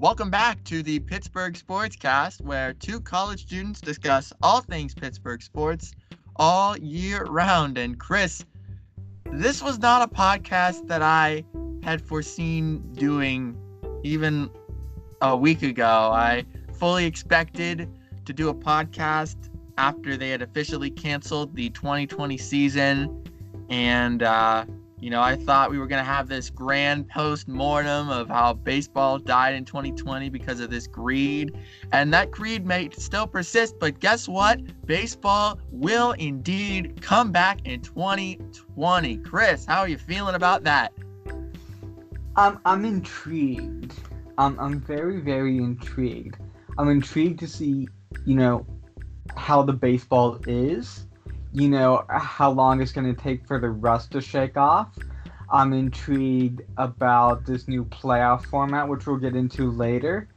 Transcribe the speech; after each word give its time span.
Welcome 0.00 0.30
back 0.30 0.62
to 0.66 0.80
the 0.84 1.00
Pittsburgh 1.00 1.54
Sportscast, 1.54 2.40
where 2.42 2.72
two 2.72 3.00
college 3.00 3.46
students 3.46 3.80
discuss 3.80 4.32
all 4.42 4.60
things 4.60 4.94
Pittsburgh 4.94 5.42
sports 5.42 5.92
all 6.36 6.78
year 6.78 7.24
round. 7.24 7.78
And 7.78 7.98
Chris, 7.98 8.44
this 9.32 9.60
was 9.60 9.80
not 9.80 10.08
a 10.08 10.14
podcast 10.14 10.86
that 10.86 11.02
I 11.02 11.44
had 11.82 12.00
foreseen 12.00 12.92
doing 12.92 13.60
even 14.04 14.48
a 15.20 15.36
week 15.36 15.64
ago. 15.64 16.12
I 16.14 16.46
fully 16.74 17.04
expected 17.04 17.90
to 18.24 18.32
do 18.32 18.50
a 18.50 18.54
podcast 18.54 19.50
after 19.78 20.16
they 20.16 20.30
had 20.30 20.42
officially 20.42 20.90
canceled 20.90 21.56
the 21.56 21.70
2020 21.70 22.38
season. 22.38 23.24
And, 23.68 24.22
uh, 24.22 24.64
you 25.00 25.10
know, 25.10 25.22
I 25.22 25.36
thought 25.36 25.70
we 25.70 25.78
were 25.78 25.86
going 25.86 26.04
to 26.04 26.10
have 26.10 26.28
this 26.28 26.50
grand 26.50 27.08
post 27.08 27.46
mortem 27.46 28.08
of 28.08 28.28
how 28.28 28.54
baseball 28.54 29.18
died 29.18 29.54
in 29.54 29.64
2020 29.64 30.28
because 30.28 30.58
of 30.58 30.70
this 30.70 30.86
greed. 30.86 31.56
And 31.92 32.12
that 32.12 32.30
greed 32.30 32.66
may 32.66 32.90
still 32.90 33.26
persist, 33.26 33.78
but 33.78 34.00
guess 34.00 34.28
what? 34.28 34.60
Baseball 34.86 35.60
will 35.70 36.12
indeed 36.12 37.00
come 37.00 37.30
back 37.30 37.60
in 37.64 37.80
2020. 37.80 39.16
Chris, 39.18 39.64
how 39.64 39.80
are 39.80 39.88
you 39.88 39.98
feeling 39.98 40.34
about 40.34 40.64
that? 40.64 40.92
I'm, 42.34 42.58
I'm 42.64 42.84
intrigued. 42.84 43.94
I'm, 44.36 44.58
I'm 44.58 44.80
very, 44.80 45.20
very 45.20 45.58
intrigued. 45.58 46.38
I'm 46.76 46.88
intrigued 46.88 47.38
to 47.40 47.46
see, 47.46 47.88
you 48.24 48.34
know, 48.34 48.66
how 49.36 49.62
the 49.62 49.72
baseball 49.72 50.40
is 50.46 51.07
you 51.52 51.68
know, 51.68 52.04
how 52.08 52.50
long 52.50 52.80
it's 52.80 52.92
going 52.92 53.14
to 53.14 53.20
take 53.20 53.46
for 53.46 53.58
the 53.58 53.70
rust 53.70 54.12
to 54.12 54.20
shake 54.20 54.56
off. 54.56 54.96
I'm 55.50 55.72
intrigued 55.72 56.62
about 56.76 57.46
this 57.46 57.68
new 57.68 57.84
playoff 57.86 58.44
format, 58.46 58.86
which 58.86 59.06
we'll 59.06 59.16
get 59.16 59.34
into 59.34 59.70
later. 59.70 60.28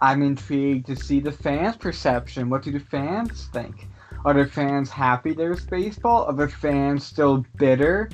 I'm 0.00 0.22
intrigued 0.22 0.86
to 0.86 0.96
see 0.96 1.20
the 1.20 1.32
fans' 1.32 1.76
perception. 1.76 2.48
What 2.48 2.62
do 2.62 2.70
the 2.70 2.80
fans 2.80 3.48
think? 3.52 3.88
Are 4.24 4.34
the 4.34 4.46
fans 4.46 4.88
happy 4.88 5.32
there's 5.32 5.64
baseball? 5.64 6.26
Are 6.26 6.32
the 6.32 6.48
fans 6.48 7.04
still 7.04 7.44
bitter 7.56 8.10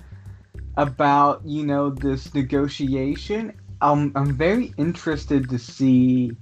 about, 0.77 1.45
you 1.45 1.67
know, 1.67 1.91
this 1.91 2.33
negotiation? 2.35 3.53
Um, 3.83 4.13
I'm 4.15 4.35
very 4.35 4.73
interested 4.79 5.51
to 5.51 5.59
see. 5.59 6.33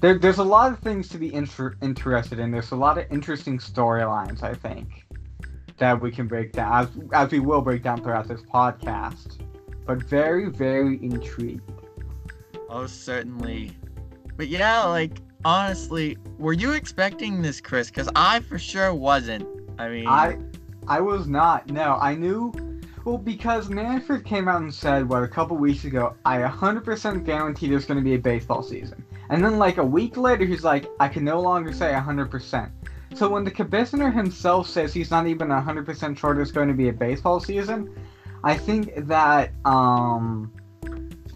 There, 0.00 0.18
there's 0.18 0.38
a 0.38 0.44
lot 0.44 0.72
of 0.72 0.80
things 0.80 1.08
to 1.10 1.18
be 1.18 1.32
inter- 1.32 1.76
interested 1.80 2.40
in. 2.40 2.50
There's 2.50 2.72
a 2.72 2.76
lot 2.76 2.98
of 2.98 3.06
interesting 3.12 3.58
storylines, 3.58 4.42
I 4.42 4.54
think 4.54 5.06
that 5.82 6.00
we 6.00 6.12
can 6.12 6.28
break 6.28 6.52
down, 6.52 6.72
as, 6.72 6.88
as 7.12 7.32
we 7.32 7.40
will 7.40 7.60
break 7.60 7.82
down 7.82 8.00
throughout 8.00 8.28
this 8.28 8.40
podcast. 8.42 9.44
But 9.84 9.98
very, 10.04 10.48
very 10.48 11.02
intrigued. 11.02 11.72
Oh, 12.70 12.86
certainly. 12.86 13.72
But 14.36 14.46
yeah, 14.46 14.84
like, 14.84 15.18
honestly, 15.44 16.16
were 16.38 16.52
you 16.52 16.74
expecting 16.74 17.42
this, 17.42 17.60
Chris? 17.60 17.88
Because 17.88 18.08
I 18.14 18.38
for 18.38 18.60
sure 18.60 18.94
wasn't. 18.94 19.44
I 19.76 19.88
mean, 19.88 20.06
I, 20.06 20.38
I 20.86 21.00
was 21.00 21.26
not. 21.26 21.68
No, 21.68 21.98
I 22.00 22.14
knew. 22.14 22.52
Well, 23.04 23.18
because 23.18 23.68
Manfred 23.68 24.24
came 24.24 24.46
out 24.46 24.62
and 24.62 24.72
said, 24.72 25.08
what, 25.08 25.24
a 25.24 25.28
couple 25.28 25.56
weeks 25.56 25.82
ago, 25.82 26.14
I 26.24 26.38
100% 26.38 27.24
guarantee 27.24 27.68
there's 27.68 27.86
going 27.86 27.98
to 27.98 28.04
be 28.04 28.14
a 28.14 28.20
baseball 28.20 28.62
season. 28.62 29.04
And 29.30 29.44
then, 29.44 29.58
like, 29.58 29.78
a 29.78 29.84
week 29.84 30.16
later, 30.16 30.44
he's 30.44 30.62
like, 30.62 30.88
I 31.00 31.08
can 31.08 31.24
no 31.24 31.40
longer 31.40 31.72
say 31.72 31.92
100%. 31.92 32.70
So 33.14 33.28
when 33.28 33.44
the 33.44 33.50
commissioner 33.50 34.10
himself 34.10 34.68
says 34.68 34.92
he's 34.94 35.10
not 35.10 35.26
even 35.26 35.48
100% 35.48 36.18
sure 36.18 36.34
there's 36.34 36.52
going 36.52 36.68
to 36.68 36.74
be 36.74 36.88
a 36.88 36.92
baseball 36.92 37.40
season, 37.40 37.94
I 38.42 38.56
think 38.56 38.92
that 39.06 39.52
um, 39.64 40.52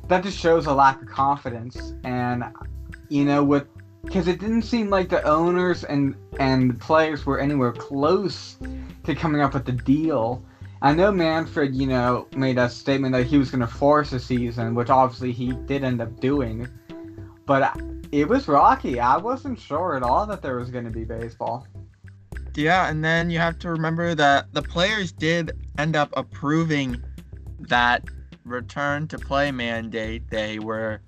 that 0.09 0.23
just 0.23 0.39
shows 0.39 0.67
a 0.67 0.73
lack 0.75 1.03
of 1.03 1.09
confidence. 1.09 1.95
And 2.05 2.45
you 3.09 3.25
know, 3.25 3.45
with 3.45 3.67
because 4.05 4.29
it 4.29 4.39
didn't 4.39 4.63
seem 4.63 4.89
like 4.89 5.09
the 5.09 5.23
owners 5.25 5.85
and 5.85 6.15
and 6.39 6.71
the 6.71 6.75
players 6.75 7.27
were 7.27 7.41
anywhere 7.41 7.73
close 7.73 8.57
to 9.05 9.15
coming 9.15 9.41
up 9.41 9.55
with 9.55 9.65
the 9.65 9.73
deal. 9.73 10.43
I 10.83 10.93
know 10.93 11.11
Manfred, 11.11 11.75
you 11.75 11.87
know, 11.87 12.29
made 12.37 12.59
a 12.59 12.69
statement 12.69 13.13
that 13.15 13.27
he 13.27 13.39
was 13.39 13.51
going 13.51 13.61
to 13.61 13.67
force 13.67 14.13
a 14.13 14.21
season, 14.21 14.75
which 14.75 14.91
obviously 14.91 15.33
he 15.33 15.53
did 15.53 15.83
end 15.83 16.01
up 16.01 16.21
doing. 16.21 16.69
But 17.47 17.81
it 18.21 18.27
was 18.27 18.49
rocky. 18.49 18.99
I 18.99 19.19
wasn't 19.19 19.61
sure 19.61 19.95
at 19.95 20.03
all 20.03 20.27
that 20.27 20.41
there 20.41 20.57
was 20.57 20.71
going 20.71 20.87
to 20.87 20.91
be 20.91 21.05
baseball. 21.05 21.67
Yeah, 22.55 22.89
and 22.89 23.05
then 23.05 23.29
you 23.29 23.39
have 23.39 23.59
to 23.59 23.71
remember 23.71 24.15
that 24.15 24.53
the 24.55 24.63
players 24.63 25.13
did 25.13 25.53
end 25.77 25.97
up 25.97 26.11
approving 26.17 27.03
that 27.61 28.05
return 28.45 29.07
to 29.09 29.19
play 29.19 29.51
mandate. 29.53 30.31
They 30.31 30.59
were 30.59 31.03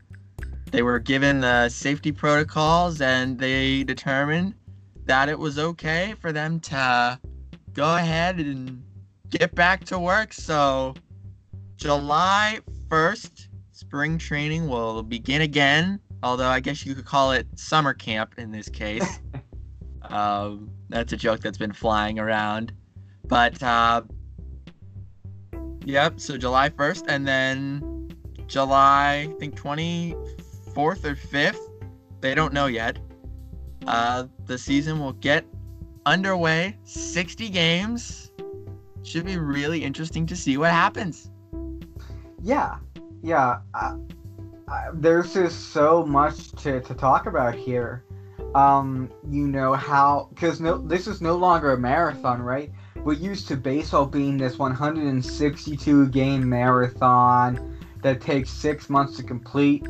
they 0.70 0.82
were 0.82 0.98
given 0.98 1.40
the 1.40 1.70
safety 1.70 2.12
protocols 2.12 3.00
and 3.00 3.38
they 3.38 3.84
determined 3.84 4.52
that 5.06 5.30
it 5.30 5.38
was 5.38 5.58
okay 5.58 6.14
for 6.20 6.30
them 6.30 6.60
to 6.60 7.18
go 7.72 7.96
ahead 7.96 8.38
and 8.38 8.82
get 9.30 9.54
back 9.54 9.84
to 9.86 9.98
work. 9.98 10.34
So 10.34 10.94
July 11.76 12.60
1st, 12.88 13.48
spring 13.72 14.18
training 14.18 14.68
will 14.68 15.02
begin 15.02 15.40
again 15.40 16.00
although 16.22 16.48
I 16.48 16.60
guess 16.60 16.84
you 16.84 16.94
could 16.94 17.04
call 17.04 17.32
it 17.32 17.46
summer 17.56 17.94
camp 17.94 18.34
in 18.38 18.50
this 18.50 18.68
case. 18.68 19.20
um, 20.02 20.70
that's 20.88 21.12
a 21.12 21.16
joke 21.16 21.40
that's 21.40 21.58
been 21.58 21.72
flying 21.72 22.18
around. 22.18 22.72
But, 23.26 23.62
uh, 23.62 24.02
yep, 25.84 26.20
so 26.20 26.36
July 26.36 26.70
1st, 26.70 27.04
and 27.08 27.26
then 27.26 28.10
July, 28.46 29.28
I 29.30 29.34
think 29.38 29.54
24th 29.60 31.04
or 31.04 31.14
5th, 31.14 31.58
they 32.20 32.34
don't 32.34 32.52
know 32.52 32.66
yet. 32.66 32.98
Uh, 33.86 34.26
the 34.46 34.58
season 34.58 34.98
will 34.98 35.12
get 35.12 35.44
underway, 36.06 36.76
60 36.84 37.48
games. 37.50 38.32
Should 39.02 39.26
be 39.26 39.36
really 39.36 39.84
interesting 39.84 40.26
to 40.26 40.36
see 40.36 40.56
what 40.56 40.70
happens. 40.70 41.30
Yeah, 42.42 42.76
yeah. 43.22 43.60
Uh, 43.74 43.96
there's 44.94 45.34
just 45.34 45.70
so 45.70 46.04
much 46.04 46.52
to, 46.62 46.80
to 46.80 46.94
talk 46.94 47.26
about 47.26 47.54
here. 47.54 48.04
Um, 48.54 49.10
you 49.28 49.46
know 49.46 49.74
how 49.74 50.28
because 50.30 50.60
no, 50.60 50.78
this 50.78 51.06
is 51.06 51.20
no 51.20 51.36
longer 51.36 51.72
a 51.72 51.78
marathon, 51.78 52.40
right? 52.40 52.72
We're 52.96 53.14
used 53.14 53.48
to 53.48 53.56
baseball 53.56 54.06
being 54.06 54.38
this 54.38 54.58
162 54.58 56.08
game 56.08 56.48
marathon 56.48 57.78
that 58.02 58.20
takes 58.20 58.50
six 58.50 58.88
months 58.88 59.16
to 59.18 59.22
complete. 59.22 59.86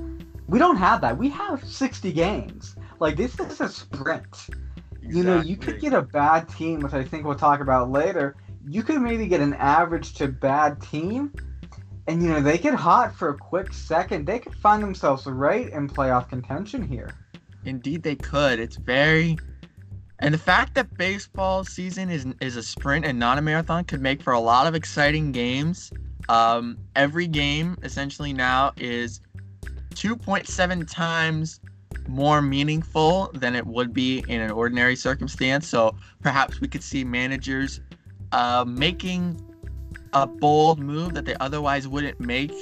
We 0.48 0.58
don't 0.58 0.76
have 0.76 1.00
that. 1.02 1.16
We 1.16 1.28
have 1.30 1.62
60 1.64 2.12
games. 2.12 2.76
Like 3.00 3.16
this 3.16 3.38
is 3.38 3.60
a 3.60 3.68
sprint. 3.68 4.26
Exactly. 4.28 5.18
You 5.18 5.22
know, 5.22 5.40
you 5.40 5.56
could 5.56 5.80
get 5.80 5.92
a 5.92 6.02
bad 6.02 6.48
team, 6.48 6.80
which 6.80 6.92
I 6.94 7.04
think 7.04 7.24
we'll 7.24 7.36
talk 7.36 7.60
about 7.60 7.90
later. 7.90 8.36
You 8.66 8.82
could 8.82 9.00
maybe 9.00 9.26
get 9.26 9.40
an 9.40 9.54
average 9.54 10.14
to 10.14 10.28
bad 10.28 10.80
team, 10.82 11.32
and 12.08 12.22
you 12.22 12.30
know, 12.30 12.40
they 12.40 12.56
get 12.56 12.74
hot 12.74 13.14
for 13.14 13.28
a 13.28 13.36
quick 13.36 13.72
second. 13.72 14.26
They 14.26 14.38
could 14.38 14.54
find 14.54 14.82
themselves 14.82 15.26
right 15.26 15.68
in 15.68 15.88
playoff 15.88 16.28
contention 16.30 16.82
here. 16.88 17.10
Indeed, 17.66 18.02
they 18.02 18.16
could. 18.16 18.58
It's 18.58 18.76
very, 18.76 19.36
and 20.18 20.32
the 20.32 20.38
fact 20.38 20.74
that 20.76 20.96
baseball 20.96 21.64
season 21.64 22.08
is 22.08 22.26
is 22.40 22.56
a 22.56 22.62
sprint 22.62 23.04
and 23.04 23.18
not 23.18 23.36
a 23.36 23.42
marathon 23.42 23.84
could 23.84 24.00
make 24.00 24.22
for 24.22 24.32
a 24.32 24.40
lot 24.40 24.66
of 24.66 24.74
exciting 24.74 25.32
games. 25.32 25.92
Um, 26.30 26.78
every 26.96 27.26
game 27.26 27.76
essentially 27.82 28.32
now 28.32 28.72
is 28.78 29.20
2.7 29.94 30.90
times 30.90 31.60
more 32.06 32.40
meaningful 32.40 33.30
than 33.34 33.54
it 33.54 33.66
would 33.66 33.92
be 33.92 34.24
in 34.28 34.40
an 34.40 34.50
ordinary 34.50 34.96
circumstance. 34.96 35.68
So 35.68 35.94
perhaps 36.22 36.60
we 36.60 36.68
could 36.68 36.82
see 36.82 37.04
managers 37.04 37.80
uh, 38.32 38.64
making 38.66 39.42
a 40.12 40.26
bold 40.26 40.78
move 40.78 41.14
that 41.14 41.24
they 41.24 41.34
otherwise 41.36 41.86
wouldn't 41.86 42.20
make 42.20 42.52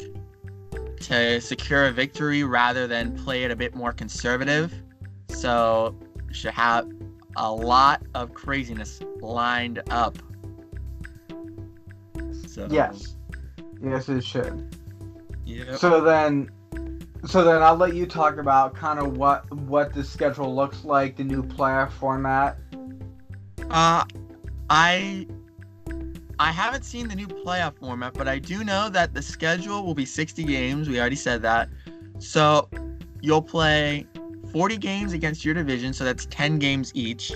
to 1.01 1.41
secure 1.41 1.87
a 1.87 1.93
victory 1.93 2.43
rather 2.43 2.87
than 2.87 3.17
play 3.17 3.45
it 3.45 3.51
a 3.51 3.57
bit 3.57 3.75
more 3.75 3.93
conservative. 3.93 4.73
So 5.29 5.97
should 6.33 6.53
have 6.53 6.91
a 7.37 7.53
lot 7.53 8.03
of 8.15 8.35
craziness 8.35 9.01
lined 9.21 9.83
up. 9.91 10.19
So 12.47 12.67
Yes. 12.71 13.17
Yes 13.83 14.09
it 14.09 14.25
should. 14.25 14.75
Yeah. 15.45 15.77
So 15.77 16.01
then 16.01 16.51
so 17.27 17.45
then 17.45 17.63
I'll 17.63 17.77
let 17.77 17.95
you 17.95 18.07
talk 18.07 18.39
about 18.39 18.75
kind 18.75 18.99
of 18.99 19.17
what 19.17 19.53
what 19.55 19.93
the 19.93 20.03
schedule 20.03 20.55
looks 20.55 20.85
like, 20.85 21.17
the 21.17 21.25
new 21.25 21.43
playoff 21.43 21.91
format. 21.93 22.57
Uh 23.71 24.05
I 24.71 25.27
I 26.39 26.53
haven't 26.53 26.85
seen 26.85 27.09
the 27.09 27.15
new 27.15 27.27
playoff 27.27 27.79
format, 27.79 28.15
but 28.15 28.29
I 28.29 28.39
do 28.39 28.63
know 28.63 28.89
that 28.91 29.15
the 29.15 29.23
schedule 29.23 29.85
will 29.85 29.95
be 29.95 30.05
60 30.05 30.45
games. 30.45 30.89
We 30.89 31.01
already 31.01 31.17
said 31.17 31.41
that. 31.43 31.71
So 32.19 32.69
you'll 33.23 33.43
play 33.43 34.07
40 34.53 34.77
games 34.77 35.13
against 35.13 35.45
your 35.45 35.55
division, 35.55 35.93
so 35.93 36.05
that's 36.05 36.27
10 36.27 36.59
games 36.59 36.93
each. 36.95 37.33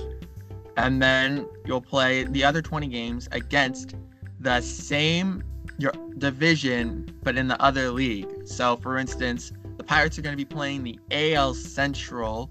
And 0.76 1.00
then 1.00 1.48
you'll 1.64 1.80
play 1.80 2.24
the 2.24 2.44
other 2.44 2.60
20 2.60 2.86
games 2.88 3.28
against 3.32 3.94
the 4.38 4.60
same 4.60 5.42
your 5.78 5.92
division, 6.18 7.10
but 7.22 7.36
in 7.36 7.48
the 7.48 7.60
other 7.62 7.90
league. 7.90 8.46
So 8.46 8.76
for 8.76 8.98
instance, 8.98 9.52
the 9.78 9.84
Pirates 9.84 10.18
are 10.18 10.22
going 10.22 10.34
to 10.34 10.36
be 10.36 10.44
playing 10.44 10.84
the 10.84 10.98
AL 11.10 11.54
Central 11.54 12.50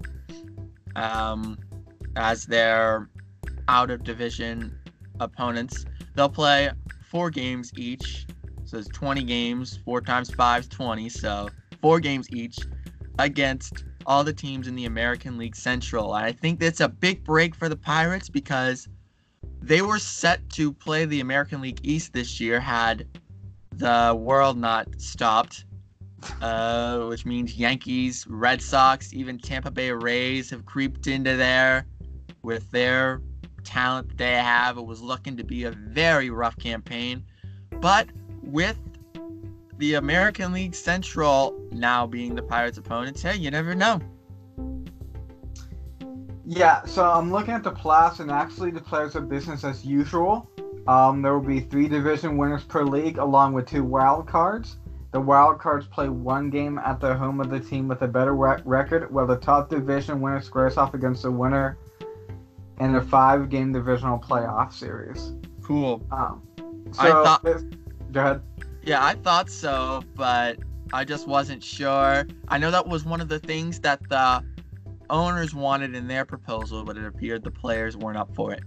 um, 0.96 1.56
as 2.16 2.44
their 2.44 3.08
out 3.68 3.90
of 3.90 4.02
division 4.02 4.76
opponents. 5.20 5.84
They'll 6.14 6.28
play 6.28 6.70
four 7.10 7.30
games 7.30 7.72
each. 7.76 8.26
So 8.64 8.78
it's 8.78 8.88
20 8.88 9.24
games. 9.24 9.78
Four 9.84 10.00
times 10.00 10.30
five 10.30 10.62
is 10.62 10.68
20. 10.68 11.08
So 11.08 11.48
four 11.80 12.00
games 12.00 12.28
each 12.30 12.58
against 13.18 13.84
all 14.06 14.24
the 14.24 14.32
teams 14.32 14.66
in 14.66 14.74
the 14.74 14.86
American 14.86 15.38
League 15.38 15.56
Central. 15.56 16.14
And 16.14 16.24
I 16.24 16.32
think 16.32 16.60
that's 16.60 16.80
a 16.80 16.88
big 16.88 17.24
break 17.24 17.54
for 17.54 17.68
the 17.68 17.76
Pirates 17.76 18.28
because 18.28 18.88
they 19.62 19.82
were 19.82 19.98
set 19.98 20.48
to 20.50 20.72
play 20.72 21.04
the 21.04 21.20
American 21.20 21.60
League 21.60 21.80
East 21.82 22.12
this 22.12 22.40
year 22.40 22.60
had 22.60 23.06
the 23.72 24.16
world 24.18 24.56
not 24.58 24.88
stopped. 25.00 25.64
Uh, 26.42 27.06
which 27.06 27.24
means 27.24 27.54
Yankees, 27.54 28.26
Red 28.28 28.60
Sox, 28.60 29.14
even 29.14 29.38
Tampa 29.38 29.70
Bay 29.70 29.90
Rays 29.90 30.50
have 30.50 30.66
creeped 30.66 31.06
into 31.06 31.34
there 31.34 31.86
with 32.42 32.70
their 32.70 33.22
talent 33.60 34.08
that 34.08 34.18
they 34.18 34.34
have. 34.34 34.78
It 34.78 34.84
was 34.84 35.00
looking 35.00 35.36
to 35.36 35.44
be 35.44 35.64
a 35.64 35.70
very 35.70 36.30
rough 36.30 36.56
campaign. 36.56 37.24
But 37.80 38.08
with 38.42 38.78
the 39.78 39.94
American 39.94 40.52
League 40.52 40.74
Central 40.74 41.58
now 41.72 42.06
being 42.06 42.34
the 42.34 42.42
Pirates' 42.42 42.78
opponents, 42.78 43.22
hey, 43.22 43.36
you 43.36 43.50
never 43.50 43.74
know. 43.74 44.00
Yeah, 46.44 46.84
so 46.84 47.08
I'm 47.08 47.30
looking 47.30 47.54
at 47.54 47.62
the 47.62 47.70
playoffs, 47.70 48.18
and 48.18 48.30
actually 48.30 48.72
the 48.72 48.80
players 48.80 49.14
are 49.14 49.20
business 49.20 49.62
as 49.62 49.84
usual. 49.84 50.50
Um, 50.88 51.22
there 51.22 51.32
will 51.32 51.46
be 51.46 51.60
three 51.60 51.86
division 51.86 52.36
winners 52.36 52.64
per 52.64 52.82
league, 52.82 53.18
along 53.18 53.52
with 53.52 53.68
two 53.68 53.84
wild 53.84 54.26
cards. 54.26 54.76
The 55.12 55.20
wild 55.20 55.58
cards 55.58 55.86
play 55.86 56.08
one 56.08 56.50
game 56.50 56.78
at 56.78 57.00
the 57.00 57.14
home 57.14 57.40
of 57.40 57.50
the 57.50 57.60
team 57.60 57.88
with 57.88 58.02
a 58.02 58.08
better 58.08 58.34
rec- 58.34 58.62
record, 58.64 59.12
while 59.12 59.26
the 59.26 59.36
top 59.36 59.68
division 59.68 60.20
winner 60.20 60.40
squares 60.40 60.76
off 60.76 60.94
against 60.94 61.22
the 61.22 61.30
winner 61.30 61.78
in 62.80 62.94
a 62.96 63.00
five-game 63.00 63.72
divisional 63.72 64.18
playoff 64.18 64.72
series. 64.72 65.34
Cool. 65.62 66.04
Um, 66.10 66.42
so 66.92 67.02
I 67.02 67.10
thought- 67.10 67.44
go 68.12 68.20
ahead. 68.20 68.42
Yeah, 68.82 69.04
I 69.04 69.14
thought 69.14 69.50
so, 69.50 70.02
but 70.16 70.58
I 70.92 71.04
just 71.04 71.28
wasn't 71.28 71.62
sure. 71.62 72.26
I 72.48 72.58
know 72.58 72.70
that 72.70 72.88
was 72.88 73.04
one 73.04 73.20
of 73.20 73.28
the 73.28 73.38
things 73.38 73.78
that 73.80 74.00
the 74.08 74.42
owners 75.10 75.54
wanted 75.54 75.94
in 75.94 76.08
their 76.08 76.24
proposal, 76.24 76.82
but 76.84 76.96
it 76.96 77.04
appeared 77.04 77.44
the 77.44 77.50
players 77.50 77.96
weren't 77.96 78.16
up 78.16 78.34
for 78.34 78.52
it. 78.52 78.62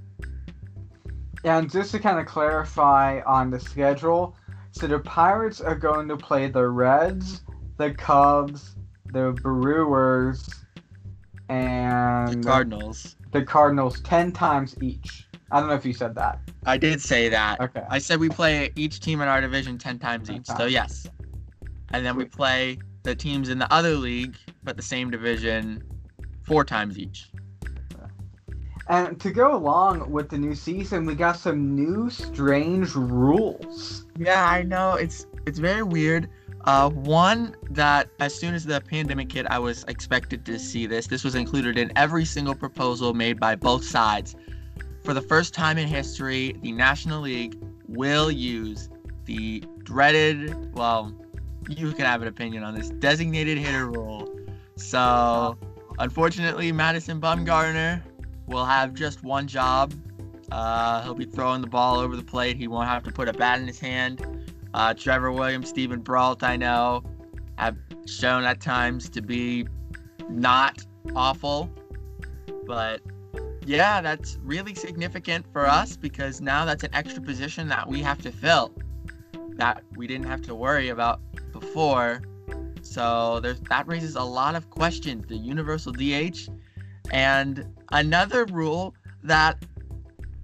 And 1.44 1.70
just 1.70 1.92
to 1.92 2.00
kind 2.00 2.20
of 2.20 2.26
clarify 2.26 3.22
on 3.26 3.50
the 3.50 3.60
schedule, 3.60 4.36
so 4.72 4.88
the 4.88 5.00
Pirates 5.00 5.60
are 5.60 5.76
going 5.76 6.08
to 6.08 6.16
play 6.16 6.48
the 6.48 6.68
Reds, 6.68 7.42
the 7.78 7.92
Cubs, 7.94 8.76
the 9.12 9.32
Brewers, 9.42 10.48
and 11.50 12.28
The 12.28 12.34
and 12.34 12.46
Cardinals. 12.46 13.16
The 13.34 13.44
Cardinals 13.44 14.00
10 14.02 14.32
times 14.32 14.76
each. 14.82 15.28
I 15.52 15.60
don't 15.60 15.70
know 15.70 15.76
if 15.76 15.86
you 15.86 15.94
said 15.94 16.16
that. 16.16 16.40
I 16.66 16.78
did 16.78 17.02
say 17.02 17.30
that. 17.30 17.60
Okay. 17.60 17.84
I 17.90 18.00
said 18.00 18.20
we 18.20 18.30
play 18.30 18.72
each 18.76 19.00
team 19.00 19.22
in 19.22 19.28
our 19.28 19.42
division 19.42 19.78
10 19.78 20.00
times 20.00 20.30
10 20.30 20.38
each. 20.38 20.46
So, 20.46 20.66
yes. 20.66 21.08
And 21.92 22.06
then 22.06 22.16
we 22.16 22.26
play 22.26 22.80
the 23.04 23.14
teams 23.14 23.50
in 23.50 23.60
the 23.60 23.72
other 23.72 23.96
league, 23.96 24.38
but 24.64 24.78
the 24.78 24.84
same 24.84 25.12
division, 25.12 25.84
four 26.44 26.64
times 26.64 26.98
each. 26.98 27.30
And 28.88 29.20
to 29.22 29.32
go 29.32 29.56
along 29.56 30.12
with 30.12 30.30
the 30.30 30.38
new 30.38 30.56
season, 30.56 31.06
we 31.06 31.16
got 31.16 31.38
some 31.38 31.76
new 31.76 32.10
strange 32.10 32.96
rules. 32.96 34.06
Yeah, 34.18 34.46
I 34.46 34.64
know. 34.64 34.96
It's 34.96 35.26
it's 35.46 35.60
very 35.60 35.84
weird. 35.84 36.30
Uh, 36.66 36.90
one 36.90 37.56
that 37.70 38.10
as 38.20 38.34
soon 38.34 38.54
as 38.54 38.64
the 38.64 38.80
pandemic 38.80 39.32
hit, 39.32 39.46
I 39.50 39.60
was 39.60 39.84
expected 39.88 40.46
to 40.46 40.58
see 40.58 40.86
this. 40.86 41.08
This 41.08 41.24
was 41.24 41.36
included 41.36 41.78
in 41.78 41.92
every 41.98 42.24
single 42.24 42.56
proposal 42.56 43.14
made 43.14 43.40
by 43.40 43.56
both 43.56 43.84
sides. 43.84 44.36
For 45.04 45.14
the 45.14 45.22
first 45.22 45.54
time 45.54 45.78
in 45.78 45.88
history, 45.88 46.56
the 46.62 46.72
National 46.72 47.22
League 47.22 47.58
will 47.88 48.32
use 48.32 48.90
the 49.26 49.62
dreaded, 49.84 50.74
well, 50.74 51.14
you 51.68 51.92
can 51.92 52.06
have 52.06 52.22
an 52.22 52.30
opinion 52.30 52.64
on 52.64 52.74
this, 52.76 52.90
designated 52.90 53.58
hitter 53.58 53.88
rule. 53.88 54.30
So, 54.78 55.58
unfortunately, 56.00 56.72
Madison 56.72 57.20
Bumgarner 57.20 58.02
will 58.48 58.66
have 58.66 58.94
just 58.94 59.24
one 59.24 59.48
job. 59.48 59.94
Uh, 60.52 61.04
he'll 61.04 61.14
be 61.14 61.26
throwing 61.26 61.62
the 61.62 61.68
ball 61.68 62.00
over 62.00 62.16
the 62.16 62.24
plate. 62.24 62.58
He 62.58 62.68
won't 62.68 62.88
have 62.88 63.04
to 63.04 63.12
put 63.12 63.28
a 63.28 63.34
bat 63.34 63.60
in 63.60 63.68
his 63.68 63.80
hand. 63.80 64.43
Uh, 64.74 64.94
Trevor 64.94 65.32
Williams, 65.32 65.70
Steven 65.70 66.00
Brault, 66.00 66.44
I 66.44 66.56
know, 66.58 67.04
have 67.58 67.78
shown 68.08 68.44
at 68.44 68.60
times 68.60 69.10
to 69.10 69.22
be 69.22 69.68
not 70.30 70.84
awful. 71.16 71.70
But 72.66 73.02
yeah, 73.66 74.02
that's 74.02 74.38
really 74.42 74.76
significant 74.76 75.46
for 75.52 75.68
us 75.68 75.96
because 75.96 76.42
now 76.42 76.66
that's 76.66 76.84
an 76.84 76.94
extra 76.94 77.22
position 77.22 77.68
that 77.70 77.88
we 77.88 78.02
have 78.02 78.22
to 78.24 78.32
fill 78.32 78.72
that 79.58 79.84
we 79.96 80.08
didn't 80.08 80.26
have 80.26 80.42
to 80.44 80.56
worry 80.56 80.90
about 80.90 81.22
before. 81.52 82.22
So 82.82 83.40
there's 83.40 83.60
that 83.62 83.88
raises 83.88 84.16
a 84.16 84.24
lot 84.24 84.56
of 84.56 84.70
questions. 84.70 85.26
The 85.28 85.38
universal 85.38 85.94
DH 85.94 86.50
and 87.12 87.66
another 87.92 88.46
rule 88.46 88.96
that 89.24 89.64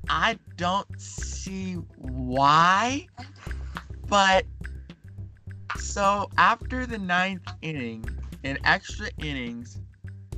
I 0.10 0.40
don't 0.56 0.88
see 1.00 1.74
why, 1.98 3.08
but 4.10 4.46
so 5.78 6.30
after 6.38 6.86
the 6.86 6.98
ninth 6.98 7.48
inning, 7.62 8.04
in 8.44 8.58
extra 8.64 9.10
innings, 9.20 9.80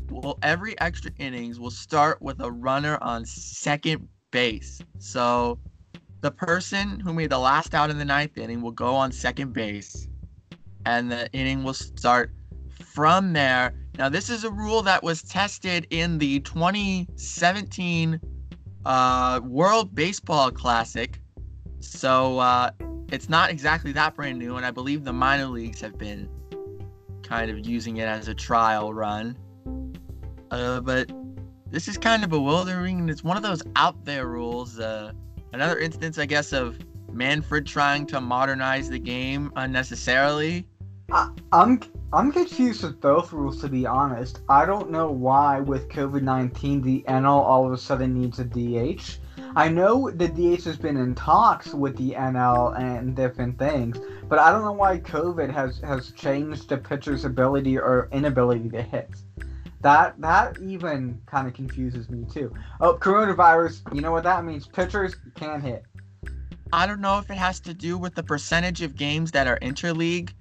well, 0.09 0.37
every 0.41 0.79
extra 0.81 1.11
innings 1.19 1.59
will 1.59 1.71
start 1.71 2.21
with 2.21 2.41
a 2.41 2.51
runner 2.51 2.97
on 3.01 3.25
second 3.25 4.07
base. 4.31 4.81
So 4.97 5.57
the 6.21 6.31
person 6.31 6.99
who 6.99 7.13
made 7.13 7.29
the 7.29 7.39
last 7.39 7.73
out 7.73 7.89
in 7.89 7.97
the 7.97 8.05
ninth 8.05 8.37
inning 8.37 8.61
will 8.61 8.71
go 8.71 8.93
on 8.95 9.11
second 9.11 9.53
base, 9.53 10.07
and 10.85 11.11
the 11.11 11.31
inning 11.31 11.63
will 11.63 11.73
start 11.73 12.31
from 12.83 13.33
there. 13.33 13.73
Now, 13.97 14.09
this 14.09 14.29
is 14.29 14.43
a 14.43 14.51
rule 14.51 14.81
that 14.83 15.03
was 15.03 15.21
tested 15.21 15.87
in 15.89 16.17
the 16.17 16.39
2017 16.41 18.19
uh, 18.85 19.41
World 19.43 19.93
Baseball 19.93 20.51
Classic. 20.51 21.19
So 21.79 22.39
uh, 22.39 22.71
it's 23.11 23.29
not 23.29 23.49
exactly 23.49 23.91
that 23.91 24.15
brand 24.15 24.39
new, 24.39 24.55
and 24.55 24.65
I 24.65 24.71
believe 24.71 25.03
the 25.03 25.13
minor 25.13 25.45
leagues 25.45 25.81
have 25.81 25.97
been 25.97 26.29
kind 27.23 27.51
of 27.51 27.65
using 27.65 27.97
it 27.97 28.07
as 28.07 28.27
a 28.27 28.33
trial 28.33 28.93
run. 28.93 29.37
Uh, 30.49 30.79
but 30.81 31.11
this 31.69 31.87
is 31.87 31.97
kind 31.97 32.23
of 32.23 32.29
bewildering, 32.29 32.99
and 32.99 33.09
it's 33.09 33.23
one 33.23 33.37
of 33.37 33.43
those 33.43 33.61
out 33.75 34.03
there 34.05 34.27
rules. 34.27 34.79
Uh, 34.79 35.11
another 35.53 35.79
instance, 35.79 36.17
I 36.17 36.25
guess, 36.25 36.53
of 36.53 36.79
Manfred 37.11 37.65
trying 37.65 38.05
to 38.07 38.21
modernize 38.21 38.89
the 38.89 38.99
game 38.99 39.51
unnecessarily. 39.55 40.67
I, 41.11 41.29
I'm 41.51 41.81
I'm 42.13 42.33
confused 42.33 42.83
with 42.83 42.99
both 42.99 43.31
rules 43.31 43.61
to 43.61 43.69
be 43.69 43.85
honest. 43.85 44.41
I 44.49 44.65
don't 44.65 44.91
know 44.91 45.09
why 45.09 45.61
with 45.61 45.87
COVID 45.87 46.23
nineteen 46.23 46.81
the 46.81 47.05
NL 47.07 47.25
all 47.25 47.65
of 47.65 47.71
a 47.71 47.77
sudden 47.77 48.19
needs 48.19 48.37
a 48.39 48.43
DH. 48.43 49.17
I 49.55 49.69
know 49.69 50.11
the 50.11 50.27
DH 50.27 50.65
has 50.65 50.75
been 50.75 50.97
in 50.97 51.15
talks 51.15 51.73
with 51.73 51.95
the 51.95 52.11
NL 52.11 52.77
and 52.77 53.15
different 53.15 53.57
things, 53.57 53.97
but 54.27 54.39
I 54.39 54.51
don't 54.51 54.63
know 54.63 54.73
why 54.73 54.99
COVID 54.99 55.53
has 55.53 55.79
has 55.79 56.11
changed 56.11 56.67
the 56.67 56.77
pitcher's 56.77 57.23
ability 57.23 57.77
or 57.77 58.09
inability 58.11 58.67
to 58.71 58.81
hit. 58.81 59.09
That 59.79 60.19
that 60.19 60.59
even 60.59 61.21
kind 61.27 61.47
of 61.47 61.53
confuses 61.53 62.09
me 62.09 62.25
too. 62.29 62.53
Oh, 62.81 62.97
coronavirus. 62.97 63.95
You 63.95 64.01
know 64.01 64.11
what 64.11 64.23
that 64.25 64.43
means? 64.43 64.67
Pitchers 64.67 65.15
can't 65.35 65.63
hit. 65.63 65.85
I 66.73 66.87
don't 66.87 67.01
know 67.01 67.19
if 67.19 67.31
it 67.31 67.37
has 67.37 67.61
to 67.61 67.73
do 67.73 67.97
with 67.97 68.15
the 68.15 68.23
percentage 68.23 68.81
of 68.81 68.97
games 68.97 69.31
that 69.31 69.47
are 69.47 69.59
interleague, 69.59 70.31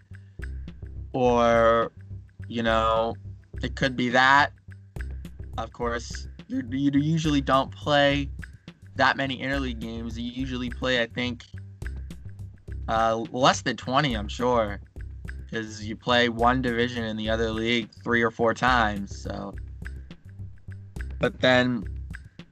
or, 1.12 1.92
you 2.48 2.62
know, 2.62 3.14
it 3.62 3.76
could 3.76 3.96
be 3.96 4.08
that. 4.10 4.52
Of 5.58 5.72
course, 5.72 6.28
you, 6.48 6.62
usually 6.70 7.40
don't 7.40 7.70
play 7.70 8.30
that 8.96 9.16
many 9.16 9.38
interleague 9.38 9.80
games. 9.80 10.18
You 10.18 10.30
usually 10.30 10.70
play, 10.70 11.02
I 11.02 11.06
think, 11.06 11.44
uh, 12.88 13.24
less 13.32 13.62
than 13.62 13.76
20, 13.76 14.14
I'm 14.14 14.28
sure, 14.28 14.80
because 15.44 15.86
you 15.86 15.96
play 15.96 16.28
one 16.28 16.62
division 16.62 17.04
in 17.04 17.16
the 17.16 17.28
other 17.30 17.50
league 17.50 17.90
three 18.02 18.22
or 18.22 18.30
four 18.30 18.54
times. 18.54 19.16
So, 19.16 19.54
but 21.18 21.40
then 21.40 21.84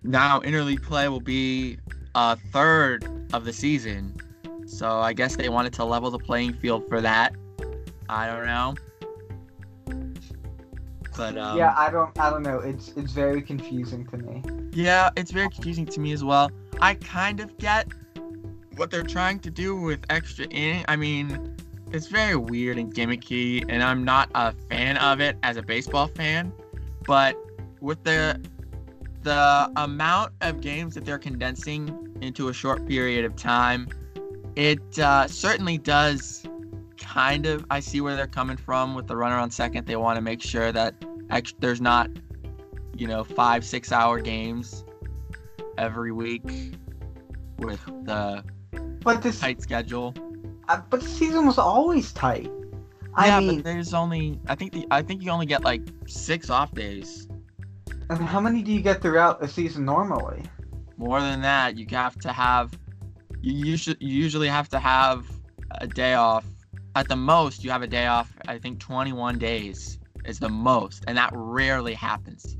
now 0.03 0.41
interleague 0.41 0.83
play 0.83 1.09
will 1.09 1.21
be 1.21 1.79
a 2.15 2.37
third 2.37 3.07
of 3.33 3.45
the 3.45 3.53
season. 3.53 4.17
So 4.67 5.01
I 5.01 5.13
guess 5.13 5.37
they 5.37 5.49
wanted 5.49 5.73
to 5.75 5.85
level 5.85 6.11
the 6.11 6.19
playing 6.19 6.53
field 6.55 6.89
for 6.89 7.01
that. 7.01 7.35
I 8.09 8.27
don't 8.27 8.47
know. 8.47 8.75
But 11.17 11.37
um, 11.37 11.59
yeah, 11.59 11.75
I 11.77 11.91
don't 11.91 12.17
I 12.19 12.31
don't 12.31 12.43
know. 12.43 12.61
It's 12.61 12.93
it's 12.97 13.13
very 13.13 13.43
confusing 13.43 14.07
to 14.07 14.19
me. 14.19 14.43
yeah, 14.73 15.11
it's 15.17 15.33
very 15.33 15.49
confusing 15.51 15.85
to 15.87 16.01
me 16.01 16.13
as 16.13 16.23
well. 16.23 16.51
I 16.81 16.95
kind 16.95 17.41
of 17.41 17.57
get 17.59 17.89
what 18.77 18.91
they're 18.91 19.03
trying 19.03 19.41
to 19.41 19.51
do 19.51 19.75
with 19.75 20.01
extra 20.11 20.47
inning. 20.47 20.85
I 20.87 20.95
mean, 20.95 21.57
it's 21.91 22.07
very 22.07 22.37
weird 22.37 22.79
and 22.79 22.95
gimmicky, 22.95 23.65
and 23.69 23.83
I'm 23.83 24.05
not 24.05 24.31
a 24.35 24.53
fan 24.71 24.97
of 24.99 25.21
it 25.21 25.37
as 25.43 25.57
a 25.57 25.63
baseball 25.63 26.07
fan. 26.07 26.53
But 27.05 27.37
with 27.81 28.03
the 28.05 28.41
the 29.23 29.73
amount 29.77 30.33
of 30.41 30.61
games 30.61 30.95
that 30.95 31.05
they're 31.05 31.19
condensing 31.19 32.17
into 32.21 32.49
a 32.49 32.53
short 32.53 32.87
period 32.87 33.25
of 33.25 33.35
time, 33.35 33.89
it 34.55 34.99
uh, 35.01 35.27
certainly 35.27 35.79
does 35.79 36.45
kind 37.09 37.47
of. 37.47 37.65
I 37.71 37.81
see 37.81 38.01
where 38.01 38.17
they're 38.17 38.27
coming 38.27 38.57
from 38.57 38.95
with 38.95 39.07
the 39.07 39.17
runner 39.17 39.37
on 39.37 39.51
second. 39.51 39.87
They 39.87 39.97
want 39.97 40.17
to 40.17 40.23
make 40.23 40.43
sure 40.43 40.73
that 40.73 40.95
ex- 41.31 41.55
there's 41.59 41.81
not, 41.81 42.11
you 42.97 43.07
know, 43.07 43.25
five 43.25 43.65
six 43.65 43.93
hour 43.93 44.21
games 44.21 44.85
every 45.79 46.13
week 46.13 46.43
with 47.59 47.81
the 48.05 48.45
But 49.03 49.23
this, 49.23 49.41
tight 49.41 49.63
schedule. 49.63 50.15
uh, 50.69 50.81
but 50.91 51.01
the 51.01 51.09
season 51.09 51.47
was 51.47 51.59
always 51.59 52.13
tight. 52.13 52.51
yeah, 53.25 53.37
I 53.37 53.41
mean, 53.41 53.57
but 53.57 53.65
there's 53.65 53.95
only 53.95 54.39
I 54.49 54.55
think 54.55 54.73
the 54.73 54.87
I 54.91 55.03
think 55.03 55.23
you 55.23 55.31
only 55.31 55.47
get 55.47 55.65
like 55.65 55.83
six 56.07 56.51
off 56.51 56.73
days. 56.75 57.27
and 58.11 58.19
how 58.21 58.41
many 58.41 58.63
do 58.63 58.71
you 58.73 58.81
get 58.81 59.01
throughout 59.03 59.43
a 59.43 59.49
season 59.49 59.85
normally? 59.85 60.43
More 60.97 61.21
than 61.21 61.41
that, 61.43 61.79
you 61.79 61.87
have 61.91 62.17
to 62.21 62.33
have 62.33 62.77
you 63.41 63.55
usually 63.67 63.97
you 64.01 64.15
usually 64.25 64.49
have 64.49 64.69
to 64.71 64.79
have 64.79 65.27
a 65.81 65.87
day 65.87 66.15
off. 66.15 66.45
At 66.99 67.07
the 67.07 67.15
most, 67.15 67.63
you 67.63 67.71
have 67.71 67.83
a 67.83 67.87
day 67.87 68.09
off. 68.09 68.37
I 68.49 68.59
think 68.59 68.81
21 68.81 69.39
days 69.39 70.01
is 70.25 70.41
the 70.41 70.49
most, 70.49 71.05
and 71.07 71.17
that 71.17 71.31
rarely 71.33 71.95
happens. 71.95 72.57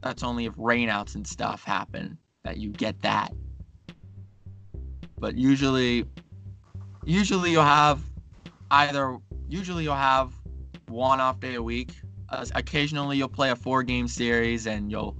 That's 0.00 0.22
only 0.22 0.46
if 0.46 0.54
rainouts 0.54 1.14
and 1.14 1.26
stuff 1.26 1.62
happen 1.62 2.16
that 2.44 2.56
you 2.56 2.70
get 2.70 3.02
that. 3.02 3.34
But 5.18 5.36
usually, 5.36 6.06
usually 7.04 7.50
you'll 7.50 7.64
have 7.64 8.00
either 8.70 9.18
usually 9.46 9.84
you'll 9.84 9.94
have 9.94 10.32
one 10.86 11.20
off 11.20 11.38
day 11.38 11.56
a 11.56 11.62
week. 11.62 11.92
Uh, 12.30 12.46
occasionally 12.54 13.18
you'll 13.18 13.28
play 13.28 13.50
a 13.50 13.56
four 13.56 13.82
game 13.82 14.08
series 14.08 14.66
and 14.66 14.90
you'll 14.90 15.14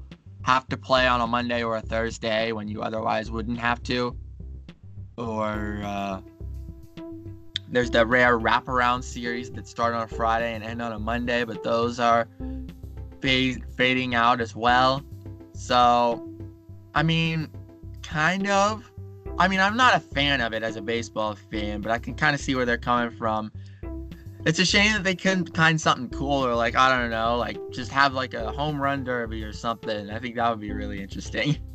have 0.44 0.66
to 0.68 0.78
play 0.78 1.06
on 1.06 1.20
a 1.20 1.26
Monday 1.26 1.62
or 1.62 1.76
a 1.76 1.82
Thursday 1.82 2.52
when 2.52 2.68
you 2.68 2.80
otherwise 2.80 3.30
wouldn't 3.30 3.58
have 3.58 3.82
to. 3.82 4.16
Or 5.18 5.82
uh, 5.84 6.22
there's 7.70 7.90
the 7.90 8.06
rare 8.06 8.38
wraparound 8.38 9.04
series 9.04 9.50
that 9.50 9.66
start 9.66 9.94
on 9.94 10.02
a 10.02 10.08
Friday 10.08 10.54
and 10.54 10.64
end 10.64 10.80
on 10.80 10.92
a 10.92 10.98
Monday, 10.98 11.44
but 11.44 11.62
those 11.62 12.00
are 12.00 12.28
fade, 13.20 13.62
fading 13.76 14.14
out 14.14 14.40
as 14.40 14.56
well. 14.56 15.02
So, 15.52 16.28
I 16.94 17.02
mean, 17.02 17.48
kind 18.02 18.48
of. 18.48 18.90
I 19.38 19.46
mean, 19.46 19.60
I'm 19.60 19.76
not 19.76 19.94
a 19.94 20.00
fan 20.00 20.40
of 20.40 20.52
it 20.52 20.62
as 20.64 20.76
a 20.76 20.82
baseball 20.82 21.36
fan, 21.50 21.80
but 21.80 21.92
I 21.92 21.98
can 21.98 22.14
kind 22.14 22.34
of 22.34 22.40
see 22.40 22.54
where 22.54 22.64
they're 22.64 22.76
coming 22.76 23.16
from. 23.16 23.52
It's 24.44 24.58
a 24.58 24.64
shame 24.64 24.92
that 24.94 25.04
they 25.04 25.14
couldn't 25.14 25.54
find 25.54 25.80
something 25.80 26.08
cooler, 26.08 26.54
like 26.54 26.74
I 26.74 26.96
don't 26.96 27.10
know, 27.10 27.36
like 27.36 27.58
just 27.70 27.90
have 27.92 28.14
like 28.14 28.34
a 28.34 28.50
home 28.50 28.80
run 28.80 29.04
derby 29.04 29.44
or 29.44 29.52
something. 29.52 30.10
I 30.10 30.18
think 30.18 30.36
that 30.36 30.48
would 30.48 30.60
be 30.60 30.72
really 30.72 31.00
interesting. 31.00 31.58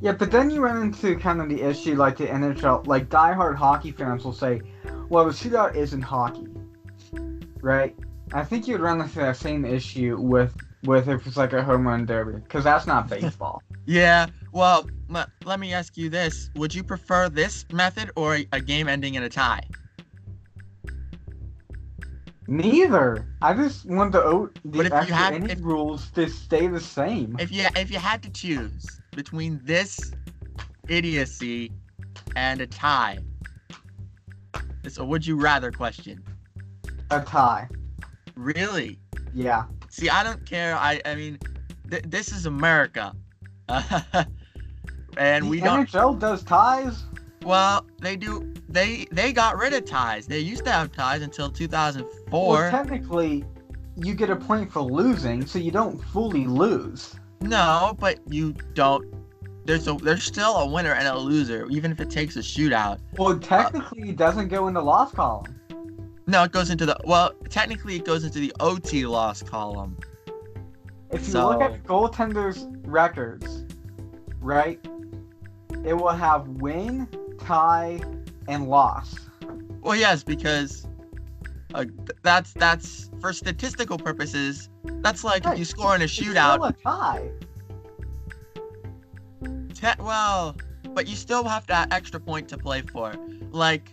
Yeah, 0.00 0.12
but 0.12 0.30
then 0.30 0.50
you 0.50 0.60
run 0.60 0.80
into 0.80 1.16
kind 1.16 1.40
of 1.40 1.48
the 1.48 1.60
issue 1.62 1.96
like 1.96 2.16
the 2.16 2.26
NHL, 2.26 2.86
like 2.86 3.08
diehard 3.08 3.56
hockey 3.56 3.90
fans 3.90 4.24
will 4.24 4.32
say, 4.32 4.60
well, 5.08 5.24
the 5.24 5.32
shootout 5.32 5.74
isn't 5.74 6.02
hockey, 6.02 6.46
right? 7.60 7.96
I 8.32 8.44
think 8.44 8.68
you'd 8.68 8.80
run 8.80 9.00
into 9.00 9.16
that 9.18 9.36
same 9.36 9.64
issue 9.64 10.16
with 10.20 10.54
with 10.84 11.08
if 11.08 11.26
it's 11.26 11.36
like 11.36 11.52
a 11.52 11.64
home 11.64 11.86
run 11.88 12.06
derby, 12.06 12.38
because 12.40 12.62
that's 12.62 12.86
not 12.86 13.08
baseball. 13.10 13.62
Yeah, 13.86 14.26
well, 14.52 14.88
le- 15.08 15.26
let 15.44 15.58
me 15.58 15.72
ask 15.72 15.96
you 15.96 16.08
this: 16.10 16.50
Would 16.54 16.72
you 16.74 16.84
prefer 16.84 17.28
this 17.28 17.64
method 17.72 18.12
or 18.14 18.36
a, 18.36 18.46
a 18.52 18.60
game 18.60 18.86
ending 18.86 19.14
in 19.14 19.24
a 19.24 19.28
tie? 19.28 19.62
Neither. 22.46 23.26
I 23.42 23.52
just 23.52 23.84
want 23.84 24.12
the 24.12 24.22
o- 24.22 24.50
the 24.64 24.84
you 24.84 25.12
had- 25.12 25.50
if- 25.50 25.60
rules 25.60 26.10
to 26.12 26.28
stay 26.28 26.68
the 26.68 26.80
same. 26.80 27.36
If 27.40 27.50
you 27.50 27.66
if 27.74 27.90
you 27.90 27.98
had 27.98 28.22
to 28.22 28.30
choose 28.30 28.97
between 29.18 29.60
this 29.64 30.12
idiocy 30.86 31.72
and 32.36 32.60
a 32.60 32.68
tie, 32.68 33.18
it's 34.84 34.98
a 34.98 35.04
would 35.04 35.26
you 35.26 35.34
rather 35.34 35.72
question. 35.72 36.22
A 37.10 37.20
tie. 37.22 37.68
Really? 38.36 39.00
Yeah. 39.34 39.64
See, 39.88 40.08
I 40.08 40.22
don't 40.22 40.46
care. 40.46 40.76
I 40.76 41.00
I 41.04 41.16
mean, 41.16 41.36
th- 41.90 42.04
this 42.06 42.30
is 42.30 42.46
America, 42.46 43.12
and 45.16 45.44
the 45.44 45.48
we 45.50 45.58
don't. 45.58 45.90
NHL 45.90 46.20
does 46.20 46.44
ties. 46.44 47.02
Well, 47.42 47.84
they 48.00 48.14
do. 48.14 48.54
They 48.68 49.08
they 49.10 49.32
got 49.32 49.58
rid 49.58 49.72
of 49.72 49.84
ties. 49.84 50.28
They 50.28 50.38
used 50.38 50.64
to 50.66 50.70
have 50.70 50.92
ties 50.92 51.22
until 51.22 51.50
2004. 51.50 52.30
Well, 52.30 52.70
technically, 52.70 53.44
you 53.96 54.14
get 54.14 54.30
a 54.30 54.36
point 54.36 54.70
for 54.70 54.82
losing, 54.82 55.44
so 55.44 55.58
you 55.58 55.72
don't 55.72 55.98
fully 55.98 56.46
lose. 56.46 57.16
No, 57.40 57.96
but 57.98 58.18
you 58.28 58.54
don't. 58.74 59.06
There's 59.64 59.86
a 59.86 59.94
there's 59.94 60.24
still 60.24 60.56
a 60.56 60.66
winner 60.66 60.92
and 60.92 61.06
a 61.06 61.18
loser, 61.18 61.66
even 61.70 61.92
if 61.92 62.00
it 62.00 62.10
takes 62.10 62.36
a 62.36 62.40
shootout. 62.40 63.00
Well, 63.16 63.38
technically, 63.38 64.10
it 64.10 64.16
doesn't 64.16 64.48
go 64.48 64.68
in 64.68 64.74
the 64.74 64.82
loss 64.82 65.12
column. 65.12 65.60
No, 66.26 66.44
it 66.44 66.52
goes 66.52 66.70
into 66.70 66.86
the 66.86 66.96
well. 67.04 67.32
Technically, 67.48 67.96
it 67.96 68.04
goes 68.04 68.24
into 68.24 68.38
the 68.38 68.52
OT 68.60 69.06
loss 69.06 69.42
column. 69.42 69.96
If 71.10 71.28
you 71.28 71.34
look 71.34 71.62
at 71.62 71.82
goaltenders' 71.84 72.66
records, 72.86 73.64
right, 74.40 74.78
it 75.84 75.94
will 75.94 76.08
have 76.08 76.46
win, 76.48 77.08
tie, 77.40 78.00
and 78.46 78.68
loss. 78.68 79.14
Well, 79.80 79.96
yes, 79.96 80.22
because 80.22 80.86
uh, 81.74 81.84
th- 81.84 81.94
that's 82.22 82.52
that's 82.54 83.10
for 83.20 83.32
statistical 83.32 83.98
purposes. 83.98 84.68
That's 85.02 85.22
like 85.24 85.44
Right, 85.44 85.52
if 85.54 85.58
you 85.58 85.64
score 85.64 85.94
in 85.94 86.00
a 86.00 86.04
It's 86.04 86.18
shootout. 86.18 86.54
still 86.54 86.64
a 86.64 86.72
tie. 86.72 87.30
Te- 89.74 90.02
well, 90.02 90.56
but 90.94 91.06
you 91.06 91.14
still 91.14 91.44
have 91.44 91.66
that 91.68 91.92
extra 91.92 92.18
point 92.18 92.48
to 92.48 92.58
play 92.58 92.82
for. 92.82 93.14
Like, 93.50 93.92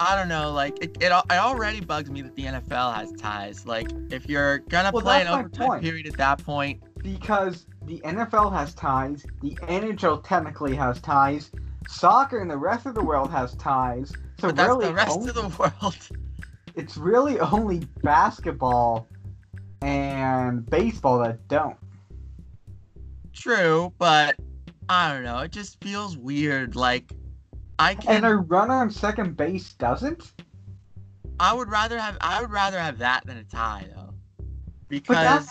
I 0.00 0.16
don't 0.16 0.28
know. 0.28 0.50
Like, 0.52 0.78
it, 0.82 0.96
it, 1.00 1.12
it 1.12 1.32
already 1.32 1.80
bugs 1.80 2.10
me 2.10 2.22
that 2.22 2.34
the 2.34 2.44
NFL 2.44 2.94
has 2.94 3.12
ties. 3.12 3.66
Like, 3.66 3.90
if 4.10 4.28
you're 4.28 4.58
gonna 4.58 4.90
Well, 4.92 5.02
play 5.02 5.20
an 5.20 5.28
overtime 5.28 5.68
point. 5.68 5.82
period 5.82 6.06
at 6.06 6.16
that 6.16 6.42
point, 6.44 6.82
Because 7.02 7.66
the 7.86 8.00
NFL 8.00 8.52
has 8.52 8.74
ties, 8.74 9.26
the 9.42 9.54
NHL 9.62 10.24
technically 10.24 10.74
has 10.76 11.00
ties, 11.00 11.50
soccer 11.86 12.38
and 12.40 12.50
the 12.50 12.56
rest 12.56 12.86
of 12.86 12.94
the 12.94 13.02
world 13.04 13.30
has 13.30 13.54
ties. 13.56 14.10
So 14.38 14.48
but 14.48 14.56
that's 14.56 14.68
really, 14.68 14.86
the 14.86 14.94
rest 14.94 15.10
only- 15.16 15.28
of 15.28 15.34
the 15.34 15.48
world. 15.82 16.08
It's 16.74 16.96
really 16.96 17.38
only 17.40 17.80
basketball 18.02 19.06
and 19.82 20.68
baseball 20.68 21.18
that 21.20 21.46
don't. 21.48 21.76
True, 23.32 23.92
but 23.98 24.36
I 24.88 25.12
don't 25.12 25.22
know. 25.24 25.38
It 25.40 25.52
just 25.52 25.82
feels 25.82 26.16
weird. 26.16 26.76
Like, 26.76 27.12
I 27.78 27.94
can. 27.94 28.16
And 28.16 28.26
a 28.26 28.36
runner 28.36 28.74
on 28.74 28.90
second 28.90 29.36
base 29.36 29.72
doesn't. 29.74 30.32
I 31.40 31.52
would 31.52 31.68
rather 31.68 31.98
have. 31.98 32.16
I 32.20 32.40
would 32.40 32.50
rather 32.50 32.78
have 32.78 32.98
that 32.98 33.26
than 33.26 33.36
a 33.36 33.44
tie, 33.44 33.86
though, 33.94 34.14
because 34.88 35.48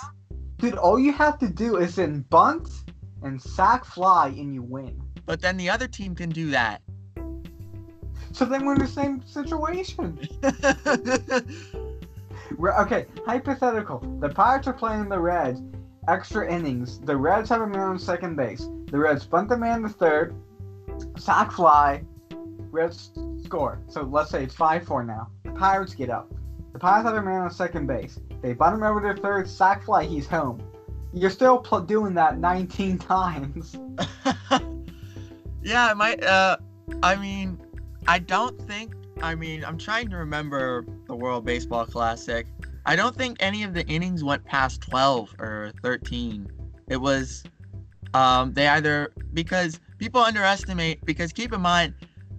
dude, 0.57 0.75
all 0.75 0.97
you 0.97 1.11
have 1.11 1.37
to 1.39 1.49
do 1.49 1.77
is 1.77 1.97
in 1.97 2.21
bunt 2.29 2.69
and 3.21 3.41
sac 3.41 3.83
fly 3.85 4.27
and 4.27 4.53
you 4.53 4.61
win. 4.61 5.01
but 5.25 5.41
then 5.41 5.57
the 5.57 5.69
other 5.69 5.87
team 5.87 6.15
can 6.15 6.29
do 6.29 6.49
that. 6.51 6.81
So 8.33 8.45
then 8.45 8.65
we're 8.65 8.73
in 8.73 8.79
the 8.79 8.87
same 8.87 9.23
situation. 9.25 10.19
We're, 12.57 12.77
okay, 12.81 13.05
hypothetical. 13.25 13.99
The 14.19 14.29
Pirates 14.29 14.67
are 14.67 14.73
playing 14.73 15.09
the 15.09 15.19
Reds. 15.19 15.61
Extra 16.07 16.51
innings. 16.51 16.99
The 16.99 17.15
Reds 17.15 17.49
have 17.49 17.61
a 17.61 17.67
man 17.67 17.81
on 17.81 17.99
second 17.99 18.35
base. 18.35 18.67
The 18.87 18.97
Reds 18.97 19.25
bunt 19.25 19.49
the 19.49 19.57
man 19.57 19.83
to 19.83 19.89
third. 19.89 20.35
Sac 21.17 21.51
fly. 21.51 22.03
Reds 22.71 23.11
score. 23.43 23.79
So 23.87 24.01
let's 24.01 24.31
say 24.31 24.43
it's 24.43 24.55
5 24.55 24.85
4 24.85 25.03
now. 25.03 25.29
The 25.43 25.51
Pirates 25.51 25.95
get 25.95 26.09
up. 26.09 26.31
The 26.73 26.79
Pirates 26.79 27.07
have 27.07 27.15
a 27.15 27.21
man 27.21 27.41
on 27.41 27.51
second 27.51 27.87
base. 27.87 28.19
They 28.41 28.53
bunt 28.53 28.75
him 28.75 28.83
over 28.83 29.13
to 29.13 29.21
third. 29.21 29.47
Sac 29.47 29.83
fly. 29.83 30.05
He's 30.05 30.27
home. 30.27 30.61
You're 31.13 31.29
still 31.29 31.59
pl- 31.59 31.81
doing 31.81 32.13
that 32.15 32.39
19 32.39 32.97
times. 32.99 33.77
yeah, 35.61 35.87
I 35.87 35.93
might. 35.93 36.23
Uh, 36.23 36.57
I 37.01 37.15
mean, 37.15 37.62
I 38.07 38.19
don't 38.19 38.59
think. 38.61 38.93
I 39.21 39.35
mean, 39.35 39.63
I'm 39.63 39.77
trying 39.77 40.09
to 40.09 40.17
remember 40.17 40.85
the 41.07 41.15
World 41.15 41.45
Baseball 41.45 41.85
Classic. 41.85 42.45
I 42.85 42.95
don't 42.95 43.15
think 43.15 43.37
any 43.39 43.63
of 43.63 43.73
the 43.73 43.85
innings 43.87 44.23
went 44.23 44.43
past 44.43 44.81
12 44.81 45.35
or 45.39 45.71
13. 45.81 46.47
It 46.89 46.97
was, 46.97 47.43
um, 48.13 48.53
they 48.53 48.67
either 48.67 49.13
because 49.33 49.79
people 49.97 50.19
underestimate. 50.21 51.05
Because 51.05 51.31
keep 51.31 51.53
in 51.53 51.61
mind, 51.61 51.93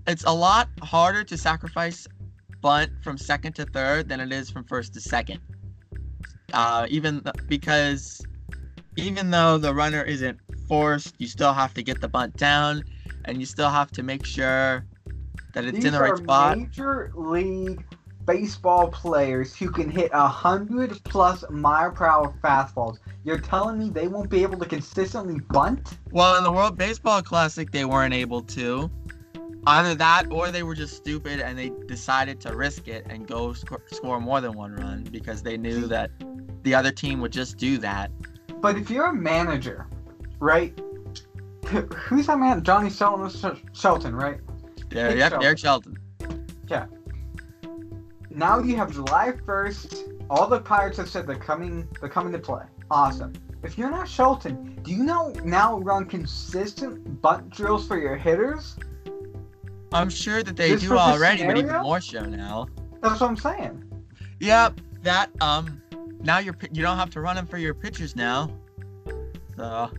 it's 0.06 0.24
a 0.24 0.32
lot 0.32 0.68
harder 0.82 1.24
to 1.24 1.36
sacrifice 1.38 2.06
bunt 2.60 2.90
from 3.02 3.16
second 3.16 3.54
to 3.54 3.64
third 3.64 4.08
than 4.08 4.20
it 4.20 4.32
is 4.32 4.50
from 4.50 4.64
first 4.64 4.92
to 4.94 5.00
second. 5.00 5.40
Uh, 6.52 6.86
even 6.90 7.22
th- 7.22 7.34
because 7.48 8.22
even 8.96 9.30
though 9.30 9.56
the 9.56 9.74
runner 9.74 10.02
isn't 10.02 10.38
forced, 10.68 11.14
you 11.18 11.26
still 11.26 11.54
have 11.54 11.72
to 11.74 11.82
get 11.82 12.02
the 12.02 12.08
bunt 12.08 12.36
down, 12.36 12.84
and 13.24 13.40
you 13.40 13.46
still 13.46 13.70
have 13.70 13.90
to 13.92 14.02
make 14.02 14.26
sure 14.26 14.84
that 15.54 15.64
it's 15.64 15.76
These 15.76 15.86
in 15.86 15.92
the 15.92 16.00
right 16.00 16.12
are 16.12 16.16
spot. 16.16 16.58
major 16.58 17.12
league 17.14 17.84
baseball 18.26 18.88
players 18.88 19.54
who 19.54 19.70
can 19.70 19.90
hit 19.90 20.10
a 20.12 20.26
hundred 20.26 21.02
plus 21.04 21.44
mile 21.50 21.90
per 21.90 22.06
hour 22.06 22.34
fastballs. 22.42 22.98
You're 23.24 23.38
telling 23.38 23.78
me 23.78 23.90
they 23.90 24.08
won't 24.08 24.30
be 24.30 24.42
able 24.42 24.58
to 24.58 24.66
consistently 24.66 25.40
bunt? 25.50 25.98
Well, 26.10 26.36
in 26.36 26.44
the 26.44 26.52
World 26.52 26.76
Baseball 26.76 27.22
Classic, 27.22 27.70
they 27.70 27.84
weren't 27.84 28.14
able 28.14 28.42
to. 28.42 28.90
Either 29.66 29.94
that, 29.94 30.30
or 30.30 30.50
they 30.50 30.62
were 30.62 30.74
just 30.74 30.94
stupid 30.96 31.40
and 31.40 31.58
they 31.58 31.70
decided 31.86 32.40
to 32.42 32.54
risk 32.54 32.86
it 32.86 33.06
and 33.08 33.26
go 33.26 33.54
sc- 33.54 33.72
score 33.90 34.20
more 34.20 34.40
than 34.42 34.52
one 34.52 34.74
run 34.74 35.04
because 35.10 35.42
they 35.42 35.56
knew 35.56 35.86
that 35.86 36.10
the 36.64 36.74
other 36.74 36.90
team 36.90 37.20
would 37.20 37.32
just 37.32 37.56
do 37.56 37.78
that. 37.78 38.10
But 38.60 38.76
if 38.76 38.90
you're 38.90 39.06
a 39.06 39.14
manager, 39.14 39.86
right? 40.38 40.78
Who's 41.66 42.26
that 42.26 42.38
man? 42.38 42.62
Johnny 42.62 42.90
Shelton, 42.90 43.58
Shelton 43.72 44.14
right? 44.14 44.38
Yeah, 44.94 45.10
yep, 45.10 45.18
Shelton. 45.18 45.40
Derek 45.40 45.58
Shelton. 45.58 45.98
Now 48.34 48.58
you 48.58 48.76
have 48.76 48.92
July 48.92 49.32
1st. 49.46 50.26
All 50.28 50.48
the 50.48 50.60
Pirates 50.60 50.96
have 50.96 51.08
said 51.08 51.26
they're 51.26 51.36
coming. 51.36 51.86
They're 52.00 52.08
coming 52.08 52.32
to 52.32 52.38
play. 52.38 52.64
Awesome. 52.90 53.32
If 53.62 53.78
you're 53.78 53.90
not 53.90 54.08
Shelton, 54.08 54.78
do 54.82 54.90
you 54.90 55.04
know 55.04 55.32
now 55.44 55.78
run 55.78 56.04
consistent 56.04 57.22
butt 57.22 57.48
drills 57.48 57.86
for 57.86 57.98
your 57.98 58.16
hitters? 58.16 58.76
I'm 59.92 60.10
sure 60.10 60.42
that 60.42 60.56
they 60.56 60.70
Just 60.70 60.84
do 60.84 60.98
already, 60.98 61.46
but 61.46 61.56
even 61.56 61.80
more 61.80 62.00
so 62.00 62.24
now. 62.24 62.66
That's 63.00 63.20
what 63.20 63.30
I'm 63.30 63.36
saying. 63.36 63.84
Yep, 64.40 64.80
that 65.02 65.30
um, 65.40 65.80
now 66.20 66.38
you're 66.38 66.56
you 66.72 66.82
don't 66.82 66.98
have 66.98 67.10
to 67.10 67.20
run 67.20 67.36
them 67.36 67.46
for 67.46 67.58
your 67.58 67.74
pitchers 67.74 68.16
now. 68.16 68.50
So 69.56 69.90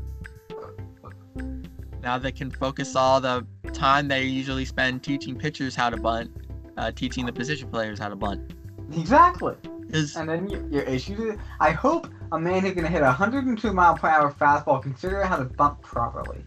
now 2.05 2.19
they 2.19 2.31
can 2.31 2.51
focus 2.51 2.95
all 2.95 3.19
the 3.19 3.45
time 3.74 4.07
they 4.07 4.24
usually 4.24 4.63
spend 4.63 5.03
teaching 5.03 5.35
pitchers 5.35 5.75
how 5.75 5.89
to 5.89 5.97
bunt, 5.97 6.31
uh, 6.77 6.91
teaching 6.91 7.25
the 7.25 7.33
position 7.33 7.67
players 7.67 7.97
how 7.97 8.07
to 8.07 8.15
bunt. 8.15 8.53
Exactly. 8.93 9.55
Because 9.81 10.15
And 10.15 10.29
then 10.29 10.47
your, 10.47 10.67
your 10.69 10.83
issue. 10.83 11.35
I 11.59 11.71
hope 11.71 12.07
a 12.31 12.39
man 12.39 12.62
who 12.62 12.74
can 12.74 12.85
hit 12.85 13.01
a 13.01 13.05
102 13.05 13.74
mile 13.74 13.97
per 13.97 14.07
hour 14.07 14.31
fastball 14.31 14.83
can 14.83 14.93
figure 14.93 15.24
out 15.24 15.29
how 15.29 15.38
to 15.38 15.45
bunt 15.45 15.81
properly. 15.81 16.45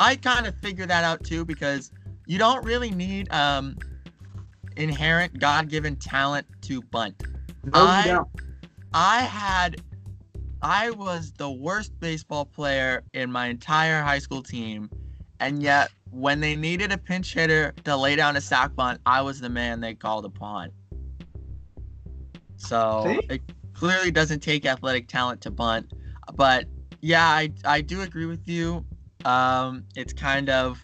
I 0.00 0.16
kind 0.16 0.46
of 0.46 0.56
figured 0.56 0.88
that 0.88 1.04
out 1.04 1.22
too 1.22 1.44
because 1.44 1.92
you 2.26 2.38
don't 2.38 2.64
really 2.64 2.90
need 2.90 3.30
um 3.30 3.76
inherent 4.76 5.38
God-given 5.38 5.96
talent 5.96 6.46
to 6.62 6.80
bunt. 6.80 7.22
No, 7.64 7.72
I- 7.74 8.00
you 8.06 8.12
don't. 8.12 8.28
I 8.94 9.20
had 9.22 9.82
I 10.64 10.90
was 10.92 11.30
the 11.32 11.50
worst 11.50 11.92
baseball 12.00 12.46
player 12.46 13.04
in 13.12 13.30
my 13.30 13.48
entire 13.48 14.00
high 14.00 14.18
school 14.18 14.42
team 14.42 14.88
and 15.38 15.62
yet 15.62 15.90
when 16.10 16.40
they 16.40 16.56
needed 16.56 16.90
a 16.90 16.96
pinch 16.96 17.34
hitter 17.34 17.74
to 17.84 17.94
lay 17.94 18.16
down 18.16 18.34
a 18.36 18.40
sac 18.40 18.74
bunt, 18.74 18.98
I 19.04 19.20
was 19.20 19.40
the 19.40 19.50
man 19.50 19.80
they 19.80 19.94
called 19.94 20.24
upon. 20.24 20.70
So 22.56 23.02
See? 23.04 23.26
it 23.28 23.42
clearly 23.74 24.10
doesn't 24.10 24.40
take 24.40 24.64
athletic 24.64 25.06
talent 25.06 25.42
to 25.42 25.50
bunt, 25.50 25.92
but 26.34 26.64
yeah, 27.02 27.26
I 27.26 27.50
I 27.66 27.82
do 27.82 28.00
agree 28.00 28.24
with 28.24 28.48
you. 28.48 28.86
Um, 29.26 29.84
it's 29.96 30.14
kind 30.14 30.48
of 30.48 30.82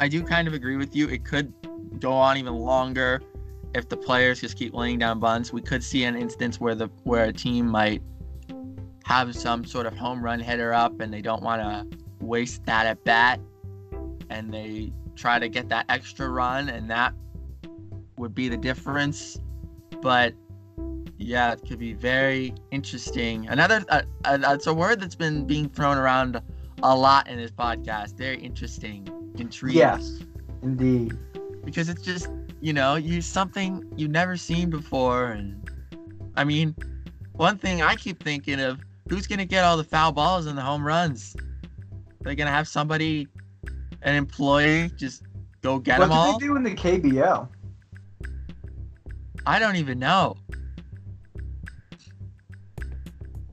I 0.00 0.08
do 0.08 0.24
kind 0.24 0.48
of 0.48 0.54
agree 0.54 0.76
with 0.76 0.96
you. 0.96 1.08
It 1.08 1.24
could 1.24 1.52
go 2.00 2.10
on 2.12 2.36
even 2.36 2.54
longer 2.54 3.22
if 3.76 3.88
the 3.88 3.96
players 3.96 4.40
just 4.40 4.58
keep 4.58 4.74
laying 4.74 4.98
down 4.98 5.20
bunts. 5.20 5.52
We 5.52 5.62
could 5.62 5.84
see 5.84 6.02
an 6.02 6.16
instance 6.16 6.58
where 6.58 6.74
the 6.74 6.88
where 7.04 7.26
a 7.26 7.32
team 7.32 7.68
might 7.68 8.02
have 9.10 9.34
some 9.34 9.64
sort 9.64 9.86
of 9.86 9.96
home 9.96 10.22
run 10.22 10.38
hitter 10.38 10.72
up 10.72 11.00
and 11.00 11.12
they 11.12 11.20
don't 11.20 11.42
want 11.42 11.60
to 11.60 11.98
waste 12.24 12.64
that 12.64 12.86
at 12.86 13.02
bat 13.04 13.40
and 14.30 14.54
they 14.54 14.92
try 15.16 15.36
to 15.36 15.48
get 15.48 15.68
that 15.68 15.84
extra 15.88 16.28
run 16.28 16.68
and 16.68 16.88
that 16.88 17.12
would 18.16 18.34
be 18.34 18.48
the 18.48 18.56
difference. 18.56 19.40
But 20.00 20.34
yeah 21.18 21.52
it 21.52 21.60
could 21.68 21.80
be 21.80 21.92
very 21.92 22.54
interesting. 22.70 23.48
Another 23.48 23.84
uh, 23.88 24.02
uh, 24.24 24.38
it's 24.54 24.68
a 24.68 24.74
word 24.74 25.00
that's 25.00 25.16
been 25.16 25.44
being 25.44 25.68
thrown 25.68 25.98
around 25.98 26.40
a 26.82 26.96
lot 26.96 27.26
in 27.28 27.36
this 27.36 27.50
podcast. 27.50 28.16
Very 28.16 28.38
interesting. 28.38 29.08
Intriguing 29.36 29.78
Yes, 29.78 30.20
indeed. 30.62 31.18
because 31.64 31.88
it's 31.88 32.02
just 32.02 32.28
you 32.60 32.72
know 32.72 32.94
you 32.94 33.20
something 33.22 33.84
you've 33.96 34.10
never 34.10 34.36
seen 34.36 34.70
before 34.70 35.28
and 35.32 35.68
i 36.36 36.44
mean 36.44 36.74
one 37.32 37.56
thing 37.56 37.80
i 37.80 37.94
keep 37.96 38.22
thinking 38.22 38.60
of 38.60 38.78
who's 39.08 39.26
gonna 39.26 39.44
get 39.44 39.64
all 39.64 39.76
the 39.76 39.84
foul 39.84 40.12
balls 40.12 40.46
and 40.46 40.56
the 40.56 40.62
home 40.62 40.84
runs 40.86 41.36
they're 42.20 42.34
gonna 42.34 42.50
have 42.50 42.68
somebody 42.68 43.26
an 44.02 44.14
employee 44.14 44.90
just 44.96 45.22
go 45.62 45.78
get 45.78 45.98
what 45.98 46.06
them 46.06 46.12
all. 46.12 46.32
What 46.32 46.40
did 46.40 46.48
all 46.50 46.54
they 46.54 46.62
do 46.62 46.68
in 46.68 47.00
the 47.00 47.10
KBO? 47.10 47.48
i 49.46 49.58
don't 49.58 49.76
even 49.76 49.98
know 49.98 50.36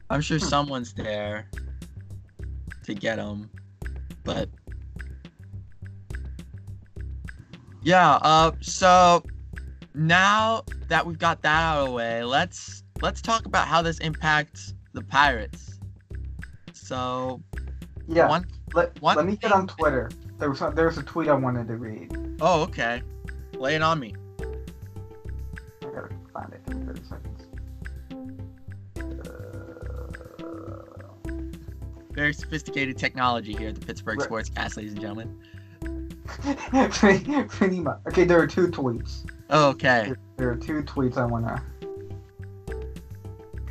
i'm 0.09 0.21
sure 0.21 0.39
someone's 0.39 0.93
there 0.93 1.49
to 2.83 2.93
get 2.93 3.15
them 3.17 3.49
but 4.23 4.49
yeah 7.81 8.19
uh 8.21 8.51
so 8.61 9.23
now 9.93 10.63
that 10.87 11.05
we've 11.05 11.17
got 11.17 11.41
that 11.41 11.63
out 11.63 11.79
of 11.79 11.87
the 11.87 11.93
way 11.93 12.23
let's 12.23 12.83
let's 13.01 13.21
talk 13.21 13.45
about 13.45 13.67
how 13.67 13.81
this 13.81 13.97
impacts 13.99 14.73
the 14.97 15.03
pirates 15.03 15.75
so 16.73 17.39
Yeah. 18.07 18.27
one 18.27 18.45
let, 18.73 18.99
one 18.99 19.15
let 19.15 19.25
me 19.27 19.35
get 19.35 19.51
on 19.51 19.67
Twitter. 19.67 20.09
There 20.39 20.49
was 20.49 20.59
there 20.73 20.87
was 20.87 20.97
a 20.97 21.03
tweet 21.03 21.29
I 21.29 21.33
wanted 21.35 21.67
to 21.67 21.75
read. 21.75 22.11
oh 22.41 22.63
okay 22.63 23.03
lay 23.53 23.75
it 23.75 23.83
on 23.83 23.99
me 23.99 24.15
I 24.41 25.85
gotta 25.85 26.09
find 26.33 26.51
it 26.53 26.61
in 26.71 26.85
30 26.87 27.01
seconds. 27.03 27.43
very 32.11 32.33
sophisticated 32.33 32.97
technology 32.97 33.53
here 33.53 33.69
at 33.69 33.75
the 33.79 33.85
pittsburgh 33.85 34.19
Right. 34.19 34.29
sportscast 34.29 34.77
ladies 34.77 34.93
and 34.93 35.01
gentlemen 35.01 35.39
Uh, 36.73 36.87
pretty, 36.91 37.43
pretty 37.43 37.79
much. 37.79 37.99
Okay, 38.07 38.25
there 38.25 38.39
are 38.41 38.47
two 38.47 38.67
tweets. 38.69 39.29
okay 39.51 40.03
There, 40.07 40.17
there 40.37 40.49
are 40.51 40.55
two 40.55 40.81
tweets 40.81 41.17
I 41.17 41.25
wanna 41.25 41.61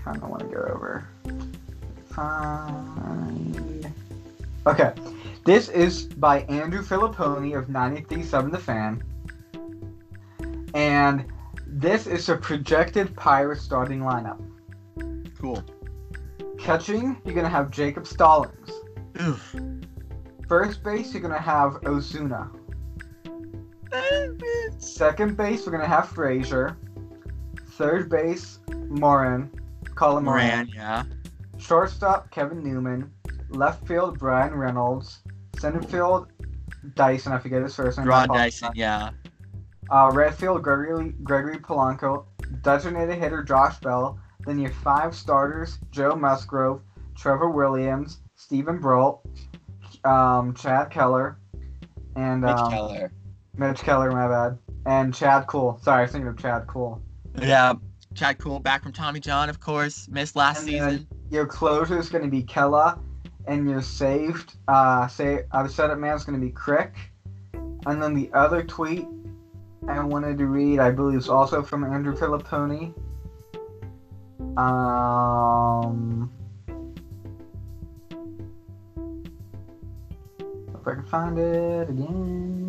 kind 0.06 0.22
of 0.22 0.28
want 0.30 0.40
to 0.40 0.46
go 0.46 0.62
over. 0.72 1.08
Find. 2.10 3.92
Okay, 4.66 4.92
this 5.44 5.68
is 5.68 6.04
by 6.04 6.42
Andrew 6.42 6.82
Fillipponi 6.82 7.58
of 7.58 7.66
93.7 7.66 8.52
The 8.52 8.58
Fan, 8.58 9.02
and 10.74 11.24
this 11.66 12.06
is 12.06 12.28
a 12.28 12.36
projected 12.36 13.16
Pirates 13.16 13.62
starting 13.62 14.00
lineup. 14.00 14.40
cool 15.40 15.62
Catching, 16.58 17.20
you're 17.24 17.34
gonna 17.34 17.48
have 17.48 17.70
Jacob 17.70 18.06
Stallings. 18.06 18.70
Oof. 19.20 19.56
First 20.48 20.84
base, 20.84 21.12
you're 21.12 21.22
gonna 21.22 21.40
have 21.40 21.84
Osuna. 21.84 22.50
Second 24.78 25.36
base, 25.36 25.66
we're 25.66 25.72
gonna 25.72 25.86
have 25.86 26.08
Frazier. 26.10 26.76
Third 27.72 28.08
base, 28.08 28.60
Moran. 28.88 29.50
Colin 29.96 30.24
Moran. 30.24 30.48
Moran, 30.48 30.68
yeah. 30.68 31.02
Shortstop, 31.58 32.30
Kevin 32.30 32.62
Newman. 32.62 33.10
Left 33.48 33.86
field, 33.86 34.18
Bryan 34.18 34.54
Reynolds. 34.54 35.20
Center 35.58 35.82
field, 35.82 36.28
Dyson. 36.94 37.32
I 37.32 37.38
forget 37.38 37.62
his 37.62 37.74
first 37.74 37.98
name. 37.98 38.06
Ron. 38.06 38.28
Dyson, 38.28 38.70
yeah. 38.74 39.10
Uh, 39.90 40.10
right 40.12 40.34
field, 40.34 40.62
Gregory 40.62 41.14
Gregory 41.22 41.58
Polanco. 41.58 42.26
Designated 42.62 43.18
hitter, 43.18 43.42
Josh 43.42 43.78
Bell. 43.80 44.18
Then 44.44 44.58
your 44.58 44.70
five 44.70 45.14
starters: 45.14 45.78
Joe 45.90 46.14
Musgrove, 46.14 46.82
Trevor 47.16 47.50
Williams, 47.50 48.20
Steven 48.34 48.78
Brault, 48.78 49.26
um, 50.04 50.54
Chad 50.54 50.90
Keller, 50.90 51.38
and 52.14 52.42
Mitch 52.42 52.56
um, 52.56 52.70
Keller. 52.70 53.12
Mitch 53.56 53.80
Keller, 53.80 54.10
my 54.10 54.28
bad. 54.28 54.58
And 54.84 55.14
Chad 55.14 55.46
Kuhl. 55.46 55.80
Sorry, 55.82 56.00
I 56.00 56.02
was 56.02 56.12
thinking 56.12 56.28
of 56.28 56.38
Chad 56.38 56.66
Kuhl. 56.66 57.00
Yeah. 57.40 57.74
Chad 58.16 58.38
Kuhl 58.38 58.58
back 58.60 58.82
from 58.82 58.92
Tommy 58.92 59.20
John, 59.20 59.48
of 59.48 59.60
course. 59.60 60.08
Missed 60.08 60.34
last 60.36 60.60
And 60.60 60.68
season. 60.68 61.06
Your 61.30 61.46
closer 61.46 61.98
is 61.98 62.08
going 62.08 62.24
to 62.24 62.30
be 62.30 62.42
Kela, 62.42 62.98
and 63.46 63.68
your 63.68 63.82
saved, 63.82 64.56
uh, 64.68 65.06
say, 65.06 65.44
uh, 65.52 65.68
setup 65.68 65.98
man 65.98 66.16
is 66.16 66.24
going 66.24 66.40
to 66.40 66.44
be 66.44 66.50
Crick. 66.50 66.94
And 67.52 68.02
then 68.02 68.14
the 68.14 68.30
other 68.32 68.62
tweet 68.64 69.06
I 69.88 70.02
wanted 70.02 70.38
to 70.38 70.46
read, 70.46 70.80
I 70.80 70.90
believe, 70.90 71.18
is 71.18 71.28
also 71.28 71.62
from 71.62 71.84
Andrew 71.84 72.16
Fillipponi. 72.16 72.92
Um, 74.58 76.32
if 80.68 80.86
I 80.86 80.94
can 80.94 81.04
find 81.04 81.38
it 81.38 81.88
again, 81.88 82.66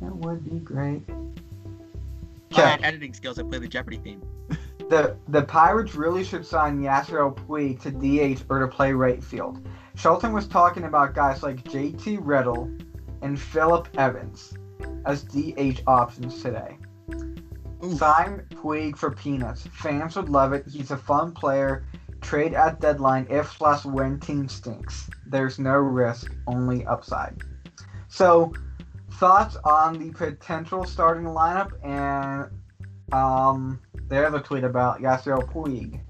that 0.00 0.14
would 0.16 0.44
be 0.48 0.60
great. 0.60 1.02
I 2.58 2.70
had 2.70 2.84
editing 2.84 3.14
skills. 3.14 3.38
I 3.38 3.42
play 3.42 3.58
the 3.58 3.68
Jeopardy 3.68 3.98
theme. 3.98 4.22
The 4.90 5.16
the 5.28 5.40
Pirates 5.40 5.94
really 5.94 6.22
should 6.22 6.44
sign 6.44 6.78
Yasiel 6.78 7.34
Puig 7.34 7.80
to 7.80 7.90
DH 7.90 8.44
or 8.50 8.58
to 8.58 8.68
play 8.68 8.92
right 8.92 9.24
field. 9.24 9.66
Shelton 9.94 10.34
was 10.34 10.46
talking 10.46 10.84
about 10.84 11.14
guys 11.14 11.42
like 11.42 11.64
JT 11.64 12.18
Riddle, 12.20 12.70
and 13.22 13.40
Philip 13.40 13.88
Evans 13.96 14.54
as 15.06 15.22
DH 15.22 15.80
options 15.86 16.42
today. 16.42 16.76
Oof. 17.84 17.98
Sign 17.98 18.44
Puig 18.50 18.96
for 18.96 19.10
peanuts. 19.10 19.66
Fans 19.72 20.16
would 20.16 20.28
love 20.28 20.52
it. 20.52 20.66
He's 20.68 20.90
a 20.90 20.96
fun 20.96 21.32
player. 21.32 21.84
Trade 22.20 22.54
at 22.54 22.80
deadline 22.80 23.26
if 23.30 23.50
slash 23.52 23.84
when 23.84 24.20
team 24.20 24.48
stinks. 24.48 25.08
There's 25.26 25.58
no 25.58 25.76
risk, 25.76 26.32
only 26.46 26.86
upside. 26.86 27.42
So, 28.08 28.52
thoughts 29.22 29.56
on 29.62 30.00
the 30.00 30.10
potential 30.10 30.84
starting 30.84 31.26
lineup 31.26 31.70
and 31.84 32.50
um 33.12 33.78
the 34.08 34.26
other 34.26 34.40
tweet 34.40 34.64
about 34.64 35.00
Yasiel 35.00 35.48
Puig. 35.52 36.00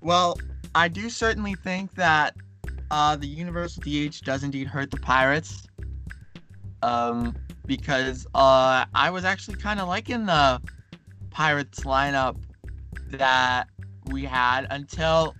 Well, 0.00 0.38
I 0.74 0.88
do 0.88 1.10
certainly 1.10 1.54
think 1.54 1.94
that 1.96 2.34
uh, 2.90 3.16
the 3.16 3.26
universal 3.26 3.82
DH 3.82 4.22
does 4.24 4.42
indeed 4.42 4.68
hurt 4.68 4.90
the 4.90 4.96
Pirates. 4.96 5.68
Um, 6.82 7.36
because 7.66 8.26
uh, 8.34 8.86
I 8.94 9.10
was 9.10 9.26
actually 9.26 9.58
kind 9.58 9.78
of 9.78 9.86
liking 9.86 10.24
the 10.24 10.62
Pirates 11.28 11.80
lineup 11.80 12.36
that 13.10 13.68
we 14.06 14.24
had 14.24 14.66
until 14.70 15.36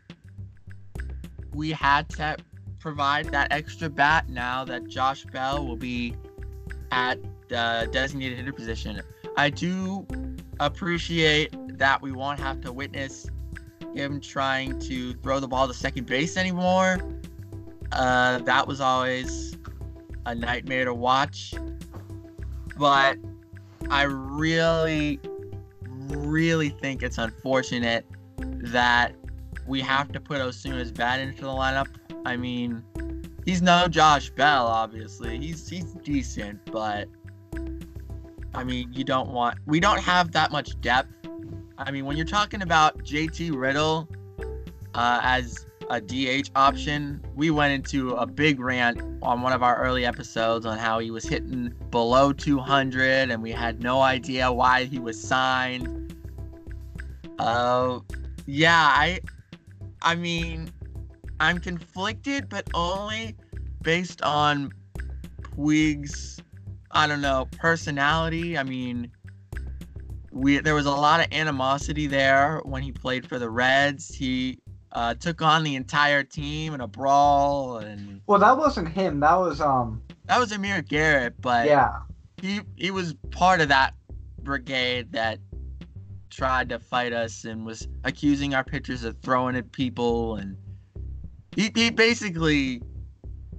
we 1.54 1.70
had 1.70 2.10
to 2.10 2.36
provide 2.78 3.32
that 3.32 3.50
extra 3.50 3.88
bat 3.88 4.28
now 4.28 4.64
that 4.66 4.86
Josh 4.86 5.24
Bell 5.24 5.66
will 5.66 5.76
be 5.76 6.14
at 6.92 7.18
the 7.48 7.88
designated 7.90 8.38
hitter 8.38 8.52
position. 8.52 9.00
I 9.36 9.50
do 9.50 10.06
appreciate 10.60 11.56
that 11.78 12.00
we 12.00 12.12
won't 12.12 12.38
have 12.38 12.60
to 12.60 12.72
witness 12.72 13.26
him 13.94 14.20
trying 14.20 14.78
to 14.80 15.14
throw 15.14 15.40
the 15.40 15.48
ball 15.48 15.66
to 15.66 15.74
second 15.74 16.06
base 16.06 16.36
anymore. 16.36 16.98
Uh, 17.90 18.38
that 18.38 18.66
was 18.66 18.80
always 18.80 19.56
a 20.26 20.34
nightmare 20.34 20.84
to 20.84 20.94
watch. 20.94 21.54
But 22.76 23.18
I 23.90 24.02
really, 24.02 25.18
really 26.08 26.68
think 26.68 27.02
it's 27.02 27.18
unfortunate 27.18 28.06
that 28.38 29.14
we 29.66 29.80
have 29.80 30.12
to 30.12 30.20
put 30.20 30.40
Osuna's 30.40 30.92
bat 30.92 31.20
into 31.20 31.42
the 31.42 31.48
lineup. 31.48 31.88
I 32.24 32.36
mean, 32.36 32.84
he's 33.44 33.62
no 33.62 33.88
Josh 33.88 34.30
Bell, 34.30 34.66
obviously. 34.66 35.38
He's 35.38 35.68
he's 35.68 35.92
decent, 35.94 36.60
but 36.70 37.08
I 38.54 38.64
mean, 38.64 38.92
you 38.92 39.04
don't 39.04 39.30
want. 39.30 39.58
We 39.66 39.80
don't 39.80 40.00
have 40.00 40.32
that 40.32 40.52
much 40.52 40.80
depth. 40.80 41.10
I 41.78 41.90
mean, 41.90 42.04
when 42.04 42.16
you're 42.16 42.26
talking 42.26 42.62
about 42.62 43.02
JT 43.04 43.58
Riddle 43.58 44.08
uh, 44.94 45.20
as 45.22 45.66
a 45.90 46.00
DH 46.00 46.50
option, 46.54 47.22
we 47.34 47.50
went 47.50 47.72
into 47.72 48.12
a 48.12 48.26
big 48.26 48.60
rant 48.60 49.00
on 49.22 49.42
one 49.42 49.52
of 49.52 49.62
our 49.62 49.76
early 49.82 50.06
episodes 50.06 50.64
on 50.64 50.78
how 50.78 50.98
he 50.98 51.10
was 51.10 51.24
hitting 51.24 51.72
below 51.90 52.32
200 52.32 53.30
and 53.30 53.42
we 53.42 53.50
had 53.50 53.82
no 53.82 54.00
idea 54.00 54.50
why 54.52 54.84
he 54.84 54.98
was 54.98 55.20
signed. 55.20 56.14
Uh, 57.38 58.00
yeah, 58.46 58.88
I, 58.90 59.20
I 60.02 60.14
mean, 60.14 60.70
I'm 61.42 61.58
conflicted, 61.58 62.48
but 62.48 62.68
only 62.72 63.34
based 63.82 64.22
on 64.22 64.70
Puig's, 65.56 66.40
I 66.92 67.08
don't 67.08 67.20
know, 67.20 67.48
personality. 67.58 68.56
I 68.56 68.62
mean, 68.62 69.10
we 70.30 70.60
there 70.60 70.76
was 70.76 70.86
a 70.86 70.92
lot 70.92 71.18
of 71.18 71.26
animosity 71.32 72.06
there 72.06 72.60
when 72.64 72.84
he 72.84 72.92
played 72.92 73.26
for 73.28 73.40
the 73.40 73.50
Reds. 73.50 74.14
He 74.14 74.60
uh, 74.92 75.14
took 75.14 75.42
on 75.42 75.64
the 75.64 75.74
entire 75.74 76.22
team 76.22 76.74
in 76.74 76.80
a 76.80 76.86
brawl, 76.86 77.78
and 77.78 78.20
Well, 78.28 78.38
that 78.38 78.56
wasn't 78.56 78.86
him. 78.90 79.18
That 79.18 79.34
was 79.34 79.60
um. 79.60 80.00
that 80.26 80.38
was 80.38 80.52
Amir 80.52 80.80
Garrett. 80.82 81.40
But 81.40 81.66
Yeah. 81.66 82.02
he 82.40 82.60
he 82.76 82.92
was 82.92 83.14
part 83.32 83.60
of 83.60 83.66
that 83.66 83.94
brigade 84.44 85.10
that 85.10 85.40
tried 86.30 86.68
to 86.68 86.78
fight 86.78 87.12
us 87.12 87.44
and 87.44 87.66
was 87.66 87.88
accusing 88.04 88.54
our 88.54 88.62
pitchers 88.62 89.02
of 89.02 89.16
throwing 89.22 89.56
at 89.56 89.72
people, 89.72 90.36
and 90.36 90.56
he 91.54 91.70
he 91.74 91.90
basically 91.90 92.82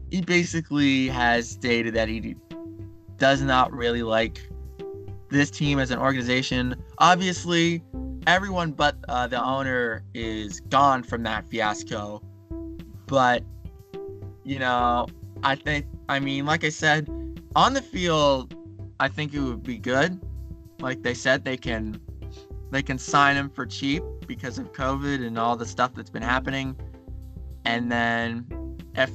he 0.10 0.22
basically 0.22 1.08
has 1.08 1.50
stated 1.50 1.94
that 1.96 2.08
he 2.08 2.36
does 3.18 3.42
not 3.42 3.72
really 3.72 4.04
like 4.04 4.42
this 5.30 5.50
team 5.50 5.80
as 5.80 5.92
an 5.92 6.00
organization. 6.00 6.76
Obviously, 7.00 7.84
everyone 8.28 8.72
but 8.72 8.96
uh, 9.08 9.28
the 9.28 9.44
owner 9.44 10.04
is 10.14 10.60
gone 10.62 11.04
from 11.04 11.24
that 11.24 11.48
fiasco. 11.48 12.22
But, 13.08 13.44
you 14.44 14.60
know, 14.60 15.08
I 15.44 15.56
think, 15.56 15.86
I 16.08 16.20
mean, 16.20 16.46
like 16.46 16.64
I 16.64 16.70
said, 16.70 17.10
on 17.56 17.74
the 17.74 17.82
field, 17.82 18.56
I 19.00 19.08
think 19.08 19.34
it 19.34 19.40
would 19.40 19.64
be 19.64 19.78
good. 19.78 20.20
Like 20.80 21.04
they 21.04 21.14
said, 21.14 21.44
they 21.46 21.58
can 21.58 22.00
they 22.72 22.82
can 22.82 22.98
sign 22.98 23.36
him 23.36 23.50
for 23.50 23.66
cheap 23.68 24.04
because 24.26 24.58
of 24.58 24.74
COVID 24.74 25.26
and 25.26 25.38
all 25.38 25.56
the 25.56 25.66
stuff 25.66 25.94
that's 25.94 26.10
been 26.10 26.24
happening. 26.24 26.76
And 27.66 27.92
then 27.92 28.78
if 28.96 29.12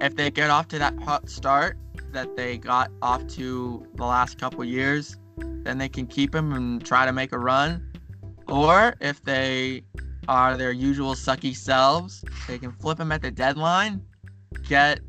if 0.00 0.16
they 0.16 0.30
get 0.30 0.50
off 0.50 0.68
to 0.68 0.78
that 0.78 0.98
hot 1.02 1.28
start 1.28 1.78
that 2.12 2.36
they 2.36 2.58
got 2.58 2.90
off 3.02 3.26
to 3.26 3.86
the 3.94 4.04
last 4.04 4.38
couple 4.38 4.64
years, 4.64 5.16
then 5.36 5.78
they 5.78 5.88
can 5.88 6.06
keep 6.06 6.34
him 6.34 6.52
and 6.52 6.84
try 6.84 7.06
to 7.06 7.12
make 7.12 7.32
a 7.32 7.38
run. 7.38 7.92
Or 8.48 8.94
if 9.00 9.22
they 9.24 9.82
are 10.28 10.56
their 10.56 10.72
usual 10.72 11.14
sucky 11.14 11.56
selves, 11.56 12.24
they 12.46 12.58
can 12.58 12.72
flip 12.72 12.98
him 12.98 13.12
at 13.12 13.22
the 13.22 13.30
deadline, 13.30 14.02
get 14.68 15.00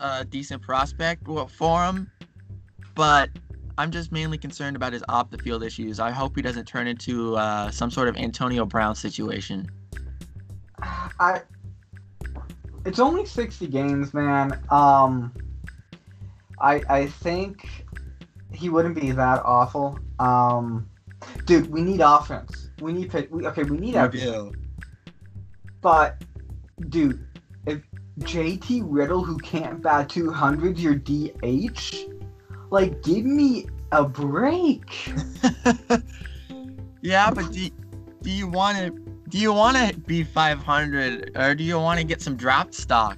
a 0.00 0.24
decent 0.24 0.62
prospect 0.62 1.26
for 1.50 1.84
him. 1.84 2.10
But 2.94 3.30
I'm 3.78 3.90
just 3.90 4.12
mainly 4.12 4.36
concerned 4.36 4.76
about 4.76 4.92
his 4.92 5.02
off 5.08 5.30
the 5.30 5.38
field 5.38 5.62
issues. 5.62 5.98
I 5.98 6.10
hope 6.10 6.36
he 6.36 6.42
doesn't 6.42 6.66
turn 6.66 6.86
into 6.86 7.36
uh, 7.36 7.70
some 7.70 7.90
sort 7.90 8.08
of 8.08 8.16
Antonio 8.16 8.66
Brown 8.66 8.94
situation. 8.94 9.70
I. 10.82 11.42
It's 12.84 12.98
only 12.98 13.26
sixty 13.26 13.66
games, 13.66 14.12
man. 14.12 14.58
Um. 14.70 15.32
I 16.60 16.82
I 16.88 17.06
think 17.06 17.86
he 18.52 18.68
wouldn't 18.68 18.94
be 18.94 19.10
that 19.12 19.42
awful. 19.44 19.98
Um, 20.18 20.88
dude, 21.46 21.70
we 21.70 21.82
need 21.82 22.00
offense. 22.00 22.70
We 22.80 22.92
need 22.92 23.10
pitch. 23.10 23.28
We, 23.30 23.46
okay, 23.46 23.64
we 23.64 23.78
need 23.78 23.96
everything. 23.96 24.54
But, 25.80 26.22
dude, 26.88 27.26
if 27.66 27.80
JT 28.20 28.82
Riddle, 28.84 29.24
who 29.24 29.38
can't 29.38 29.82
bat 29.82 30.08
200, 30.08 30.78
your 30.78 30.94
DH, 30.94 32.06
like, 32.70 33.02
give 33.02 33.24
me 33.24 33.66
a 33.90 34.04
break. 34.04 35.12
yeah, 37.02 37.30
but 37.30 37.50
do, 37.50 37.68
do 38.22 38.30
you 38.30 38.46
want 38.46 38.78
to 38.78 39.11
do 39.32 39.38
you 39.38 39.50
want 39.50 39.78
to 39.78 39.98
be 40.00 40.22
500 40.22 41.32
or 41.36 41.54
do 41.54 41.64
you 41.64 41.78
want 41.78 41.98
to 41.98 42.04
get 42.04 42.20
some 42.20 42.36
draft 42.36 42.74
stock? 42.74 43.16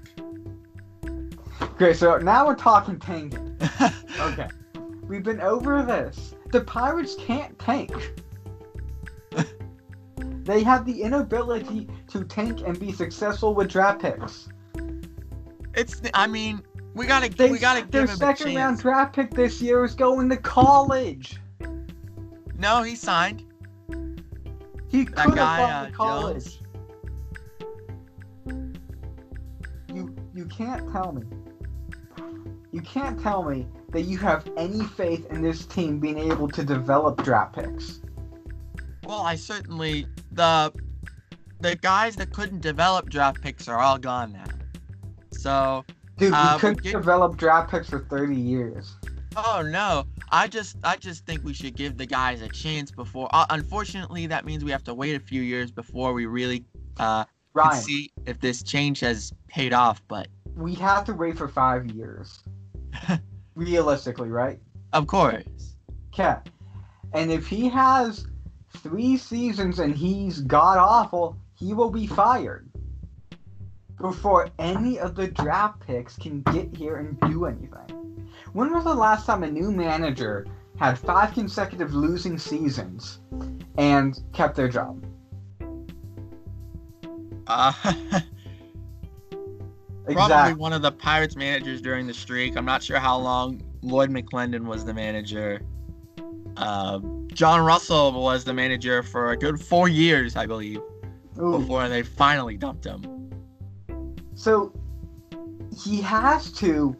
Okay, 1.60 1.92
so 1.92 2.18
now 2.18 2.46
we're 2.46 2.54
talking 2.54 2.98
tanking. 2.98 3.58
Okay, 4.20 4.46
we've 5.08 5.24
been 5.24 5.40
over 5.40 5.82
this. 5.82 6.36
The 6.52 6.60
Pirates 6.60 7.16
can't 7.18 7.58
tank. 7.58 7.90
they 10.44 10.62
have 10.62 10.86
the 10.86 11.02
inability 11.02 11.88
to 12.10 12.22
tank 12.22 12.60
and 12.64 12.78
be 12.78 12.92
successful 12.92 13.54
with 13.54 13.68
draft 13.68 14.00
picks. 14.00 14.48
It's 15.74 16.00
I 16.14 16.28
mean, 16.28 16.62
we 16.94 17.06
got 17.06 17.24
to 17.24 17.28
They, 17.28 17.50
we 17.50 17.58
got 17.58 17.74
to 17.74 17.90
their 17.90 18.02
give 18.02 18.10
him 18.10 18.14
a 18.14 18.36
second 18.36 18.54
round 18.54 18.78
draft 18.78 19.16
pick 19.16 19.32
this 19.32 19.60
year 19.60 19.84
is 19.84 19.96
going 19.96 20.28
to 20.28 20.36
college. 20.36 21.40
No, 22.56 22.84
he 22.84 22.94
signed. 22.94 23.44
He 24.94 25.04
could 25.04 25.18
have 25.18 25.34
gone 25.34 25.86
to 25.86 25.92
college. 25.92 26.44
Jones. 26.44 26.58
You 29.92 30.14
you 30.32 30.44
can't 30.46 30.88
tell 30.92 31.10
me. 31.12 31.22
You 32.70 32.80
can't 32.80 33.20
tell 33.20 33.42
me 33.42 33.66
that 33.90 34.02
you 34.02 34.18
have 34.18 34.48
any 34.56 34.84
faith 34.84 35.26
in 35.32 35.42
this 35.42 35.66
team 35.66 35.98
being 35.98 36.18
able 36.18 36.46
to 36.48 36.62
develop 36.62 37.24
draft 37.24 37.56
picks. 37.56 38.02
Well, 39.04 39.22
I 39.22 39.34
certainly 39.34 40.06
the 40.30 40.72
the 41.58 41.74
guys 41.74 42.14
that 42.16 42.32
couldn't 42.32 42.60
develop 42.60 43.10
draft 43.10 43.40
picks 43.42 43.66
are 43.66 43.80
all 43.80 43.98
gone 43.98 44.32
now. 44.32 44.44
So, 45.32 45.84
Dude, 46.18 46.30
we 46.30 46.36
Uh, 46.36 46.58
couldn't 46.58 46.82
get- 46.82 46.92
develop 46.92 47.36
draft 47.36 47.72
picks 47.72 47.90
for 47.90 47.98
30 47.98 48.36
years. 48.36 48.94
Oh 49.36 49.62
no, 49.62 50.04
I 50.30 50.48
just 50.48 50.76
I 50.84 50.96
just 50.96 51.26
think 51.26 51.44
we 51.44 51.54
should 51.54 51.76
give 51.76 51.96
the 51.96 52.06
guys 52.06 52.42
a 52.42 52.48
chance 52.48 52.90
before. 52.90 53.28
Uh, 53.32 53.46
unfortunately, 53.50 54.26
that 54.26 54.44
means 54.44 54.64
we 54.64 54.70
have 54.70 54.84
to 54.84 54.94
wait 54.94 55.14
a 55.16 55.20
few 55.20 55.42
years 55.42 55.70
before 55.70 56.12
we 56.12 56.26
really 56.26 56.64
uh 56.98 57.24
Ryan, 57.54 57.82
see 57.82 58.12
if 58.26 58.40
this 58.40 58.62
change 58.62 59.00
has 59.00 59.32
paid 59.48 59.72
off. 59.72 60.02
But 60.08 60.28
we 60.56 60.74
have 60.74 61.04
to 61.06 61.14
wait 61.14 61.36
for 61.38 61.48
five 61.48 61.86
years. 61.90 62.40
Realistically, 63.54 64.28
right? 64.28 64.58
of 64.92 65.06
course, 65.06 65.44
Okay. 66.12 66.36
And 67.12 67.30
if 67.30 67.46
he 67.48 67.68
has 67.68 68.26
three 68.78 69.16
seasons 69.16 69.78
and 69.80 69.96
he's 69.96 70.40
god 70.40 70.78
awful, 70.78 71.36
he 71.54 71.72
will 71.74 71.90
be 71.90 72.06
fired. 72.06 72.68
before 74.00 74.48
any 74.58 74.98
of 74.98 75.14
the 75.14 75.28
draft 75.28 75.80
picks 75.86 76.16
can 76.16 76.42
get 76.42 76.76
here 76.76 76.96
and 76.96 77.18
do 77.30 77.46
anything. 77.46 78.03
When 78.52 78.72
was 78.72 78.84
the 78.84 78.94
last 78.94 79.26
time 79.26 79.42
a 79.42 79.50
new 79.50 79.70
manager 79.70 80.46
had 80.76 80.98
five 80.98 81.32
consecutive 81.32 81.94
losing 81.94 82.38
seasons 82.38 83.20
and 83.78 84.20
kept 84.32 84.56
their 84.56 84.68
job? 84.68 85.04
Uh, 87.46 87.72
probably 90.12 90.54
one 90.54 90.72
of 90.72 90.82
the 90.82 90.92
Pirates 90.92 91.36
managers 91.36 91.80
during 91.80 92.06
the 92.06 92.14
streak. 92.14 92.56
I'm 92.56 92.64
not 92.64 92.82
sure 92.82 92.98
how 92.98 93.18
long 93.18 93.62
Lloyd 93.82 94.10
McClendon 94.10 94.64
was 94.64 94.84
the 94.84 94.94
manager. 94.94 95.60
Uh, 96.56 97.00
John 97.28 97.64
Russell 97.64 98.12
was 98.12 98.44
the 98.44 98.54
manager 98.54 99.02
for 99.02 99.32
a 99.32 99.36
good 99.36 99.60
four 99.60 99.88
years, 99.88 100.36
I 100.36 100.46
believe, 100.46 100.80
Ooh. 101.40 101.58
before 101.58 101.88
they 101.88 102.02
finally 102.02 102.56
dumped 102.56 102.84
him. 102.84 103.30
So 104.34 104.72
he 105.76 106.00
has 106.02 106.52
to. 106.52 106.96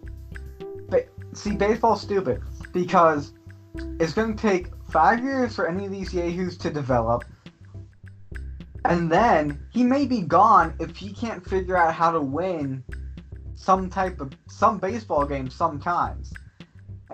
See, 1.34 1.52
baseball's 1.52 2.00
stupid 2.00 2.42
because 2.72 3.32
it's 3.98 4.12
going 4.12 4.36
to 4.36 4.40
take 4.40 4.68
five 4.90 5.22
years 5.22 5.54
for 5.54 5.68
any 5.68 5.84
of 5.84 5.90
these 5.90 6.14
yahoos 6.14 6.56
to 6.58 6.70
develop. 6.70 7.24
And 8.84 9.10
then 9.10 9.66
he 9.72 9.82
may 9.82 10.06
be 10.06 10.20
gone 10.20 10.74
if 10.78 10.96
he 10.96 11.12
can't 11.12 11.44
figure 11.48 11.76
out 11.76 11.94
how 11.94 12.12
to 12.12 12.20
win 12.20 12.84
some 13.54 13.88
type 13.88 14.20
of 14.20 14.32
some 14.48 14.78
baseball 14.78 15.24
game 15.24 15.50
sometimes. 15.50 16.32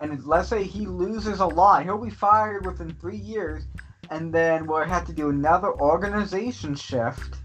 And 0.02 0.24
let's 0.26 0.48
say 0.48 0.64
he 0.64 0.87
loses 0.87 1.40
a 1.40 1.46
lot, 1.46 1.85
he'll 1.85 1.98
be 1.98 2.11
fired 2.11 2.66
within 2.66 2.94
three 2.94 3.16
years, 3.16 3.64
and 4.11 4.33
then 4.33 4.66
we'll 4.66 4.85
have 4.85 5.06
to 5.06 5.12
do 5.12 5.28
another 5.28 5.72
organization 5.80 6.74
shift. 6.74 7.37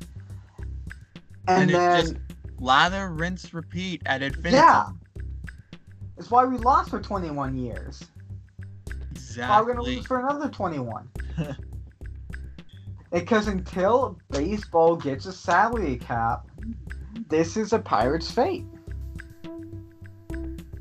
And, 1.47 1.69
and 1.69 1.69
then 1.69 2.01
just 2.01 2.15
lather, 2.59 3.11
rinse, 3.11 3.53
repeat 3.53 4.01
at 4.05 4.23
infinity. 4.23 4.55
Yeah. 4.55 4.89
It's 6.17 6.31
why 6.31 6.45
we 6.45 6.57
lost 6.57 6.89
for 6.89 7.01
21 7.01 7.57
years. 7.57 8.03
Exactly. 9.11 9.49
Why 9.49 9.61
we're 9.61 9.73
gonna 9.73 9.83
lose 9.83 10.05
for 10.05 10.19
another 10.19 10.49
21. 10.49 11.09
because 13.11 13.47
until 13.47 14.17
baseball 14.29 14.95
gets 14.95 15.25
a 15.25 15.33
salary 15.33 15.97
cap, 15.97 16.47
this 17.27 17.57
is 17.57 17.73
a 17.73 17.79
Pirates' 17.79 18.31
fate. 18.31 18.65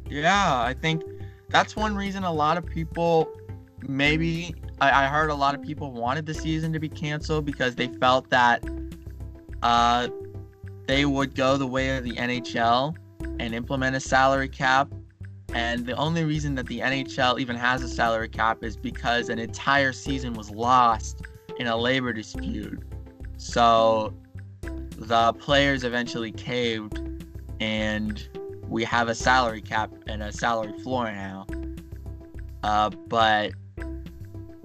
Yeah, 0.09 0.61
I 0.61 0.75
think 0.75 1.03
that's 1.49 1.77
one 1.77 1.97
reason 1.97 2.25
a 2.25 2.33
lot 2.33 2.59
of 2.59 2.67
people 2.67 3.29
maybe 3.89 4.55
I, 4.81 5.05
I 5.05 5.07
heard 5.07 5.31
a 5.31 5.35
lot 5.35 5.55
of 5.55 5.63
people 5.63 5.93
wanted 5.93 6.27
the 6.27 6.35
season 6.35 6.73
to 6.73 6.81
be 6.81 6.89
canceled 6.89 7.45
because 7.45 7.75
they 7.75 7.89
felt 7.89 8.31
that 8.31 8.65
uh, 9.63 10.09
they 10.87 11.05
would 11.05 11.35
go 11.35 11.57
the 11.57 11.67
way 11.67 11.97
of 11.97 12.05
the 12.05 12.13
NHL 12.13 12.95
and 13.41 13.55
implement 13.55 13.97
a 13.97 14.01
salary 14.01 14.49
cap. 14.49 14.93
And 15.55 15.87
the 15.87 15.97
only 15.97 16.25
reason 16.25 16.57
that 16.57 16.67
the 16.67 16.81
NHL 16.81 17.39
even 17.39 17.55
has 17.55 17.83
a 17.83 17.89
salary 17.89 18.29
cap 18.29 18.65
is 18.65 18.77
because 18.77 19.29
an 19.29 19.39
entire 19.39 19.93
season 19.93 20.35
was 20.35 20.51
lost 20.51 21.23
in 21.59 21.69
a 21.69 21.77
labor 21.77 22.13
dispute. 22.13 22.83
So 23.37 24.13
the 24.99 25.33
players 25.35 25.85
eventually 25.85 26.33
caved 26.33 27.01
and 27.61 28.29
we 28.69 28.83
have 28.83 29.09
a 29.09 29.15
salary 29.15 29.63
cap 29.63 29.93
and 30.09 30.25
a 30.25 30.33
salary 30.33 30.77
floor 30.81 31.05
now. 31.13 31.47
Uh, 32.65 32.91
but 32.91 33.53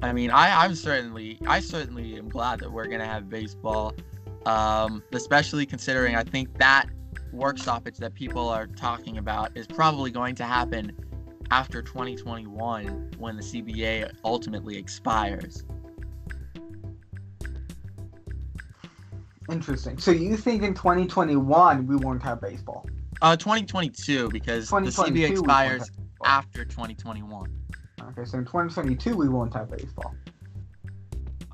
I 0.02 0.12
mean, 0.12 0.32
I, 0.32 0.63
I'm 0.63 0.73
certainly, 0.73 1.38
I 1.45 1.60
certainly 1.60 2.17
am 2.17 2.30
glad 2.30 2.62
that 2.62 2.71
we're 2.71 2.88
gonna 2.88 3.06
have 3.06 3.30
baseball, 3.30 3.93
um, 4.47 5.04
especially 5.12 5.67
considering 5.67 6.15
I 6.15 6.23
think 6.23 6.58
that 6.58 6.88
work 7.31 7.57
stoppage 7.57 7.97
that 7.97 8.13
people 8.13 8.49
are 8.49 8.67
talking 8.67 9.17
about 9.17 9.55
is 9.55 9.67
probably 9.67 10.11
going 10.11 10.35
to 10.35 10.43
happen 10.43 10.95
after 11.51 11.81
2021 11.81 13.11
when 13.17 13.35
the 13.35 13.41
CBA 13.41 14.11
ultimately 14.23 14.77
expires. 14.77 15.63
Interesting. 19.49 19.97
So 19.97 20.11
you 20.11 20.37
think 20.37 20.63
in 20.63 20.73
2021 20.73 21.87
we 21.87 21.95
won't 21.95 22.21
have 22.21 22.41
baseball? 22.41 22.87
Uh, 23.21 23.35
2022 23.35 24.29
because 24.29 24.69
the 24.69 24.75
CBA 24.75 25.31
expires 25.31 25.89
after 26.23 26.63
2021. 26.65 27.51
Okay, 28.01 28.25
so 28.25 28.37
in 28.37 28.45
2022 28.45 29.15
we 29.15 29.27
won't 29.27 29.53
have 29.53 29.69
baseball. 29.71 30.13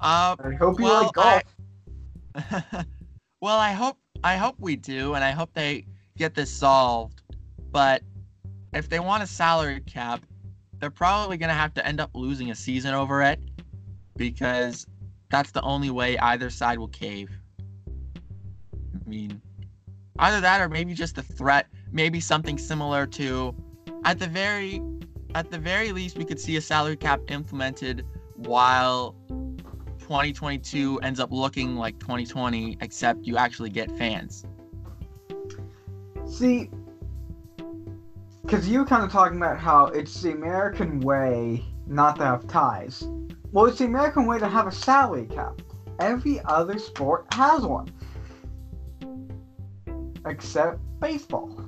Uh, 0.02 0.36
I 0.40 0.54
hope 0.60 0.80
you 0.80 0.86
well, 0.86 1.04
like 1.04 1.14
golf. 1.14 1.44
I... 2.36 2.86
well, 3.42 3.58
I 3.58 3.72
hope 3.72 3.98
I 4.26 4.36
hope 4.36 4.56
we 4.60 4.76
do, 4.76 5.14
and 5.14 5.24
I 5.24 5.32
hope 5.32 5.54
they 5.54 5.86
get 6.18 6.34
this 6.34 6.52
solved. 6.52 7.22
But 7.72 8.02
if 8.74 8.90
they 8.90 9.00
want 9.00 9.24
a 9.24 9.28
salary 9.28 9.80
cap, 9.82 10.26
they're 10.80 10.90
probably 10.90 11.38
gonna 11.38 11.54
have 11.54 11.74
to 11.76 11.86
end 11.88 12.02
up 12.02 12.10
losing 12.14 12.52
a 12.52 12.56
season 12.56 12.94
over 12.94 13.22
it 13.22 13.40
because 14.18 14.86
that's 15.30 15.52
the 15.52 15.62
only 15.62 15.90
way 15.90 16.18
either 16.18 16.50
side 16.50 16.80
will 16.80 16.88
cave. 16.90 17.30
I 18.68 19.08
mean, 19.08 19.42
Either 20.20 20.40
that 20.40 20.62
or 20.62 20.70
maybe 20.70 20.94
just 20.94 21.18
a 21.18 21.22
threat, 21.22 21.68
maybe 21.92 22.20
something 22.20 22.58
similar 22.58 23.06
to 23.06 23.54
at 24.06 24.18
the 24.20 24.28
very 24.28 24.82
at 25.34 25.52
the 25.52 25.58
very 25.58 25.92
least 25.92 26.18
we 26.18 26.24
could 26.24 26.40
see 26.40 26.56
a 26.56 26.62
salary 26.62 26.96
cap 26.96 27.20
implemented 27.28 28.06
while 28.36 29.16
2022 30.06 31.00
ends 31.00 31.20
up 31.20 31.32
looking 31.32 31.76
like 31.76 31.98
2020 31.98 32.78
except 32.80 33.26
you 33.26 33.38
actually 33.38 33.72
get 33.72 33.90
fans. 33.98 34.46
See, 36.28 36.70
because 38.44 38.70
you 38.70 38.78
were 38.78 38.86
kind 38.86 39.04
of 39.04 39.12
talking 39.12 39.38
about 39.38 39.58
how 39.58 39.88
it's 39.88 40.22
the 40.22 40.32
American 40.32 41.00
way 41.00 41.66
not 41.88 42.18
to 42.18 42.24
have 42.24 42.48
ties. 42.48 43.04
Well, 43.52 43.66
it's 43.66 43.80
the 43.80 43.86
American 43.86 44.28
way 44.28 44.38
to 44.38 44.48
have 44.48 44.68
a 44.68 44.72
salary 44.72 45.26
cap. 45.26 45.60
Every 46.00 46.40
other 46.46 46.78
sport 46.78 47.26
has 47.34 47.64
one 47.64 47.92
except 50.28 50.80
baseball. 51.00 51.60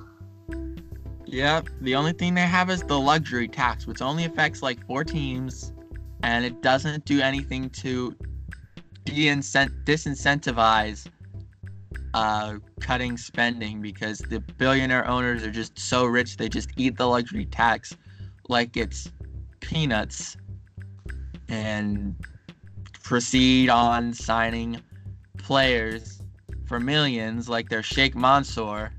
Yeah, 1.26 1.62
the 1.80 1.96
only 1.96 2.12
thing 2.12 2.34
they 2.34 2.42
have 2.42 2.70
is 2.70 2.84
the 2.84 3.00
luxury 3.00 3.48
tax, 3.48 3.88
which 3.88 4.00
only 4.00 4.26
affects 4.26 4.62
like 4.62 4.86
four 4.86 5.02
teams, 5.02 5.72
and 6.22 6.44
it 6.44 6.62
doesn't 6.62 7.04
do 7.04 7.20
anything 7.20 7.68
to 7.70 8.14
disincentivize 9.04 11.08
uh, 12.14 12.54
cutting 12.80 13.16
spending 13.16 13.80
because 13.80 14.18
the 14.18 14.40
billionaire 14.40 15.06
owners 15.06 15.44
are 15.44 15.50
just 15.50 15.78
so 15.78 16.04
rich 16.04 16.36
they 16.36 16.48
just 16.48 16.70
eat 16.76 16.96
the 16.96 17.06
luxury 17.06 17.46
tax 17.46 17.96
like 18.48 18.76
it's 18.76 19.10
peanuts 19.60 20.36
and 21.48 22.14
proceed 23.02 23.70
on 23.70 24.12
signing 24.12 24.80
players 25.38 26.20
for 26.66 26.78
millions 26.78 27.48
like 27.48 27.70
their 27.70 27.82
Sheikh 27.82 28.14
Mansour. 28.14 28.92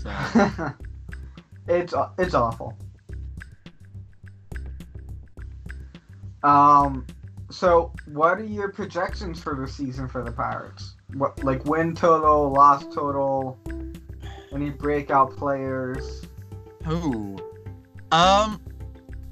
So. 0.00 0.08
it's 1.68 1.94
it's 2.18 2.34
awful. 2.34 2.78
Um, 6.44 7.06
so 7.50 7.92
what 8.12 8.38
are 8.38 8.44
your 8.44 8.70
projections 8.70 9.40
for 9.40 9.54
the 9.54 9.66
season 9.66 10.08
for 10.08 10.22
the 10.22 10.30
Pirates? 10.30 10.94
What 11.14 11.42
like 11.42 11.64
win 11.64 11.94
total, 11.94 12.52
loss 12.52 12.84
total, 12.94 13.58
any 14.52 14.70
breakout 14.70 15.36
players? 15.36 16.26
Who? 16.84 17.38
um, 18.12 18.60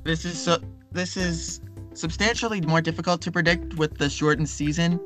this 0.05 0.25
is 0.25 0.40
so. 0.40 0.59
This 0.90 1.16
is 1.16 1.61
substantially 1.94 2.61
more 2.62 2.81
difficult 2.81 3.20
to 3.22 3.31
predict 3.31 3.75
with 3.75 3.98
the 3.98 4.09
shortened 4.09 4.48
season. 4.48 4.98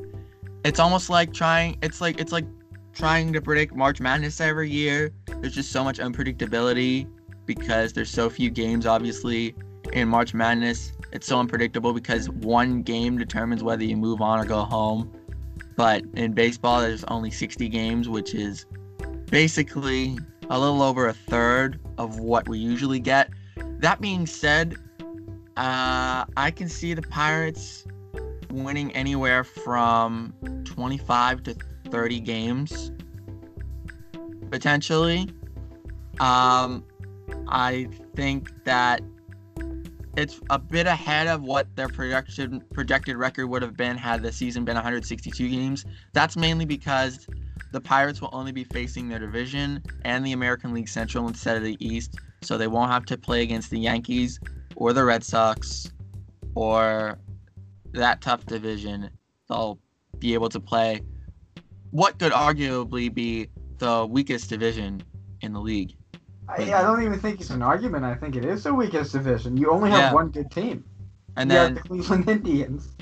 It's 0.64 0.79
almost 0.79 1.11
like 1.11 1.33
trying 1.33 1.79
it's 1.83 2.01
like 2.01 2.21
it's 2.21 2.33
like 2.33 2.47
trying 2.92 3.33
to 3.33 3.40
predict 3.40 3.75
March 3.75 4.01
Madness 4.01 4.40
every 4.40 4.71
year. 4.71 5.12
There's 5.40 5.55
just 5.55 5.73
so 5.73 5.83
much 5.83 5.99
unpredictability 5.99 7.09
because 7.47 7.92
there's 7.92 8.11
so 8.11 8.31
few 8.31 8.51
games 8.51 8.87
obviously 8.87 9.55
in 9.92 10.09
March 10.09 10.35
Madness. 10.35 10.92
It's 11.12 11.27
so 11.27 11.38
unpredictable 11.38 11.92
because 11.92 12.29
one 12.31 12.83
game 12.83 13.19
determines 13.19 13.62
whether 13.62 13.85
you 13.85 13.97
move 13.97 14.21
on 14.21 14.38
or 14.38 14.45
go 14.45 14.62
home. 14.62 15.12
But 15.77 16.05
in 16.14 16.33
baseball 16.33 16.81
there's 16.81 17.05
only 17.05 17.31
60 17.31 17.69
games, 17.69 18.09
which 18.09 18.35
is 18.35 18.66
basically 19.31 20.19
a 20.51 20.59
little 20.59 20.83
over 20.83 21.09
a 21.09 21.12
third 21.12 21.81
of 21.99 22.19
what 22.19 22.49
we 22.49 22.59
usually 22.59 23.01
get. 23.01 23.31
That 23.79 24.01
being 24.01 24.27
said, 24.27 24.77
uh, 25.57 26.25
I 26.37 26.51
can 26.51 26.69
see 26.69 26.95
the 26.95 27.03
Pirates 27.03 27.85
winning 28.51 28.92
anywhere 28.92 29.45
from 29.45 30.33
25 30.64 31.42
to 31.45 31.57
30 31.90 32.21
games 32.21 32.92
potentially. 34.51 35.29
Um, 36.21 36.85
I 37.49 37.88
think 38.14 38.64
that 38.64 39.03
it's 40.16 40.40
a 40.50 40.59
bit 40.59 40.87
ahead 40.87 41.26
of 41.26 41.42
what 41.42 41.74
their 41.76 41.88
projection 41.88 42.64
projected 42.72 43.16
record 43.16 43.46
would 43.48 43.62
have 43.62 43.76
been 43.76 43.96
had 43.96 44.22
the 44.22 44.33
season 44.33 44.64
been 44.64 44.74
162 44.74 45.48
games. 45.48 45.85
That's 46.14 46.37
mainly 46.37 46.64
because 46.64 47.26
the 47.72 47.81
Pirates 47.81 48.20
will 48.20 48.31
only 48.33 48.52
be 48.52 48.64
facing 48.64 49.09
their 49.09 49.18
division 49.18 49.83
and 50.05 50.24
the 50.24 50.33
American 50.33 50.72
League 50.72 50.88
Central 50.88 51.29
instead 51.29 51.57
of 51.57 51.62
the 51.62 51.76
East, 51.87 52.16
so 52.40 52.57
they 52.57 52.66
won't 52.66 52.90
have 52.90 53.05
to 53.07 53.18
play 53.18 53.42
against 53.42 53.70
the 53.70 53.79
Yankees 53.79 54.40
or 54.74 54.92
the 54.92 55.05
Red 55.05 55.22
Sox 55.22 55.92
or 56.55 57.18
that 57.92 58.22
tough 58.22 58.46
division. 58.46 59.11
They'll 59.48 59.79
be 60.18 60.33
able 60.33 60.48
to 60.48 60.61
play 60.61 61.02
what 61.90 62.18
could 62.18 62.33
arguably 62.33 63.12
be 63.12 63.48
the 63.79 64.07
weakest 64.07 64.48
division 64.48 65.02
in 65.42 65.52
the 65.52 65.61
league. 65.61 65.94
I, 66.48 66.62
I 66.74 66.82
don't 66.82 67.02
even 67.02 67.18
think 67.18 67.40
it's 67.40 67.50
an 67.50 67.62
argument. 67.62 68.04
I 68.04 68.14
think 68.14 68.37
it 68.37 68.44
is 68.44 68.62
the 68.64 68.72
weakest 68.74 69.12
division. 69.12 69.56
You 69.56 69.70
only 69.70 69.90
have 69.90 69.98
Yeah. 69.98 70.12
one 70.12 70.30
good 70.30 70.50
team. 70.50 70.85
And 71.37 71.50
you 71.50 71.56
then 71.56 71.74
the 71.74 71.80
Cleveland 71.80 72.28
Indians. 72.28 72.92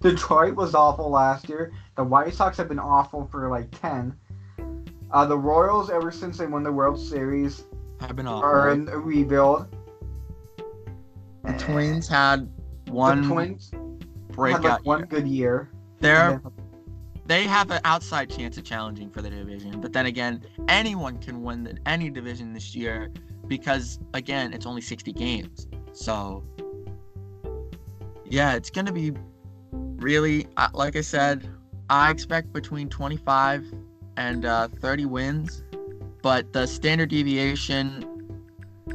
Detroit 0.00 0.54
was 0.54 0.74
awful 0.74 1.10
last 1.10 1.48
year. 1.48 1.72
The 1.96 2.04
White 2.04 2.32
Sox 2.34 2.56
have 2.58 2.68
been 2.68 2.78
awful 2.78 3.26
for 3.30 3.48
like 3.50 3.68
ten. 3.80 4.14
Uh, 5.10 5.26
the 5.26 5.36
Royals, 5.36 5.90
ever 5.90 6.10
since 6.10 6.38
they 6.38 6.46
won 6.46 6.62
the 6.62 6.72
World 6.72 6.98
Series, 6.98 7.64
have 8.00 8.16
been 8.16 8.26
off. 8.26 8.42
are 8.44 8.70
in 8.70 8.88
a 8.88 8.96
rebuild. 8.96 9.66
The 11.44 11.52
Twins 11.58 12.08
had 12.08 12.48
one 12.88 13.22
the 13.22 13.28
Twins 13.28 13.72
breakout. 14.30 14.62
had 14.62 14.70
like 14.72 14.86
one 14.86 14.98
year. 15.00 15.06
good 15.06 15.26
year. 15.28 15.70
They're 16.00 16.30
And 16.30 16.42
then- 16.44 16.52
they 17.26 17.44
have 17.44 17.70
an 17.70 17.80
outside 17.84 18.30
chance 18.30 18.56
of 18.58 18.64
challenging 18.64 19.10
for 19.10 19.22
the 19.22 19.30
division. 19.30 19.80
But 19.80 19.92
then 19.92 20.06
again, 20.06 20.44
anyone 20.68 21.18
can 21.18 21.42
win 21.42 21.64
the, 21.64 21.78
any 21.86 22.10
division 22.10 22.52
this 22.52 22.74
year 22.74 23.10
because 23.46 24.00
again, 24.14 24.52
it's 24.52 24.66
only 24.66 24.80
60 24.80 25.12
games. 25.12 25.66
So 25.92 26.44
yeah, 28.24 28.54
it's 28.54 28.70
gonna 28.70 28.92
be 28.92 29.12
really 29.96 30.46
uh, 30.56 30.68
like 30.72 30.96
I 30.96 31.02
said. 31.02 31.48
I 31.90 32.10
expect 32.10 32.52
between 32.54 32.88
25 32.88 33.66
and 34.16 34.46
uh, 34.46 34.68
30 34.68 35.04
wins, 35.06 35.62
but 36.22 36.52
the 36.52 36.66
standard 36.66 37.10
deviation 37.10 38.08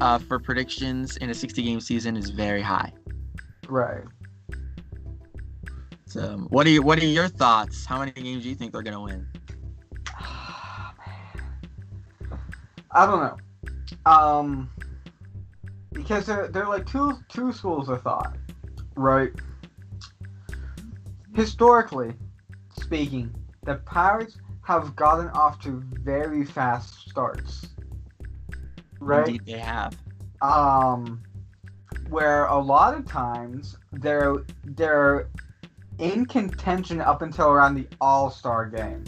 uh, 0.01 0.17
for 0.17 0.39
predictions 0.39 1.17
in 1.17 1.29
a 1.29 1.33
60 1.33 1.61
game 1.61 1.79
season 1.79 2.17
is 2.17 2.31
very 2.31 2.61
high. 2.61 2.91
right. 3.69 4.03
So, 6.17 6.47
what 6.49 6.65
are 6.65 6.71
you, 6.71 6.81
what 6.81 6.97
are 6.99 7.05
your 7.05 7.27
thoughts? 7.27 7.85
How 7.85 7.99
many 7.99 8.11
games 8.11 8.41
do 8.41 8.49
you 8.49 8.55
think 8.55 8.71
they're 8.73 8.81
gonna 8.81 9.01
win? 9.03 9.27
I 12.91 13.05
don't 13.05 13.19
know. 13.21 14.11
Um, 14.11 14.71
because 15.93 16.25
they're 16.25 16.47
they're 16.47 16.67
like 16.67 16.85
two 16.87 17.23
two 17.29 17.51
schools 17.51 17.89
of 17.89 18.01
thought, 18.01 18.37
right? 18.95 19.31
Historically 21.35 22.13
speaking, 22.79 23.33
the 23.65 23.75
Pirates 23.75 24.37
have 24.63 24.95
gotten 24.95 25.29
off 25.29 25.59
to 25.61 25.83
very 26.03 26.45
fast 26.45 27.07
starts, 27.09 27.75
right? 28.99 29.27
Indeed, 29.27 29.45
they 29.45 29.59
have. 29.59 29.95
um, 30.41 31.23
where 32.09 32.45
a 32.45 32.57
lot 32.59 32.95
of 32.95 33.05
times 33.05 33.77
they're 33.91 34.35
they're 34.63 35.29
in 35.99 36.25
contention 36.25 37.01
up 37.01 37.21
until 37.21 37.49
around 37.49 37.75
the 37.75 37.87
All 37.99 38.29
Star 38.29 38.65
game, 38.65 39.03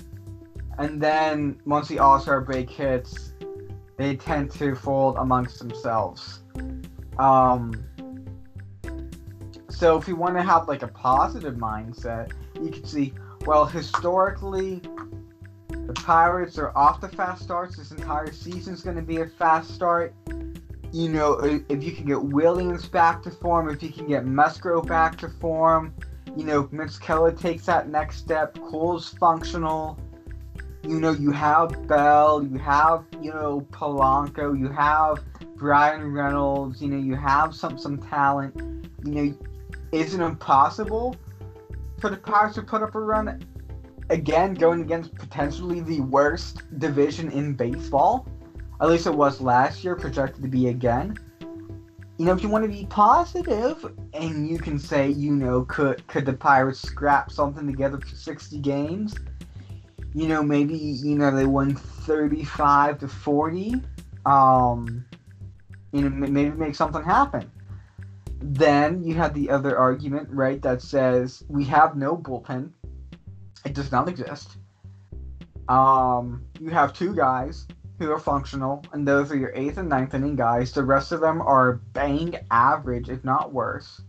and 0.78 1.02
then 1.02 1.60
once 1.66 1.88
the 1.88 2.00
All 2.00 2.20
Star 2.20 2.42
break 2.42 2.70
hits, 2.70 3.34
they 3.98 4.16
tend 4.16 4.52
to 4.52 4.76
fold 4.76 5.18
amongst 5.18 5.60
themselves. 5.60 6.44
Um, 7.18 7.74
so 9.70 9.98
if 9.98 10.08
you 10.08 10.16
want 10.16 10.36
to 10.36 10.44
have 10.44 10.68
like 10.68 10.84
a 10.84 10.88
positive 10.88 11.56
mindset, 11.56 12.32
you 12.62 12.70
could 12.70 12.88
see 12.88 13.14
well 13.46 13.66
historically. 13.66 14.82
The 15.70 15.94
Pirates 15.94 16.58
are 16.60 16.76
off 16.78 17.02
the 17.02 17.10
fast 17.10 17.44
starts. 17.44 17.78
This 17.78 17.92
entire 17.92 18.32
season's 18.32 18.82
going 18.82 18.96
to 18.96 19.02
be 19.02 19.22
a 19.22 19.28
fast 19.28 19.74
start 19.74 20.14
you 20.92 21.10
know, 21.10 21.40
if 21.70 21.84
you 21.84 21.92
can 21.92 22.06
get 22.06 22.22
Williams 22.22 22.88
back 22.88 23.22
to 23.24 23.32
form, 23.32 23.70
if 23.70 23.84
you 23.84 23.90
can 23.90 24.08
get 24.08 24.26
Musgrove 24.26 24.88
back 24.88 25.18
to 25.20 25.30
form, 25.30 25.94
you 26.40 26.46
know, 26.46 26.64
Keller 27.02 27.34
takes 27.34 27.66
that 27.66 27.90
next 27.90 28.16
step, 28.16 28.58
Cole's 28.62 29.10
functional. 29.10 30.00
You 30.88 31.02
know, 31.02 31.12
you 31.12 31.32
have 31.32 31.86
Bell, 31.86 32.42
you 32.42 32.58
have, 32.58 33.04
you 33.22 33.34
know, 33.34 33.68
Polanco, 33.72 34.58
you 34.58 34.70
have 34.70 35.22
Bryan 35.58 36.14
Reynolds, 36.14 36.82
you 36.82 36.88
know, 36.88 36.98
you 36.98 37.16
have 37.16 37.54
some 37.54 37.78
some 37.78 37.98
talent. 37.98 38.56
You 39.04 39.12
know, 39.12 39.38
is 39.92 40.14
it 40.14 40.22
impossible 40.22 41.18
for 42.00 42.10
the 42.10 42.16
Pirates 42.16 42.56
to 42.56 42.62
put 42.62 42.84
up 42.84 42.96
a 42.96 43.02
run 43.02 43.44
again 44.10 44.54
going 44.54 44.82
against 44.82 45.14
potentially 45.16 45.82
the 45.82 46.00
worst 46.00 46.64
division 46.80 47.30
in 47.32 47.54
baseball? 47.54 48.26
At 48.80 48.88
least 48.88 49.08
it 49.08 49.14
was 49.14 49.42
last 49.42 49.84
year, 49.84 49.98
projected 49.98 50.42
to 50.44 50.48
be 50.48 50.70
again. 50.70 51.18
You 52.20 52.26
know, 52.26 52.34
if 52.34 52.44
you 52.44 52.50
want 52.50 52.66
to 52.66 52.70
be 52.70 52.86
positive, 52.86 53.96
and 54.14 54.50
you 54.50 54.58
can 54.58 54.78
say, 54.78 55.08
you 55.10 55.34
know, 55.34 55.64
could 55.64 56.06
could 56.08 56.26
the 56.26 56.34
Pirates 56.34 56.82
scrap 56.82 57.32
something 57.32 57.66
together 57.66 57.98
for 57.98 58.14
sixty 58.14 58.60
games? 58.60 59.16
You 60.14 60.28
know, 60.28 60.44
maybe 60.44 60.76
you 60.76 61.18
know 61.18 61.34
they 61.34 61.46
won 61.46 61.76
thirty-five 61.76 63.00
to 63.00 63.08
forty. 63.08 63.76
Um, 64.26 65.06
you 65.94 66.02
know, 66.02 66.10
maybe 66.10 66.50
make 66.50 66.76
something 66.76 67.02
happen. 67.02 67.50
Then 68.42 69.02
you 69.02 69.16
have 69.16 69.34
the 69.34 69.50
other 69.50 69.78
argument, 69.78 70.28
right, 70.30 70.62
that 70.62 70.82
says 70.82 71.46
we 71.48 71.64
have 71.64 71.96
no 71.96 72.18
bullpen. 72.18 72.72
It 73.64 73.74
does 73.74 73.94
not 73.94 74.10
exist. 74.10 74.58
Um, 75.70 76.44
you 76.60 76.70
have 76.70 76.92
two 76.92 77.16
guys 77.16 77.66
who 78.00 78.12
are 78.12 78.20
functional, 78.20 78.84
and 78.94 79.08
those 79.08 79.32
are 79.32 79.36
your 79.36 79.52
eighth 79.54 79.78
and 79.78 79.90
ninth 79.90 80.14
inning 80.14 80.36
guys. 80.36 80.72
The 80.72 80.84
rest 80.84 81.12
of 81.12 81.20
them 81.20 81.42
are 81.42 81.74
bang 81.94 82.36
average, 82.50 83.10
if 83.10 83.24
not 83.24 83.52
worse. 83.52 84.02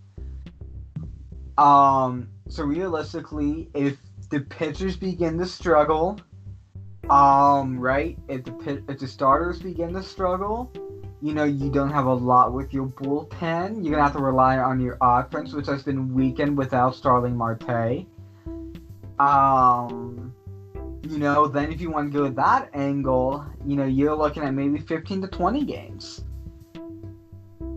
Um, 1.58 2.28
so 2.48 2.64
realistically, 2.64 3.68
if 3.74 3.98
the 4.30 4.40
pitchers 4.40 4.96
begin 4.96 5.36
to 5.38 5.46
struggle, 5.46 6.18
um, 7.10 7.78
right, 7.78 8.16
if 8.28 8.44
the 8.44 8.52
pit, 8.52 8.84
if 8.88 9.00
the 9.00 9.08
starters 9.08 9.60
begin 9.60 9.92
to 9.94 10.02
struggle, 10.02 10.72
you 11.20 11.34
know 11.34 11.44
you 11.44 11.68
don't 11.68 11.90
have 11.90 12.06
a 12.06 12.14
lot 12.14 12.52
with 12.52 12.72
your 12.72 12.86
bullpen. 12.86 13.84
You're 13.84 13.90
gonna 13.92 14.04
have 14.04 14.12
to 14.12 14.22
rely 14.22 14.58
on 14.58 14.78
your 14.80 14.96
offense, 15.00 15.52
which 15.52 15.66
has 15.66 15.82
been 15.82 16.14
weakened 16.14 16.56
without 16.56 16.94
Starling 16.94 17.36
Marte. 17.36 18.06
Um, 19.18 20.19
you 21.02 21.18
know, 21.18 21.46
then 21.46 21.72
if 21.72 21.80
you 21.80 21.90
want 21.90 22.12
to 22.12 22.18
go 22.18 22.28
that 22.28 22.70
angle, 22.74 23.44
you 23.64 23.76
know, 23.76 23.84
you're 23.84 24.14
looking 24.14 24.42
at 24.42 24.54
maybe 24.54 24.78
15 24.78 25.22
to 25.22 25.28
20 25.28 25.64
games. 25.64 26.24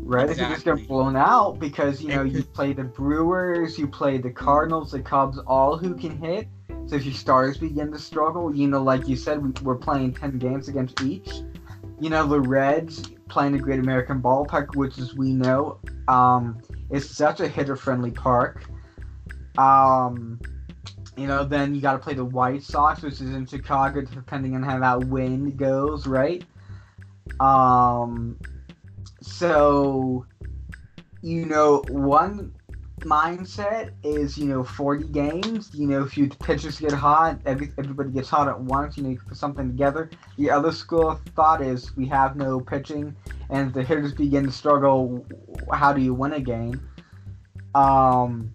Right? 0.06 0.30
If 0.30 0.38
you 0.38 0.48
just 0.48 0.66
get 0.66 0.74
Exactly. 0.74 0.88
blown 0.88 1.16
out 1.16 1.60
because, 1.60 2.02
you 2.02 2.10
know, 2.10 2.24
you 2.24 2.44
play 2.44 2.74
the 2.74 2.84
Brewers, 2.84 3.80
you 3.80 3.88
play 3.88 4.18
the 4.18 4.30
Cardinals, 4.30 4.92
the 4.92 5.02
Cubs, 5.02 5.40
all 5.48 5.78
who 5.78 5.96
can 5.96 6.12
hit. 6.18 6.48
So 6.86 6.98
if 6.98 7.06
your 7.06 7.14
starters 7.14 7.58
begin 7.58 7.92
to 7.94 8.00
struggle, 8.00 8.54
you 8.54 8.68
know, 8.68 8.84
like 8.84 9.08
you 9.08 9.16
said, 9.16 9.42
we, 9.42 9.52
we're 9.64 9.78
playing 9.78 10.14
10 10.14 10.38
games 10.40 10.68
against 10.68 11.02
each. 11.02 11.32
You 12.00 12.10
know, 12.10 12.28
the 12.28 12.42
Reds 12.42 13.04
playing 13.30 13.54
the 13.54 13.60
Great 13.60 13.80
American 13.80 14.22
Ballpark, 14.22 14.76
which, 14.76 14.98
as 14.98 15.16
we 15.16 15.32
know, 15.32 15.80
um, 16.10 16.62
is 16.92 17.10
such 17.10 17.40
a 17.40 17.48
hitter 17.48 17.78
friendly 17.78 18.12
park. 18.12 18.66
Um, 19.58 20.40
you 21.16 21.28
know, 21.28 21.44
then 21.44 21.76
you 21.76 21.82
got 21.82 21.94
to 21.94 22.00
play 22.00 22.14
the 22.14 22.26
White 22.26 22.64
Sox, 22.64 23.02
which 23.02 23.14
is 23.14 23.22
in 23.22 23.46
Chicago, 23.46 24.02
depending 24.02 24.56
on 24.56 24.64
how 24.64 24.80
that 24.80 25.08
wind 25.08 25.58
goes, 25.58 26.08
right? 26.08 26.44
Um, 27.40 28.40
so, 29.22 30.26
you 31.22 31.46
know, 31.46 31.84
one 31.90 32.54
mindset 33.02 33.92
is, 34.04 34.38
you 34.38 34.46
know, 34.46 34.64
40 34.64 35.08
games. 35.10 35.70
You 35.74 35.88
know, 35.88 36.04
if 36.04 36.18
you 36.18 36.30
pitchers 36.30 36.80
get 36.80 36.92
hot, 36.92 37.40
every, 37.46 37.72
everybody 37.78 38.10
gets 38.10 38.30
hot 38.30 38.48
at 38.48 38.60
once, 38.60 38.98
you 38.98 39.04
know, 39.04 39.10
you 39.10 39.20
put 39.20 39.38
something 39.38 39.68
together. 39.68 40.10
The 40.38 40.50
other 40.50 40.72
school 40.72 41.12
of 41.12 41.22
thought 41.36 41.62
is 41.62 41.96
we 41.96 42.08
have 42.08 42.36
no 42.36 42.60
pitching, 42.60 43.16
and 43.50 43.74
the 43.74 43.84
hitters 43.84 44.14
begin 44.14 44.46
to 44.46 44.52
struggle, 44.52 45.26
how 45.72 45.94
do 45.94 46.02
you 46.02 46.14
win 46.14 46.34
a 46.34 46.40
game? 46.40 46.82
Um, 47.76 48.54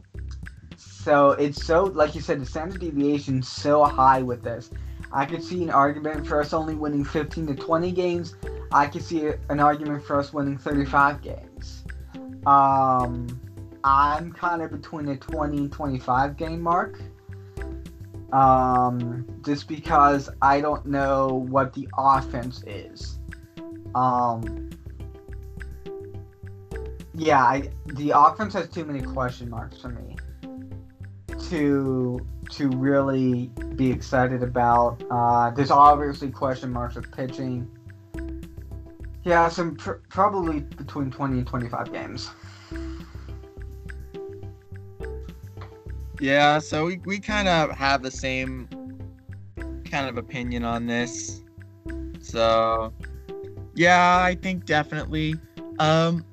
so 1.08 1.30
it's 1.30 1.64
so 1.64 1.84
like 1.84 2.14
you 2.14 2.20
said, 2.20 2.38
the 2.38 2.44
standard 2.44 2.82
deviation 2.82 3.42
so 3.42 3.82
high 3.82 4.20
with 4.20 4.42
this. 4.42 4.68
I 5.10 5.24
could 5.24 5.42
see 5.42 5.62
an 5.62 5.70
argument 5.70 6.26
for 6.26 6.38
us 6.38 6.52
only 6.52 6.74
winning 6.74 7.02
15 7.02 7.46
to 7.46 7.54
20 7.54 7.92
games. 7.92 8.34
I 8.72 8.88
could 8.88 9.02
see 9.02 9.30
an 9.48 9.58
argument 9.58 10.04
for 10.04 10.18
us 10.20 10.34
winning 10.34 10.58
35 10.58 11.22
games. 11.22 11.84
Um, 12.44 13.40
I'm 13.84 14.30
kind 14.34 14.60
of 14.60 14.70
between 14.70 15.06
the 15.06 15.16
20 15.16 15.56
and 15.56 15.72
25 15.72 16.36
game 16.36 16.60
mark. 16.60 17.00
Um, 18.34 19.24
just 19.42 19.66
because 19.66 20.28
I 20.42 20.60
don't 20.60 20.84
know 20.84 21.46
what 21.48 21.72
the 21.72 21.88
offense 21.96 22.62
is. 22.66 23.18
Um, 23.94 24.68
yeah, 27.14 27.42
I, 27.42 27.70
the 27.86 28.12
offense 28.14 28.52
has 28.52 28.68
too 28.68 28.84
many 28.84 29.00
question 29.00 29.48
marks 29.48 29.80
for 29.80 29.88
me 29.88 30.17
to 31.48 32.26
to 32.50 32.68
really 32.70 33.50
be 33.76 33.90
excited 33.90 34.42
about. 34.42 35.02
Uh, 35.10 35.50
there's 35.50 35.70
obviously 35.70 36.30
question 36.30 36.72
marks 36.72 36.94
with 36.94 37.10
pitching. 37.12 37.70
Yeah, 39.24 39.48
some 39.48 39.76
pr- 39.76 40.00
probably 40.08 40.60
between 40.60 41.10
20 41.10 41.38
and 41.38 41.46
25 41.46 41.92
games. 41.92 42.30
Yeah, 46.20 46.58
so 46.58 46.86
we, 46.86 47.00
we 47.04 47.18
kind 47.18 47.46
of 47.46 47.70
have 47.70 48.02
the 48.02 48.10
same 48.10 48.68
kind 49.84 50.08
of 50.08 50.16
opinion 50.16 50.64
on 50.64 50.86
this. 50.86 51.42
So, 52.20 52.92
yeah, 53.74 54.22
I 54.22 54.34
think 54.34 54.64
definitely. 54.64 55.34
Um, 55.78 56.24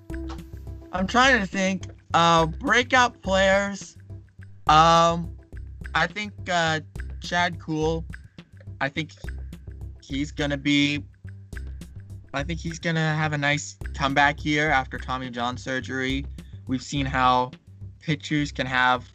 I'm 0.92 1.06
trying 1.06 1.40
to 1.40 1.46
think. 1.46 1.88
Uh, 2.14 2.46
breakout 2.46 3.22
players. 3.22 3.98
Um, 4.68 5.36
I 5.94 6.08
think 6.08 6.34
uh, 6.52 6.80
Chad 7.22 7.60
Kuhl. 7.60 8.04
I 8.82 8.90
think 8.90 9.12
he's 10.02 10.32
gonna 10.32 10.58
be. 10.58 11.04
I 12.34 12.44
think 12.44 12.60
he's 12.60 12.80
gonna 12.80 13.14
have 13.16 13.34
a 13.34 13.38
nice 13.38 13.78
comeback 13.94 14.40
here 14.40 14.70
after 14.70 14.98
Tommy 14.98 15.30
John 15.30 15.58
surgery. 15.58 16.26
We've 16.68 16.82
seen 16.82 17.06
how 17.06 17.52
pitchers 18.02 18.52
can 18.52 18.66
have 18.68 19.06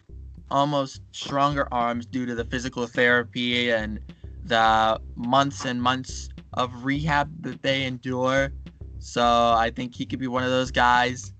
almost 0.50 1.02
stronger 1.12 1.68
arms 1.72 2.06
due 2.06 2.26
to 2.26 2.34
the 2.34 2.44
physical 2.44 2.86
therapy 2.86 3.70
and 3.70 4.00
the 4.44 5.00
months 5.16 5.64
and 5.64 5.82
months 5.82 6.28
of 6.54 6.84
rehab 6.84 7.30
that 7.42 7.62
they 7.62 7.84
endure. 7.84 8.52
So 8.98 9.22
I 9.22 9.72
think 9.74 9.94
he 9.94 10.06
could 10.06 10.18
be 10.18 10.26
one 10.26 10.42
of 10.42 10.50
those 10.50 10.70
guys. 10.70 11.32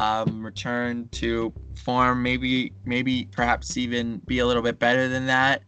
Um, 0.00 0.44
return 0.44 1.08
to 1.12 1.52
form, 1.74 2.22
maybe, 2.22 2.72
maybe 2.84 3.28
perhaps 3.32 3.76
even 3.76 4.18
be 4.26 4.38
a 4.38 4.46
little 4.46 4.62
bit 4.62 4.78
better 4.78 5.08
than 5.08 5.26
that. 5.26 5.62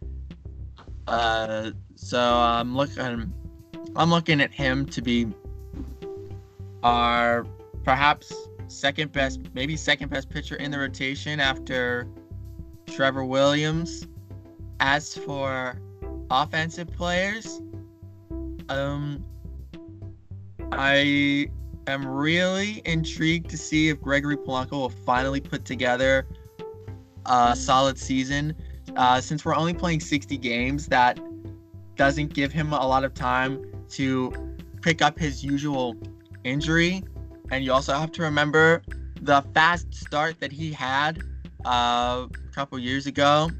Uh, 1.09 1.73
so 1.97 2.21
I'm 2.21 2.77
looking, 2.77 3.33
I'm 3.97 4.11
looking 4.11 4.41
at 4.41 4.53
him 4.53 4.87
to 4.87 5.03
be 5.03 5.27
our 6.85 7.45
perhaps 7.83 8.33
second 8.69 9.11
best, 9.11 9.41
maybe 9.53 9.77
second 9.77 10.11
best 10.11 10.31
pitcher 10.31 10.55
in 10.57 10.71
the 10.71 10.79
rotation 10.79 11.41
after 11.41 12.07
Trevor 12.87 13.25
Williams. 13.25 14.07
As 14.79 15.15
for 15.15 15.81
offensive 16.31 16.89
players, 16.89 17.61
um, 18.69 19.25
I 20.73 21.51
am 21.87 22.07
really 22.07 22.83
intrigued 22.85 23.51
to 23.51 23.59
see 23.59 23.89
if 23.89 24.01
Gregory 24.01 24.37
Polanco 24.37 24.73
will 24.73 24.91
finally 24.91 25.41
put 25.41 25.65
together 25.65 26.27
a 27.27 27.55
solid 27.57 27.99
season. 27.99 28.55
Uh, 28.97 29.21
since 29.21 29.45
we're 29.45 29.55
only 29.55 29.75
playing 29.75 30.01
60 30.01 30.37
games, 30.39 30.87
that 30.89 31.19
doesn't 31.97 32.35
give 32.35 32.53
him 32.53 32.73
a 32.73 32.87
lot 32.87 33.05
of 33.05 33.15
time 33.15 33.65
to 33.91 34.33
pick 34.83 35.03
up 35.03 35.19
his 35.19 35.45
usual 35.45 35.97
injury. 36.45 37.03
And 37.51 37.65
you 37.65 37.73
also 37.73 37.93
have 37.95 38.13
to 38.13 38.23
remember 38.23 38.83
the 39.21 39.43
fast 39.55 39.93
start 39.95 40.41
that 40.41 40.53
he 40.53 40.73
had 40.73 41.23
uh, 41.65 42.27
a 42.27 42.55
couple 42.55 42.79
years 42.79 43.07
ago. 43.07 43.51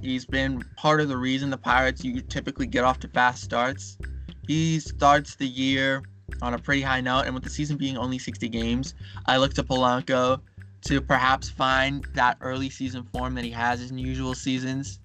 He's 0.00 0.24
been 0.24 0.62
part 0.76 1.00
of 1.00 1.08
the 1.08 1.16
reason 1.16 1.50
the 1.50 1.58
Pirates 1.58 2.04
you 2.04 2.20
typically 2.20 2.66
get 2.66 2.84
off 2.84 3.00
to 3.00 3.08
fast 3.08 3.42
starts. 3.42 3.98
He 4.46 4.78
starts 4.78 5.34
the 5.34 5.46
year 5.46 6.02
on 6.42 6.54
a 6.54 6.58
pretty 6.58 6.82
high 6.82 7.00
note, 7.00 7.22
and 7.26 7.34
with 7.34 7.44
the 7.44 7.50
season 7.50 7.76
being 7.76 7.96
only 7.96 8.18
60 8.18 8.48
games, 8.48 8.94
I 9.26 9.36
look 9.38 9.54
to 9.54 9.62
Polanco 9.62 10.40
to 10.82 11.00
perhaps 11.00 11.48
find 11.48 12.06
that 12.14 12.36
early 12.40 12.70
season 12.70 13.04
form 13.12 13.34
that 13.34 13.44
he 13.44 13.50
has 13.50 13.90
in 13.90 13.98
usual 13.98 14.34
seasons. 14.34 15.00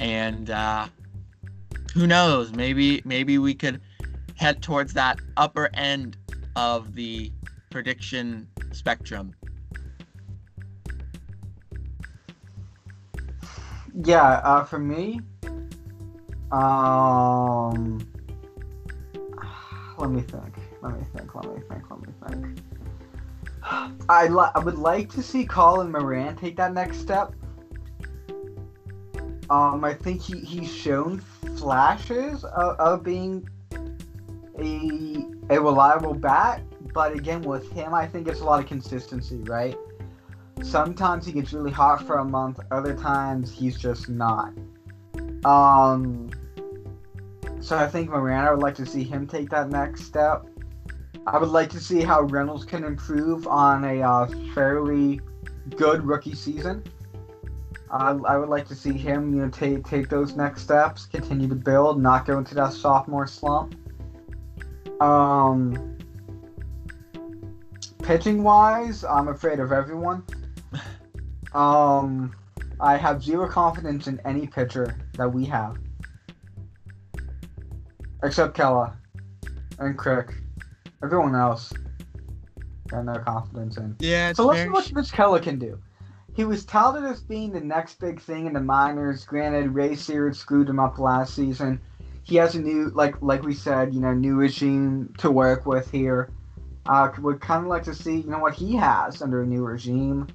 And 0.00 0.50
uh, 0.50 0.86
who 1.94 2.06
knows? 2.06 2.52
Maybe 2.52 3.02
maybe 3.04 3.38
we 3.38 3.54
could 3.54 3.80
head 4.36 4.62
towards 4.62 4.92
that 4.94 5.18
upper 5.36 5.68
end 5.74 6.16
of 6.54 6.94
the 6.94 7.32
prediction 7.70 8.46
spectrum. 8.72 9.34
Yeah, 14.04 14.22
uh, 14.22 14.64
for 14.64 14.78
me, 14.78 15.20
um, 16.52 17.98
let 19.98 20.10
me 20.10 20.20
think. 20.20 20.54
Let 20.80 20.94
me 20.94 21.04
think. 21.14 21.34
Let 21.34 21.44
me 21.44 21.60
think. 21.68 21.90
Let 21.90 22.00
me 22.00 22.12
think. 22.26 22.58
I 24.08 24.28
li- 24.28 24.50
I 24.54 24.58
would 24.60 24.78
like 24.78 25.10
to 25.10 25.22
see 25.22 25.44
Colin 25.44 25.90
Moran 25.90 26.36
take 26.36 26.56
that 26.56 26.72
next 26.72 26.98
step. 26.98 27.34
Um, 29.50 29.84
I 29.84 29.94
think 29.94 30.20
he, 30.20 30.40
he's 30.40 30.72
shown 30.72 31.18
flashes 31.56 32.44
of, 32.44 32.76
of 32.78 33.02
being 33.02 33.48
a 34.58 35.24
a 35.50 35.60
reliable 35.60 36.14
bat, 36.14 36.62
but 36.92 37.14
again 37.14 37.42
with 37.42 37.70
him, 37.72 37.94
I 37.94 38.06
think 38.06 38.28
it's 38.28 38.40
a 38.40 38.44
lot 38.44 38.60
of 38.60 38.66
consistency, 38.66 39.38
right? 39.44 39.76
Sometimes 40.62 41.24
he 41.24 41.32
gets 41.32 41.52
really 41.52 41.70
hot 41.70 42.06
for 42.06 42.18
a 42.18 42.24
month, 42.24 42.60
other 42.70 42.94
times 42.94 43.50
he's 43.50 43.76
just 43.78 44.08
not. 44.08 44.52
Um, 45.44 46.30
so 47.60 47.76
I 47.76 47.86
think 47.86 48.10
Miranda 48.10 48.52
would 48.52 48.62
like 48.62 48.74
to 48.76 48.86
see 48.86 49.02
him 49.02 49.26
take 49.26 49.50
that 49.50 49.70
next 49.70 50.04
step. 50.04 50.46
I 51.26 51.38
would 51.38 51.50
like 51.50 51.70
to 51.70 51.80
see 51.80 52.00
how 52.00 52.22
Reynolds 52.22 52.64
can 52.64 52.84
improve 52.84 53.46
on 53.46 53.84
a 53.84 54.02
uh, 54.02 54.26
fairly 54.54 55.20
good 55.76 56.04
rookie 56.04 56.34
season. 56.34 56.82
Uh, 57.90 58.18
I 58.26 58.36
would 58.36 58.48
like 58.48 58.66
to 58.68 58.74
see 58.74 58.92
him, 58.92 59.34
you 59.34 59.42
know, 59.42 59.48
take 59.50 59.84
take 59.86 60.08
those 60.08 60.36
next 60.36 60.62
steps, 60.62 61.06
continue 61.06 61.48
to 61.48 61.54
build, 61.54 62.00
not 62.00 62.26
go 62.26 62.38
into 62.38 62.54
that 62.54 62.72
sophomore 62.72 63.26
slump. 63.26 63.74
Um, 65.00 65.96
pitching 68.02 68.42
wise, 68.42 69.04
I'm 69.04 69.28
afraid 69.28 69.60
of 69.60 69.72
everyone. 69.72 70.24
Um, 71.54 72.36
I 72.78 72.98
have 72.98 73.22
zero 73.22 73.48
confidence 73.48 74.06
in 74.06 74.20
any 74.26 74.46
pitcher 74.46 74.94
that 75.14 75.32
we 75.32 75.46
have, 75.46 75.78
except 78.22 78.56
Kela 78.56 78.96
and 79.78 79.96
Crick. 79.96 80.34
Everyone 81.02 81.34
else, 81.34 81.72
got 82.88 83.04
no 83.04 83.14
confidence 83.14 83.76
in. 83.76 83.96
Yeah, 84.00 84.32
So 84.32 84.46
let's 84.46 84.62
see 84.62 84.68
what 84.68 84.92
Mitch 84.92 85.12
Keller 85.12 85.40
can 85.40 85.58
do. 85.58 85.78
He 86.34 86.44
was 86.44 86.64
touted 86.64 87.04
as 87.04 87.20
being 87.20 87.52
the 87.52 87.60
next 87.60 87.98
big 87.98 88.20
thing 88.20 88.46
in 88.46 88.52
the 88.52 88.60
minors. 88.60 89.24
Granted, 89.24 89.74
Ray 89.74 89.90
Searage 89.90 90.36
screwed 90.36 90.68
him 90.68 90.78
up 90.78 90.98
last 90.98 91.34
season. 91.34 91.80
He 92.22 92.36
has 92.36 92.54
a 92.54 92.60
new, 92.60 92.90
like 92.94 93.20
like 93.22 93.42
we 93.42 93.54
said, 93.54 93.94
you 93.94 94.00
know, 94.00 94.14
new 94.14 94.36
regime 94.36 95.12
to 95.18 95.30
work 95.30 95.66
with 95.66 95.90
here. 95.90 96.30
Uh, 96.86 97.10
would 97.18 97.40
kind 97.40 97.64
of 97.64 97.68
like 97.68 97.82
to 97.84 97.94
see, 97.94 98.18
you 98.18 98.30
know, 98.30 98.38
what 98.38 98.54
he 98.54 98.74
has 98.76 99.20
under 99.20 99.42
a 99.42 99.46
new 99.46 99.64
regime. 99.64 100.26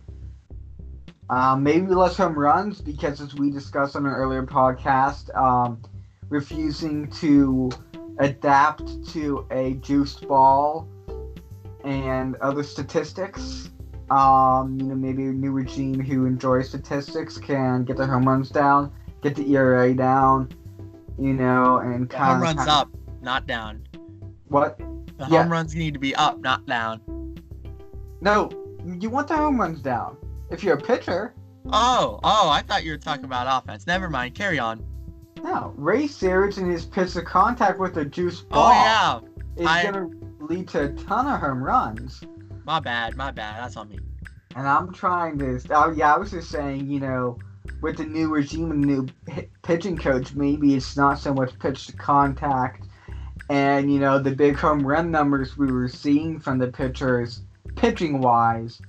Um, 1.30 1.64
maybe 1.64 1.88
less 1.88 2.18
home 2.18 2.38
runs 2.38 2.82
because, 2.82 3.22
as 3.22 3.34
we 3.36 3.50
discussed 3.50 3.96
on 3.96 4.06
an 4.06 4.12
earlier 4.12 4.46
podcast, 4.46 5.36
um, 5.38 5.82
refusing 6.34 7.08
to 7.12 7.70
adapt 8.18 9.08
to 9.10 9.46
a 9.52 9.76
juiced 9.76 10.28
ball 10.28 10.88
and 11.86 12.36
other 12.38 12.64
statistics. 12.64 13.70
Um, 14.10 14.78
you 14.80 14.88
know, 14.88 14.96
maybe 14.96 15.24
a 15.24 15.32
new 15.32 15.52
regime 15.52 16.00
who 16.00 16.26
enjoys 16.26 16.70
statistics 16.70 17.38
can 17.38 17.86
get 17.86 17.98
the 17.98 18.06
home 18.06 18.28
runs 18.28 18.50
down, 18.50 18.92
get 19.22 19.36
the 19.36 19.56
ERA 19.56 19.94
down, 19.94 20.50
you 21.18 21.34
know, 21.34 21.78
and 21.78 22.10
The 22.10 22.18
home 22.18 22.42
runs 22.42 22.68
up, 22.68 22.90
not 23.22 23.48
down. 23.48 23.88
What? 24.50 24.78
The 25.18 25.28
Yeah. 25.30 25.44
home 25.44 25.52
runs 25.52 25.74
need 25.74 25.94
to 25.94 26.00
be 26.00 26.16
up, 26.16 26.40
not 26.42 26.66
down. 26.66 27.00
No, 28.22 28.50
you 28.86 29.10
want 29.10 29.28
the 29.28 29.38
home 29.38 29.60
runs 29.60 29.82
down. 29.82 30.18
If 30.50 30.64
you're 30.64 30.78
a 30.78 30.82
pitcher, 30.82 31.34
Oh, 31.72 32.20
oh, 32.26 32.50
I 32.50 32.62
thought 32.62 32.84
you 32.84 32.92
were 32.92 32.98
talking 32.98 33.24
about 33.24 33.48
offense. 33.64 33.88
Never 33.88 34.10
mind. 34.10 34.36
Carry 34.36 34.60
on. 34.60 34.84
No. 35.44 35.74
Ray 35.78 36.04
Searage 36.08 36.58
and 36.58 36.72
his 36.72 36.86
pitch 36.86 37.14
to 37.14 37.22
contact 37.22 37.80
with 37.80 37.98
a 37.98 38.06
juiced 38.06 38.46
Oh 38.52 38.56
ball 38.56 38.72
yeah, 38.74 39.20
is 39.58 39.68
I- 39.68 39.84
gonna 39.84 40.10
lead 40.40 40.68
to 40.70 40.86
a 40.86 40.90
ton 40.94 41.28
of 41.28 41.40
home 41.40 41.62
runs. 41.62 42.22
my 42.66 42.80
bad, 42.80 43.16
my 43.18 43.32
bad. 43.32 43.62
That's 43.62 43.76
on 43.78 43.90
me. 43.90 44.00
And 44.56 44.68
I'm 44.68 44.94
trying 44.94 45.38
to. 45.40 45.60
Oh 45.72 45.92
yeah, 45.92 46.14
I 46.14 46.18
was 46.18 46.32
just 46.32 46.50
saying, 46.50 46.88
you 46.90 47.00
know, 47.00 47.40
with 47.82 47.98
the 47.98 48.06
new 48.06 48.30
regime 48.30 48.72
and 48.72 48.82
new 48.82 49.08
pitching 49.64 49.98
coach, 49.98 50.34
maybe 50.36 50.76
it's 50.76 50.96
not 50.96 51.20
so 51.20 51.34
much 51.34 51.58
pitch 51.60 51.88
to 51.88 51.94
contact, 51.94 52.86
and 53.50 53.92
you 53.92 54.00
know 54.00 54.20
the 54.20 54.32
big 54.36 54.56
home 54.56 54.86
run 54.86 55.10
numbers 55.12 55.58
we 55.58 55.72
were 55.72 55.88
seeing 55.90 56.40
from 56.40 56.58
the 56.60 56.68
pitchers, 56.68 57.42
pitching 57.76 58.22
wise, 58.22 58.80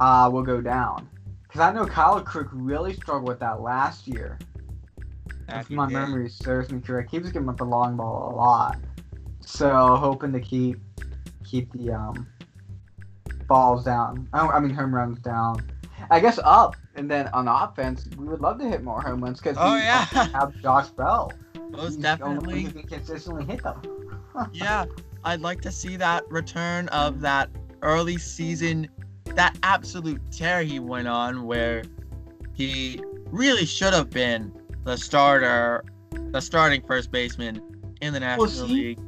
uh, 0.00 0.28
will 0.32 0.42
go 0.42 0.60
down. 0.60 1.08
Because 1.44 1.62
I 1.62 1.72
know 1.72 1.86
Kyle 1.86 2.20
Crick 2.20 2.48
really 2.52 2.94
struggled 2.94 3.28
with 3.28 3.40
that 3.40 3.60
last 3.60 4.06
year. 4.06 4.38
That 5.50 5.62
If 5.62 5.70
my 5.70 5.86
did. 5.86 5.94
memory 5.94 6.28
serves 6.28 6.70
me 6.70 6.80
correct, 6.80 7.10
he 7.10 7.18
was 7.18 7.30
giving 7.32 7.48
up 7.48 7.56
the 7.58 7.64
long 7.64 7.96
ball 7.96 8.32
a 8.32 8.34
lot. 8.36 8.78
So 9.40 9.96
hoping 9.96 10.32
to 10.32 10.40
keep 10.40 10.78
keep 11.44 11.72
the 11.72 11.92
um 11.92 12.28
balls 13.48 13.84
down. 13.84 14.28
I, 14.32 14.46
I 14.46 14.60
mean, 14.60 14.72
home 14.72 14.94
runs 14.94 15.18
down. 15.18 15.60
I 16.10 16.20
guess 16.20 16.38
up, 16.44 16.76
and 16.94 17.10
then 17.10 17.28
on 17.28 17.48
offense, 17.48 18.06
we 18.16 18.26
would 18.26 18.40
love 18.40 18.58
to 18.60 18.68
hit 18.68 18.82
more 18.82 19.02
home 19.02 19.22
runs 19.22 19.40
because 19.40 19.56
Oh, 19.60 19.74
we 19.74 19.80
yeah. 19.80 20.04
have 20.32 20.54
Josh 20.62 20.88
Bell. 20.90 21.32
Most 21.70 21.96
He's 21.96 22.02
the 22.02 22.22
only 22.22 22.36
one 22.38 22.46
definitely. 22.48 22.62
who 22.62 22.70
can 22.70 22.82
consistently 22.84 23.44
hit 23.44 23.62
them. 23.62 23.82
yeah, 24.52 24.84
I'd 25.24 25.40
like 25.40 25.60
to 25.62 25.72
see 25.72 25.96
that 25.96 26.28
return 26.30 26.88
of 26.88 27.20
that 27.20 27.50
early 27.82 28.18
season, 28.18 28.88
that 29.34 29.56
absolute 29.62 30.20
tear 30.30 30.62
he 30.62 30.78
went 30.80 31.08
on 31.08 31.44
where 31.44 31.82
he 32.54 33.00
really 33.26 33.66
should 33.66 33.92
have 33.92 34.10
been 34.10 34.52
the 34.84 34.96
starter, 34.96 35.84
the 36.30 36.40
starting 36.40 36.82
first 36.82 37.10
baseman 37.10 37.62
in 38.00 38.12
the 38.12 38.20
National 38.20 38.48
see- 38.48 38.66
League. 38.66 39.00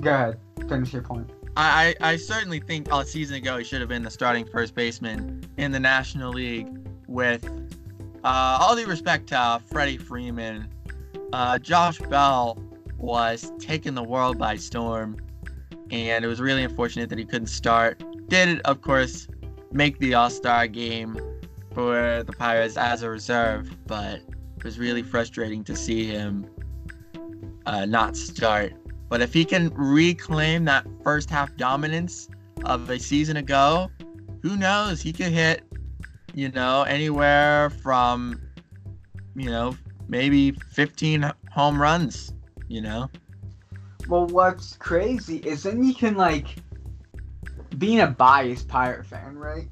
Go 0.00 0.10
ahead, 0.14 0.38
finish 0.68 0.92
your 0.92 1.02
point. 1.02 1.30
I, 1.56 1.94
I 2.00 2.12
I 2.12 2.16
certainly 2.16 2.60
think 2.60 2.86
a 2.92 3.04
season 3.04 3.36
ago 3.36 3.58
he 3.58 3.64
should 3.64 3.80
have 3.80 3.88
been 3.88 4.04
the 4.04 4.10
starting 4.10 4.46
first 4.46 4.74
baseman 4.74 5.44
in 5.56 5.72
the 5.72 5.80
National 5.80 6.32
League 6.32 6.68
with 7.08 7.44
uh, 8.22 8.58
all 8.60 8.76
due 8.76 8.86
respect 8.86 9.28
to 9.28 9.38
uh, 9.38 9.58
Freddie 9.58 9.98
Freeman. 9.98 10.68
Uh, 11.32 11.58
Josh 11.58 11.98
Bell 11.98 12.58
was 12.98 13.52
taking 13.58 13.94
the 13.94 14.02
world 14.02 14.38
by 14.38 14.56
storm, 14.56 15.16
and 15.90 16.24
it 16.24 16.28
was 16.28 16.40
really 16.40 16.62
unfortunate 16.62 17.08
that 17.08 17.18
he 17.18 17.24
couldn't 17.24 17.48
start. 17.48 18.02
Did, 18.28 18.60
of 18.60 18.82
course, 18.82 19.26
make 19.72 19.98
the 19.98 20.14
All 20.14 20.30
Star 20.30 20.66
game 20.68 21.18
for 21.72 22.22
the 22.24 22.32
Pirates 22.32 22.76
as 22.76 23.02
a 23.02 23.10
reserve, 23.10 23.76
but 23.86 24.20
it 24.58 24.64
was 24.64 24.76
really 24.76 25.04
frustrating 25.04 25.62
to 25.62 25.76
see 25.76 26.04
him 26.04 26.44
uh, 27.66 27.84
not 27.84 28.16
start. 28.16 28.72
But 29.08 29.20
if 29.20 29.32
he 29.32 29.44
can 29.44 29.70
reclaim 29.70 30.64
that 30.64 30.84
first 31.04 31.30
half 31.30 31.56
dominance 31.56 32.28
of 32.64 32.90
a 32.90 32.98
season 32.98 33.36
ago, 33.36 33.88
who 34.42 34.56
knows? 34.56 35.00
He 35.00 35.12
could 35.12 35.28
hit, 35.28 35.62
you 36.34 36.50
know, 36.50 36.82
anywhere 36.82 37.70
from, 37.70 38.40
you 39.36 39.48
know, 39.48 39.76
maybe 40.08 40.50
15 40.50 41.32
home 41.52 41.80
runs, 41.80 42.32
you 42.66 42.80
know? 42.80 43.08
Well, 44.08 44.26
what's 44.26 44.76
crazy 44.76 45.36
is 45.36 45.62
then 45.62 45.84
you 45.84 45.94
can 45.94 46.16
like, 46.16 46.56
being 47.78 48.00
a 48.00 48.08
biased 48.08 48.66
Pirate 48.66 49.06
fan, 49.06 49.38
right? 49.38 49.68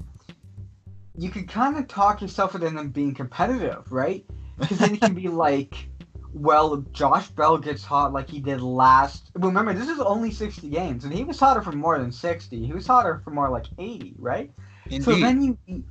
You 1.17 1.29
could 1.29 1.49
kind 1.49 1.75
of 1.77 1.89
talk 1.89 2.21
yourself 2.21 2.55
into 2.55 2.69
them 2.69 2.89
being 2.89 3.13
competitive, 3.13 3.91
right? 3.91 4.25
Because 4.57 4.79
then 4.79 4.93
you 4.93 4.99
can 4.99 5.13
be 5.13 5.27
like, 5.27 5.89
well, 6.33 6.77
Josh 6.91 7.29
Bell 7.29 7.57
gets 7.57 7.83
hot 7.83 8.13
like 8.13 8.29
he 8.29 8.39
did 8.39 8.61
last. 8.61 9.31
Remember, 9.35 9.73
this 9.73 9.89
is 9.89 9.99
only 9.99 10.31
60 10.31 10.69
games, 10.69 11.03
and 11.03 11.13
he 11.13 11.23
was 11.23 11.39
hotter 11.39 11.61
for 11.61 11.71
more 11.71 11.97
than 11.97 12.11
60. 12.11 12.65
He 12.65 12.73
was 12.73 12.85
hotter 12.85 13.21
for 13.23 13.31
more 13.31 13.49
like 13.49 13.65
80, 13.77 14.15
right? 14.19 14.51
Indeed. 14.85 15.03
So 15.03 15.11
then 15.15 15.41
you 15.41 15.57
you- 15.65 15.83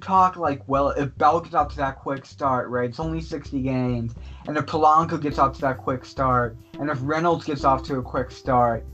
talk 0.00 0.36
like, 0.36 0.60
well, 0.66 0.90
if 0.90 1.16
Bell 1.16 1.40
gets 1.40 1.54
out 1.54 1.70
to 1.70 1.76
that 1.76 2.00
quick 2.00 2.26
start, 2.26 2.68
right? 2.68 2.90
It's 2.90 2.98
only 2.98 3.20
60 3.20 3.62
games, 3.62 4.14
and 4.48 4.56
if 4.56 4.66
Polanco 4.66 5.20
gets 5.20 5.38
off 5.38 5.54
to 5.54 5.60
that 5.60 5.78
quick 5.78 6.04
start, 6.04 6.56
and 6.80 6.90
if 6.90 6.98
Reynolds 7.02 7.44
gets 7.44 7.62
off 7.62 7.84
to 7.84 7.98
a 7.98 8.02
quick 8.02 8.32
start, 8.32 8.84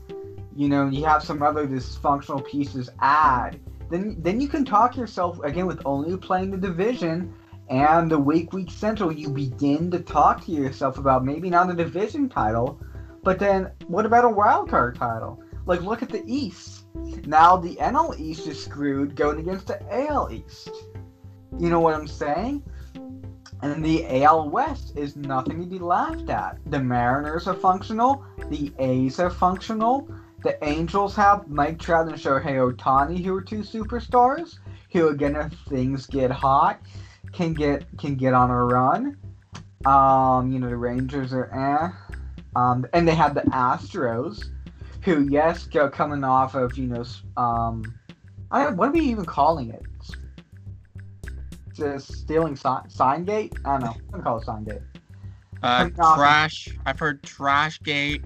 you 0.55 0.69
know, 0.69 0.87
you 0.87 1.03
have 1.05 1.23
some 1.23 1.41
other 1.41 1.67
dysfunctional 1.67 2.45
pieces 2.45 2.91
add. 2.99 3.59
Then 3.89 4.17
then 4.19 4.39
you 4.39 4.47
can 4.47 4.63
talk 4.63 4.95
yourself 4.95 5.43
again 5.43 5.65
with 5.65 5.81
only 5.83 6.15
playing 6.15 6.51
the 6.51 6.57
division 6.57 7.33
and 7.69 8.09
the 8.09 8.19
week 8.19 8.53
week 8.53 8.71
central. 8.71 9.11
You 9.11 9.29
begin 9.29 9.91
to 9.91 9.99
talk 9.99 10.45
to 10.45 10.51
yourself 10.51 10.97
about 10.97 11.25
maybe 11.25 11.49
not 11.49 11.69
a 11.69 11.73
division 11.73 12.29
title, 12.29 12.79
but 13.23 13.39
then 13.39 13.71
what 13.87 14.05
about 14.05 14.25
a 14.25 14.29
wild 14.29 14.69
card 14.69 14.95
title? 14.95 15.41
Like 15.65 15.81
look 15.81 16.03
at 16.03 16.09
the 16.09 16.23
East. 16.25 16.85
Now 17.25 17.57
the 17.57 17.75
NL 17.75 18.19
East 18.19 18.47
is 18.47 18.63
screwed 18.63 19.15
going 19.15 19.39
against 19.39 19.67
the 19.67 19.81
AL 19.91 20.31
East. 20.31 20.69
You 21.59 21.69
know 21.69 21.79
what 21.79 21.95
I'm 21.95 22.07
saying? 22.07 22.63
And 23.61 23.83
the 23.83 24.23
AL 24.23 24.49
West 24.49 24.97
is 24.97 25.15
nothing 25.15 25.61
to 25.61 25.67
be 25.67 25.79
laughed 25.79 26.29
at. 26.29 26.57
The 26.65 26.81
Mariners 26.81 27.47
are 27.47 27.53
functional. 27.53 28.25
The 28.49 28.73
A's 28.77 29.19
are 29.19 29.29
functional. 29.29 30.09
The 30.43 30.61
Angels 30.65 31.15
have 31.15 31.47
Mike 31.47 31.79
Trout 31.79 32.07
and 32.07 32.17
Shohei 32.17 32.57
Ohtani, 32.57 33.23
who 33.23 33.33
are 33.33 33.41
two 33.41 33.59
superstars. 33.59 34.57
Who 34.91 35.07
again, 35.07 35.37
if 35.37 35.53
things 35.69 36.05
get 36.05 36.29
hot, 36.29 36.81
can 37.33 37.53
get 37.53 37.85
can 37.97 38.15
get 38.15 38.33
on 38.33 38.49
a 38.49 38.63
run. 38.63 39.17
Um, 39.85 40.51
you 40.51 40.59
know 40.59 40.69
the 40.69 40.77
Rangers 40.77 41.33
are 41.33 41.51
eh. 41.53 41.89
Um, 42.55 42.85
and 42.93 43.07
they 43.07 43.15
have 43.15 43.33
the 43.33 43.41
Astros, 43.41 44.45
who 45.01 45.27
yes, 45.29 45.65
go 45.65 45.89
coming 45.89 46.23
off 46.23 46.55
of 46.55 46.77
you 46.77 46.87
know 46.87 47.03
um, 47.35 47.83
I 48.51 48.69
what 48.69 48.89
are 48.89 48.91
we 48.91 49.01
even 49.01 49.25
calling 49.25 49.71
it? 49.71 49.83
Just 51.73 52.13
stealing 52.13 52.55
sign, 52.55 52.87
sign 52.89 53.25
gate? 53.25 53.53
I 53.65 53.79
don't 53.79 53.81
know. 53.81 53.95
I'm 53.95 54.11
gonna 54.11 54.23
call 54.23 54.37
it 54.37 54.45
sign 54.45 54.63
gate. 54.63 54.81
uh, 55.63 55.89
off 55.99 56.17
of- 56.17 56.17
trash. 56.17 56.69
I've 56.85 56.99
heard 56.99 57.23
trash 57.23 57.81
gate. 57.81 58.23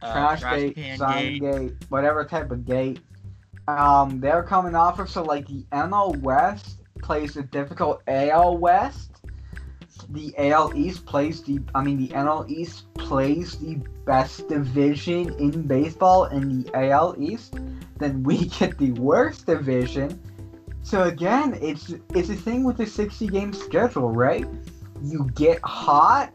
Uh, 0.00 0.36
trash, 0.36 0.74
gate, 0.74 0.98
sign 0.98 1.38
gate. 1.38 1.40
gate. 1.40 1.72
whatever 1.90 2.24
type 2.24 2.50
of 2.50 2.64
gate. 2.64 3.00
Um, 3.66 4.20
they're 4.20 4.42
coming 4.42 4.74
off 4.74 4.98
of 4.98 5.10
so 5.10 5.22
like 5.22 5.46
the 5.46 5.66
NL 5.72 6.18
West 6.22 6.77
plays 7.02 7.34
the 7.34 7.42
difficult 7.42 8.02
AL 8.06 8.58
West. 8.58 9.10
The 10.10 10.32
AL 10.38 10.76
East 10.76 11.06
plays 11.06 11.42
the 11.42 11.60
I 11.74 11.82
mean 11.82 11.98
the 11.98 12.08
NL 12.08 12.48
East 12.48 12.92
plays 12.94 13.58
the 13.58 13.76
best 14.06 14.48
division 14.48 15.34
in 15.34 15.62
baseball 15.62 16.26
in 16.26 16.62
the 16.62 16.70
AL 16.74 17.16
East. 17.18 17.56
Then 17.98 18.22
we 18.22 18.46
get 18.58 18.78
the 18.78 18.92
worst 18.92 19.46
division. 19.46 20.20
So 20.82 21.04
again, 21.04 21.58
it's 21.60 21.94
it's 22.14 22.30
a 22.30 22.36
thing 22.36 22.64
with 22.64 22.76
the 22.76 22.86
60 22.86 23.26
game 23.26 23.52
schedule, 23.52 24.10
right? 24.10 24.46
You 25.02 25.28
get 25.34 25.60
hot 25.62 26.32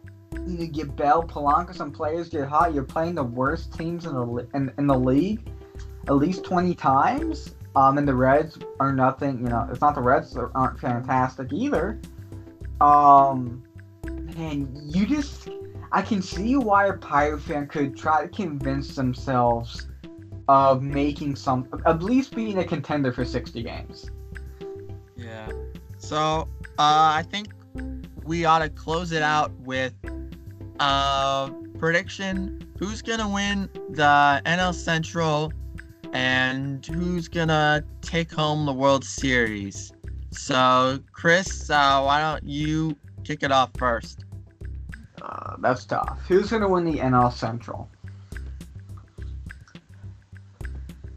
you 0.48 0.68
get 0.68 0.96
Bell, 0.96 1.24
Polanco, 1.24 1.74
some 1.74 1.92
players 1.92 2.28
get 2.28 2.48
hot. 2.48 2.74
You're 2.74 2.84
playing 2.84 3.16
the 3.16 3.24
worst 3.24 3.74
teams 3.78 4.06
in 4.06 4.14
the 4.14 4.48
in, 4.54 4.74
in 4.78 4.88
the 4.88 4.98
league 4.98 5.48
at 6.08 6.16
least 6.16 6.44
20 6.44 6.76
times. 6.76 7.56
Um, 7.76 7.98
and 7.98 8.08
the 8.08 8.14
Reds 8.14 8.60
are 8.80 8.94
nothing. 8.94 9.40
You 9.40 9.50
know, 9.50 9.68
it's 9.72 9.82
not 9.82 9.96
the 9.96 10.02
Reds 10.02 10.34
that 10.34 10.50
aren't 10.54 10.80
fantastic 10.80 11.52
either. 11.52 12.00
Um, 12.80 13.64
man, 14.36 14.70
you 14.76 15.06
just 15.06 15.50
I 15.94 16.02
can 16.02 16.22
see 16.22 16.56
why 16.56 16.88
a 16.88 16.94
Pirate 16.94 17.42
fan 17.42 17.68
could 17.68 17.96
try 17.96 18.24
to 18.24 18.28
convince 18.28 18.96
themselves 18.96 19.88
of 20.48 20.82
making 20.82 21.36
some, 21.36 21.68
at 21.86 22.02
least 22.02 22.36
being 22.36 22.58
a 22.58 22.64
contender 22.64 23.14
for 23.14 23.24
60 23.24 23.62
games. 23.62 24.10
Yeah. 25.16 25.50
So 25.98 26.48
uh, 26.80 27.14
I 27.16 27.24
think 27.30 27.50
we 28.24 28.44
ought 28.44 28.60
to 28.60 28.70
close 28.70 29.12
it 29.12 29.22
out 29.22 29.52
with 29.60 29.94
a 30.80 31.52
prediction. 31.78 32.60
Who's 32.80 33.02
gonna 33.04 33.30
win 33.30 33.70
the 33.92 34.42
NL 34.46 34.74
Central, 34.74 35.54
and 36.14 36.86
who's 36.86 37.28
gonna 37.28 37.84
take 38.02 38.32
home 38.32 38.66
the 38.66 38.74
World 38.74 39.04
Series? 39.04 39.92
So 40.32 41.00
Chris, 41.12 41.70
uh, 41.70 42.02
why 42.02 42.22
don't 42.22 42.44
you 42.48 42.96
kick 43.24 43.44
it 43.44 43.52
off 43.52 43.72
first? 43.78 44.26
Uh, 45.22 45.56
that's 45.60 45.86
tough. 45.86 46.20
Who's 46.28 46.50
gonna 46.50 46.70
win 46.70 46.86
the 46.86 46.98
NL 47.00 47.32
Central? 47.32 47.90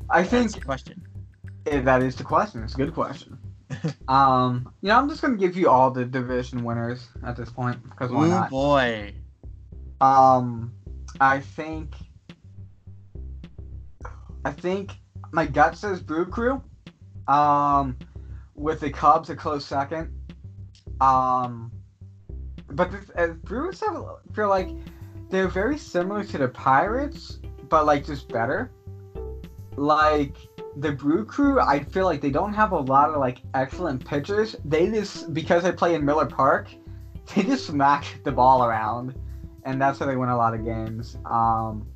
I 0.09 0.23
think 0.23 0.45
That's 0.45 0.55
the 0.55 0.61
question. 0.61 1.03
Eh, 1.67 1.81
that 1.81 2.03
is 2.03 2.15
the 2.15 2.25
question. 2.25 2.63
It's 2.63 2.75
a 2.75 2.77
good 2.77 2.95
question. 2.95 3.39
um, 4.09 4.73
you 4.81 4.89
know, 4.89 4.97
I'm 4.97 5.09
just 5.09 5.21
gonna 5.21 5.37
give 5.37 5.57
you 5.57 5.69
all 5.69 5.91
the 5.91 6.05
division 6.05 6.63
winners 6.65 7.09
at 7.25 7.37
this 7.37 7.51
point 7.51 7.83
because 7.91 8.11
why 8.13 8.27
Oh 8.27 8.31
not? 8.31 8.51
boy. 8.51 9.15
Um, 10.01 10.73
I 11.21 11.41
think, 11.41 11.95
I 14.47 14.53
think 14.53 14.93
my 15.33 15.45
gut 15.45 15.77
says 15.77 16.01
Brew 16.01 16.25
Crew. 16.25 16.63
Um, 17.27 17.97
with 18.55 18.79
the 18.79 18.91
Cubs 18.91 19.29
a 19.29 19.35
close 19.35 19.67
second. 19.67 20.09
Um, 21.01 21.73
but 22.71 22.93
the 22.93 23.23
uh, 23.23 23.27
Brewers 23.45 23.81
have 23.81 23.97
feel 24.33 24.49
like 24.49 24.69
they're 25.31 25.49
very 25.49 25.77
similar 25.77 26.23
to 26.23 26.39
the 26.39 26.47
Pirates, 26.49 27.41
but 27.69 27.87
like 27.87 28.07
just 28.07 28.29
better. 28.29 28.71
Like 29.77 30.37
the 30.77 30.93
Brew 30.93 31.25
Crew, 31.25 31.61
I 31.61 31.83
feel 31.83 32.05
like 32.05 32.21
they 32.21 32.31
don't 32.31 32.55
have 32.55 32.71
a 32.71 32.79
lot 32.79 33.11
of 33.11 33.17
like 33.17 33.43
excellent 33.55 34.07
pitchers. 34.07 34.55
They 34.65 34.89
just 34.89 35.35
because 35.35 35.65
they 35.65 35.73
play 35.73 35.97
in 35.97 36.05
Miller 36.05 36.27
Park, 36.27 36.69
they 37.35 37.43
just 37.43 37.67
smack 37.67 38.21
the 38.23 38.31
ball 38.31 38.65
around, 38.65 39.19
and 39.65 39.81
that's 39.83 39.99
how 39.99 40.07
they 40.07 40.17
win 40.17 40.29
a 40.29 40.37
lot 40.37 40.55
of 40.55 40.65
games. 40.65 41.19
Um, 41.27 41.87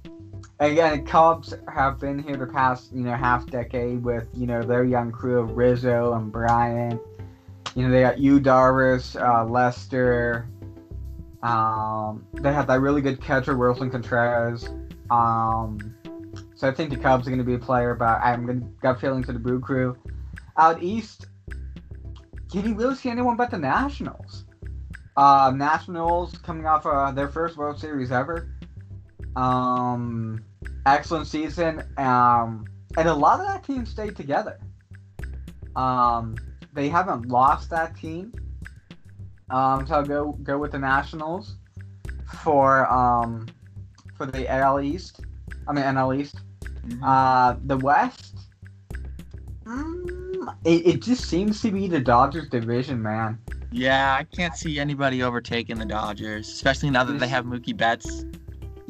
again, 0.61 1.05
Cubs 1.05 1.55
have 1.73 1.99
been 1.99 2.23
here 2.23 2.37
the 2.37 2.47
past 2.47 2.93
you 2.93 3.03
know 3.03 3.15
half 3.15 3.47
decade 3.47 4.03
with 4.03 4.29
you 4.35 4.47
know 4.47 4.63
their 4.63 4.85
young 4.85 5.11
crew 5.11 5.41
of 5.41 5.57
Rizzo 5.57 6.15
and 6.15 6.31
Bryant. 6.31 7.01
You 7.75 7.85
know 7.85 7.91
they 7.91 8.03
got 8.03 8.19
Yu 8.19 8.41
Darvish, 8.41 9.21
uh, 9.21 9.45
Lester. 9.45 10.49
Um, 11.43 12.27
they 12.35 12.53
have 12.53 12.67
that 12.67 12.81
really 12.81 13.01
good 13.01 13.21
catcher 13.21 13.57
Willson 13.57 13.91
Contreras. 13.91 14.69
Um, 15.11 15.79
So 16.55 16.69
I 16.69 16.73
think 16.73 16.91
the 16.91 16.97
Cubs 16.97 17.27
are 17.27 17.31
going 17.31 17.39
to 17.39 17.45
be 17.45 17.55
a 17.55 17.59
player, 17.59 17.95
but 17.95 18.21
I'm 18.23 18.45
going 18.45 18.61
to 18.61 18.67
got 18.83 19.01
feelings 19.01 19.27
for 19.27 19.33
the 19.33 19.39
Brew 19.39 19.61
Crew. 19.61 19.97
Out 20.59 20.83
east, 20.83 21.27
can 22.53 22.69
you 22.69 22.75
really 22.75 22.95
see 22.95 23.09
anyone 23.09 23.37
but 23.37 23.51
the 23.51 23.59
Nationals? 23.59 24.45
Uh, 25.17 25.53
Nationals 25.55 26.37
coming 26.39 26.67
off 26.67 26.85
uh, 26.85 27.11
their 27.13 27.29
first 27.29 27.57
World 27.57 27.81
Series 27.81 28.13
ever. 28.13 28.51
Um, 29.37 30.45
excellent 30.87 31.27
season. 31.27 31.83
Um, 31.97 32.67
and 32.97 33.09
a 33.09 33.15
lot 33.15 33.41
of 33.41 33.47
that 33.47 33.65
team 33.65 33.87
stayed 33.87 34.17
together. 34.17 34.59
Um, 35.77 36.37
they 36.73 36.89
haven't 36.89 37.27
lost 37.29 37.71
that 37.71 37.97
team. 37.97 38.33
Um, 39.51 39.87
so 39.87 39.95
I'll 39.97 40.05
go 40.05 40.33
go 40.43 40.59
with 40.59 40.73
the 40.73 40.79
Nationals 40.79 41.57
for 42.43 42.87
um 42.93 43.47
for 44.17 44.27
the 44.27 44.49
AL 44.51 44.81
East. 44.81 45.21
I 45.67 45.73
mean 45.73 45.85
NL 45.85 46.19
East. 46.19 46.37
Mhm. 46.87 47.01
Uh, 47.03 47.57
the 47.65 47.77
West. 47.77 48.37
Mm, 49.65 50.55
it, 50.65 50.87
it 50.87 51.03
just 51.03 51.25
seems 51.27 51.61
to 51.63 51.71
be 51.71 51.87
the 51.87 52.01
Dodgers 52.01 52.49
division, 52.49 53.01
man. 53.03 53.39
yeah, 53.73 54.17
I 54.19 54.25
can't 54.25 54.57
see 54.57 54.79
anybody 54.81 55.23
overtaking 55.23 55.79
the 55.79 55.85
Dodgers, 55.85 56.49
especially 56.49 56.91
now 56.91 57.05
that 57.05 57.19
they 57.21 57.29
have 57.29 57.45
Mookie 57.45 57.77
Betts. 57.77 58.25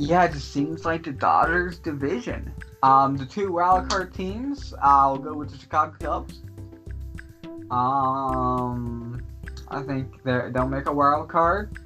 Yeah, 0.01 0.24
it 0.24 0.32
just 0.32 0.51
seems 0.51 0.86
like 0.86 1.03
the 1.03 1.12
Dodgers 1.12 1.78
division. 1.78 2.55
Um, 2.82 3.18
the 3.18 3.26
two 3.26 3.51
wildcard 3.51 4.14
teams, 4.14 4.72
I'll 4.80 5.18
go 5.18 5.34
with 5.34 5.51
the 5.51 5.59
Chicago 5.59 5.94
Cubs. 6.01 6.40
Um, 7.70 9.22
I 9.68 9.82
think 9.82 10.22
they 10.22 10.51
they'll 10.55 10.66
make 10.66 10.86
a 10.86 10.92
wild 10.92 11.28
card. 11.28 11.78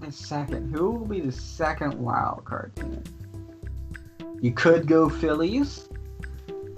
The 0.00 0.10
second, 0.10 0.74
who 0.74 0.90
will 0.90 1.06
be 1.06 1.20
the 1.20 1.30
second 1.30 1.94
wild 1.94 2.44
card 2.44 2.74
team? 2.74 3.00
You 4.40 4.50
could 4.50 4.88
go 4.88 5.08
Phillies. 5.08 5.88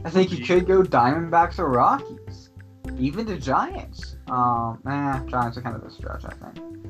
I 0.04 0.10
think 0.10 0.32
you 0.32 0.44
could 0.44 0.66
go 0.66 0.82
Diamondbacks 0.82 1.58
or 1.58 1.70
Rockies. 1.70 2.50
Even 2.98 3.24
the 3.24 3.38
Giants. 3.38 4.16
Um, 4.26 4.82
eh, 4.86 5.20
Giants 5.30 5.56
are 5.56 5.62
kind 5.62 5.76
of 5.76 5.82
a 5.82 5.90
stretch. 5.90 6.26
I 6.26 6.34
think. 6.34 6.84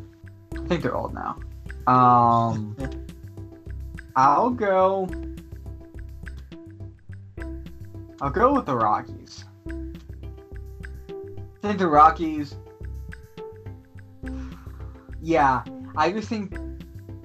I 0.52 0.66
think 0.66 0.82
they're 0.82 0.96
old 0.96 1.14
now. 1.14 1.38
Um. 1.86 2.76
I'll 4.16 4.50
go. 4.50 5.08
I'll 8.20 8.30
go 8.30 8.54
with 8.54 8.66
the 8.66 8.76
Rockies. 8.76 9.44
I 9.66 9.72
think 11.62 11.78
the 11.78 11.88
Rockies. 11.88 12.56
Yeah, 15.20 15.64
I 15.96 16.12
just 16.12 16.28
think 16.28 16.54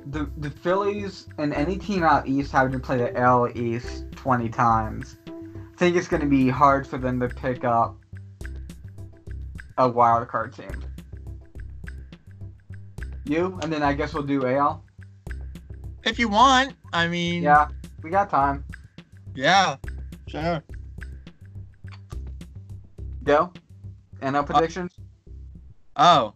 the 0.07 0.29
the 0.37 0.49
Phillies 0.49 1.27
and 1.37 1.53
any 1.53 1.77
team 1.77 2.03
out 2.03 2.27
east 2.27 2.51
having 2.51 2.73
to 2.73 2.79
play 2.79 2.97
the 2.97 3.15
L 3.15 3.47
East 3.53 4.05
twenty 4.13 4.49
times. 4.49 5.17
I 5.27 5.77
think 5.77 5.95
it's 5.95 6.07
going 6.07 6.21
to 6.21 6.27
be 6.27 6.49
hard 6.49 6.87
for 6.87 6.97
them 6.97 7.19
to 7.19 7.29
pick 7.29 7.63
up 7.63 7.95
a 9.77 9.87
wild 9.87 10.27
card 10.27 10.53
team. 10.53 10.83
You 13.25 13.59
and 13.61 13.71
then 13.71 13.83
I 13.83 13.93
guess 13.93 14.13
we'll 14.13 14.23
do 14.23 14.47
AL. 14.47 14.83
If 16.09 16.17
you 16.17 16.27
want, 16.27 16.73
I 16.91 17.07
mean, 17.07 17.43
Yeah, 17.43 17.67
we 18.01 18.09
got 18.09 18.31
time. 18.31 18.65
yeah, 19.35 19.75
sure. 20.27 20.63
Go. 23.23 23.53
NL 24.23 24.43
predictions? 24.43 24.91
Oh, 25.95 26.33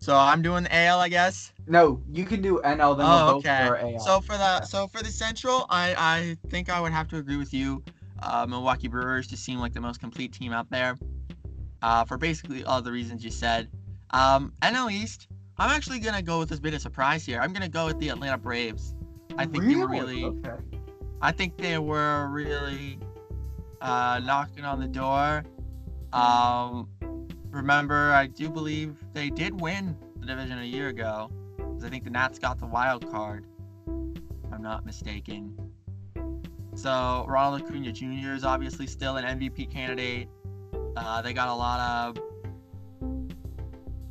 so 0.00 0.16
I'm 0.16 0.42
doing 0.42 0.64
the 0.64 0.74
AL, 0.74 0.98
I 0.98 1.08
guess. 1.08 1.52
no, 1.68 2.02
you 2.10 2.24
can 2.24 2.42
do 2.42 2.60
NL. 2.64 2.96
Then 2.98 3.06
Oh, 3.08 3.26
we'll 3.26 3.36
okay. 3.36 3.96
So 4.00 4.20
for 4.20 4.36
the 4.36 4.64
so 4.64 4.88
for 4.88 4.98
the 5.00 5.12
Central, 5.12 5.66
I 5.70 5.94
I 5.96 6.36
think 6.50 6.68
I 6.68 6.80
would 6.80 6.92
have 6.92 7.06
to 7.08 7.18
agree 7.18 7.36
with 7.36 7.54
you. 7.54 7.84
Uh, 8.20 8.46
Milwaukee 8.48 8.88
Brewers 8.88 9.28
just 9.28 9.44
seem 9.44 9.60
like 9.60 9.72
the 9.72 9.80
most 9.80 10.00
complete 10.00 10.32
team 10.32 10.52
out 10.52 10.68
there. 10.70 10.96
Uh, 11.82 12.04
for 12.04 12.18
basically 12.18 12.64
all 12.64 12.82
the 12.82 12.90
reasons 12.90 13.24
you 13.24 13.30
said. 13.30 13.68
Um, 14.10 14.52
NL 14.62 14.90
East, 14.90 15.28
I'm 15.58 15.70
actually 15.70 15.98
gonna 15.98 16.22
go 16.22 16.38
with 16.38 16.48
this 16.48 16.60
bit 16.60 16.74
of 16.74 16.80
surprise 16.80 17.26
here. 17.26 17.40
I'm 17.40 17.52
gonna 17.52 17.68
go 17.68 17.86
with 17.86 17.98
the 17.98 18.10
Atlanta 18.10 18.38
Braves. 18.38 18.94
I 19.36 19.46
think 19.46 19.64
they 19.64 19.74
were 19.74 19.88
really 19.88 20.24
Okay. 20.24 20.54
I 21.20 21.32
think 21.32 21.56
they 21.56 21.78
were 21.78 22.28
really 22.28 22.98
uh, 23.80 24.20
knocking 24.24 24.64
on 24.64 24.80
the 24.80 24.86
door. 24.86 25.44
Um, 26.12 26.88
remember, 27.50 28.12
I 28.12 28.26
do 28.26 28.48
believe 28.48 28.96
they 29.14 29.30
did 29.30 29.60
win 29.60 29.96
the 30.20 30.26
division 30.26 30.58
a 30.58 30.64
year 30.64 30.88
ago. 30.88 31.30
I 31.84 31.88
think 31.88 32.04
the 32.04 32.10
Nats 32.10 32.38
got 32.38 32.58
the 32.58 32.66
wild 32.66 33.10
card. 33.10 33.46
If 33.86 34.52
I'm 34.52 34.62
not 34.62 34.86
mistaken. 34.86 35.56
So 36.74 37.24
Ronald 37.28 37.62
Acuna 37.62 37.92
Jr. 37.92 38.34
is 38.34 38.44
obviously 38.44 38.86
still 38.86 39.16
an 39.16 39.40
MVP 39.40 39.70
candidate. 39.70 40.28
Uh, 40.96 41.20
they 41.22 41.32
got 41.32 41.48
a 41.48 41.54
lot 41.54 41.80
of 41.80 42.22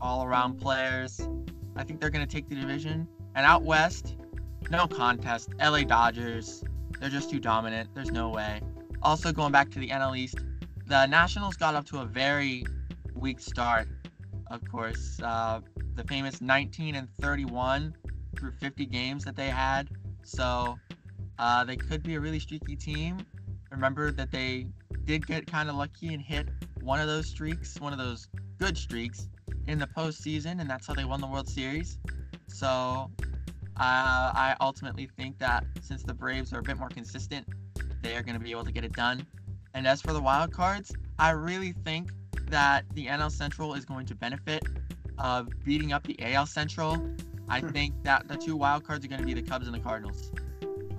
all-around 0.01 0.57
players. 0.57 1.27
I 1.75 1.83
think 1.83 1.99
they're 1.99 2.09
gonna 2.09 2.25
take 2.25 2.49
the 2.49 2.55
division. 2.55 3.07
And 3.35 3.45
out 3.45 3.63
west, 3.63 4.15
no 4.69 4.87
contest. 4.87 5.49
LA 5.59 5.83
Dodgers. 5.83 6.63
They're 6.99 7.09
just 7.09 7.29
too 7.29 7.39
dominant. 7.39 7.89
There's 7.93 8.11
no 8.11 8.29
way. 8.29 8.61
Also, 9.01 9.31
going 9.31 9.51
back 9.51 9.69
to 9.71 9.79
the 9.79 9.89
NL 9.89 10.17
East, 10.17 10.39
the 10.87 11.05
Nationals 11.05 11.55
got 11.55 11.75
up 11.75 11.85
to 11.87 11.99
a 11.99 12.05
very 12.05 12.65
weak 13.13 13.39
start. 13.39 13.87
Of 14.49 14.61
course, 14.69 15.19
uh, 15.23 15.61
the 15.95 16.03
famous 16.05 16.41
19 16.41 16.95
and 16.95 17.07
31 17.21 17.93
through 18.37 18.51
50 18.51 18.85
games 18.85 19.23
that 19.25 19.35
they 19.35 19.49
had. 19.49 19.89
So 20.23 20.77
uh, 21.37 21.63
they 21.63 21.75
could 21.75 22.03
be 22.03 22.15
a 22.15 22.19
really 22.19 22.39
streaky 22.39 22.75
team. 22.75 23.19
Remember 23.71 24.11
that 24.11 24.31
they 24.31 24.67
did 25.05 25.27
get 25.27 25.45
kind 25.47 25.69
of 25.69 25.75
lucky 25.75 26.13
and 26.13 26.21
hit 26.21 26.47
one 26.81 26.99
of 26.99 27.07
those 27.07 27.27
streaks, 27.27 27.79
one 27.79 27.93
of 27.93 27.99
those 27.99 28.27
good 28.57 28.77
streaks 28.77 29.27
in 29.67 29.79
the 29.79 29.87
postseason, 29.87 30.59
and 30.61 30.69
that's 30.69 30.87
how 30.87 30.93
they 30.93 31.05
won 31.05 31.21
the 31.21 31.27
World 31.27 31.47
Series. 31.47 31.97
So 32.47 32.65
uh, 32.67 33.09
I 33.77 34.55
ultimately 34.61 35.09
think 35.17 35.37
that 35.39 35.65
since 35.81 36.03
the 36.03 36.13
Braves 36.13 36.53
are 36.53 36.59
a 36.59 36.63
bit 36.63 36.77
more 36.77 36.89
consistent, 36.89 37.47
they 38.01 38.15
are 38.15 38.23
going 38.23 38.35
to 38.37 38.43
be 38.43 38.51
able 38.51 38.63
to 38.63 38.71
get 38.71 38.83
it 38.83 38.93
done. 38.93 39.25
And 39.73 39.85
as 39.87 40.01
for 40.01 40.13
the 40.13 40.21
wild 40.21 40.51
cards, 40.51 40.95
I 41.19 41.31
really 41.31 41.73
think 41.83 42.11
that 42.49 42.85
the 42.93 43.07
NL 43.07 43.31
Central 43.31 43.73
is 43.73 43.85
going 43.85 44.05
to 44.07 44.15
benefit 44.15 44.63
of 45.17 45.49
beating 45.65 45.91
up 45.91 46.03
the 46.03 46.17
AL 46.33 46.45
Central. 46.45 46.97
I 47.49 47.61
think 47.61 47.93
that 48.03 48.27
the 48.27 48.35
two 48.37 48.55
wild 48.55 48.85
cards 48.85 49.05
are 49.05 49.07
going 49.07 49.21
to 49.21 49.25
be 49.27 49.33
the 49.33 49.41
Cubs 49.41 49.67
and 49.67 49.75
the 49.75 49.79
Cardinals. 49.79 50.31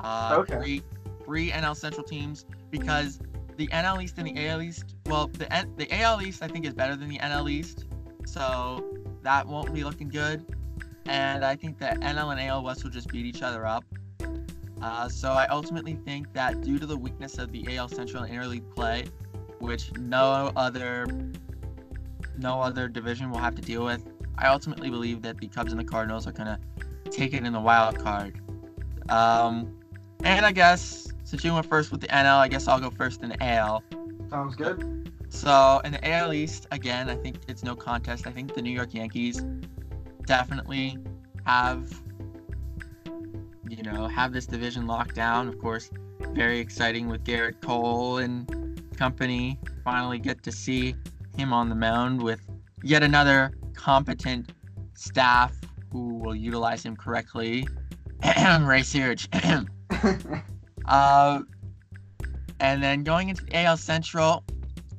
Uh, 0.00 0.36
Okay. 0.40 0.56
Three, 0.56 0.82
three 1.24 1.50
NL 1.50 1.76
Central 1.76 2.04
teams 2.04 2.44
because 2.70 3.20
the 3.56 3.66
NL 3.68 4.02
East 4.02 4.14
and 4.18 4.26
the 4.28 4.46
AL 4.48 4.62
East. 4.62 4.94
Well, 5.06 5.26
the 5.28 5.52
N- 5.52 5.72
the 5.76 5.92
AL 6.00 6.22
East 6.22 6.42
I 6.42 6.48
think 6.48 6.64
is 6.64 6.74
better 6.74 6.94
than 6.94 7.08
the 7.08 7.18
NL 7.18 7.50
East, 7.50 7.86
so 8.28 8.84
that 9.22 9.46
won't 9.46 9.72
be 9.74 9.84
looking 9.84 10.08
good 10.08 10.44
and 11.08 11.44
I 11.44 11.56
think 11.56 11.78
that 11.78 12.00
NL 12.00 12.32
and 12.32 12.40
AL 12.40 12.62
West 12.62 12.84
will 12.84 12.90
just 12.90 13.08
beat 13.08 13.24
each 13.24 13.42
other 13.42 13.66
up. 13.66 13.84
Uh, 14.80 15.08
so 15.08 15.32
I 15.32 15.46
ultimately 15.46 15.94
think 15.94 16.32
that 16.34 16.60
due 16.60 16.78
to 16.78 16.86
the 16.86 16.96
weakness 16.96 17.38
of 17.38 17.50
the 17.50 17.76
AL 17.76 17.88
Central 17.88 18.22
and 18.22 18.32
interleague 18.32 18.70
play, 18.74 19.06
which 19.58 19.92
no 19.96 20.52
other 20.54 21.06
no 22.36 22.60
other 22.60 22.86
division 22.86 23.30
will 23.30 23.38
have 23.38 23.56
to 23.56 23.62
deal 23.62 23.84
with, 23.84 24.04
I 24.36 24.46
ultimately 24.46 24.90
believe 24.90 25.22
that 25.22 25.38
the 25.38 25.48
Cubs 25.48 25.72
and 25.72 25.80
the 25.80 25.84
Cardinals 25.84 26.26
are 26.26 26.32
gonna 26.32 26.60
take 27.10 27.32
it 27.32 27.44
in 27.44 27.52
the 27.52 27.60
wild 27.60 27.98
card. 27.98 28.40
Um, 29.08 29.76
and 30.22 30.46
I 30.46 30.52
guess 30.52 31.08
since 31.24 31.42
you 31.42 31.52
went 31.54 31.66
first 31.66 31.90
with 31.90 32.02
the 32.02 32.08
NL, 32.08 32.36
I 32.38 32.48
guess 32.48 32.68
I'll 32.68 32.80
go 32.80 32.90
first 32.90 33.22
in 33.22 33.30
the 33.30 33.42
AL. 33.42 33.82
Sounds 34.30 34.56
good. 34.56 35.10
So 35.30 35.80
in 35.84 35.92
the 35.92 36.08
AL 36.08 36.32
East, 36.32 36.66
again, 36.70 37.08
I 37.08 37.16
think 37.16 37.36
it's 37.48 37.62
no 37.62 37.74
contest. 37.74 38.26
I 38.26 38.30
think 38.30 38.54
the 38.54 38.62
New 38.62 38.70
York 38.70 38.94
Yankees 38.94 39.42
definitely 40.26 40.98
have, 41.44 41.90
you 43.68 43.82
know, 43.82 44.06
have 44.06 44.32
this 44.32 44.46
division 44.46 44.86
locked 44.86 45.14
down. 45.14 45.48
Of 45.48 45.58
course, 45.58 45.90
very 46.32 46.58
exciting 46.58 47.08
with 47.08 47.24
Gerrit 47.24 47.60
Cole 47.60 48.18
and 48.18 48.82
company. 48.96 49.58
Finally 49.84 50.18
get 50.18 50.42
to 50.42 50.52
see 50.52 50.94
him 51.36 51.52
on 51.52 51.68
the 51.68 51.74
mound 51.74 52.22
with 52.22 52.40
yet 52.82 53.02
another 53.02 53.52
competent 53.74 54.52
staff 54.94 55.54
who 55.92 56.14
will 56.14 56.34
utilize 56.34 56.84
him 56.84 56.96
correctly. 56.96 57.66
Ray 58.22 58.82
Searage. 58.82 59.28
uh, 60.84 61.40
and 62.60 62.82
then 62.82 63.02
going 63.02 63.28
into 63.28 63.44
the 63.44 63.56
AL 63.56 63.76
Central, 63.76 64.44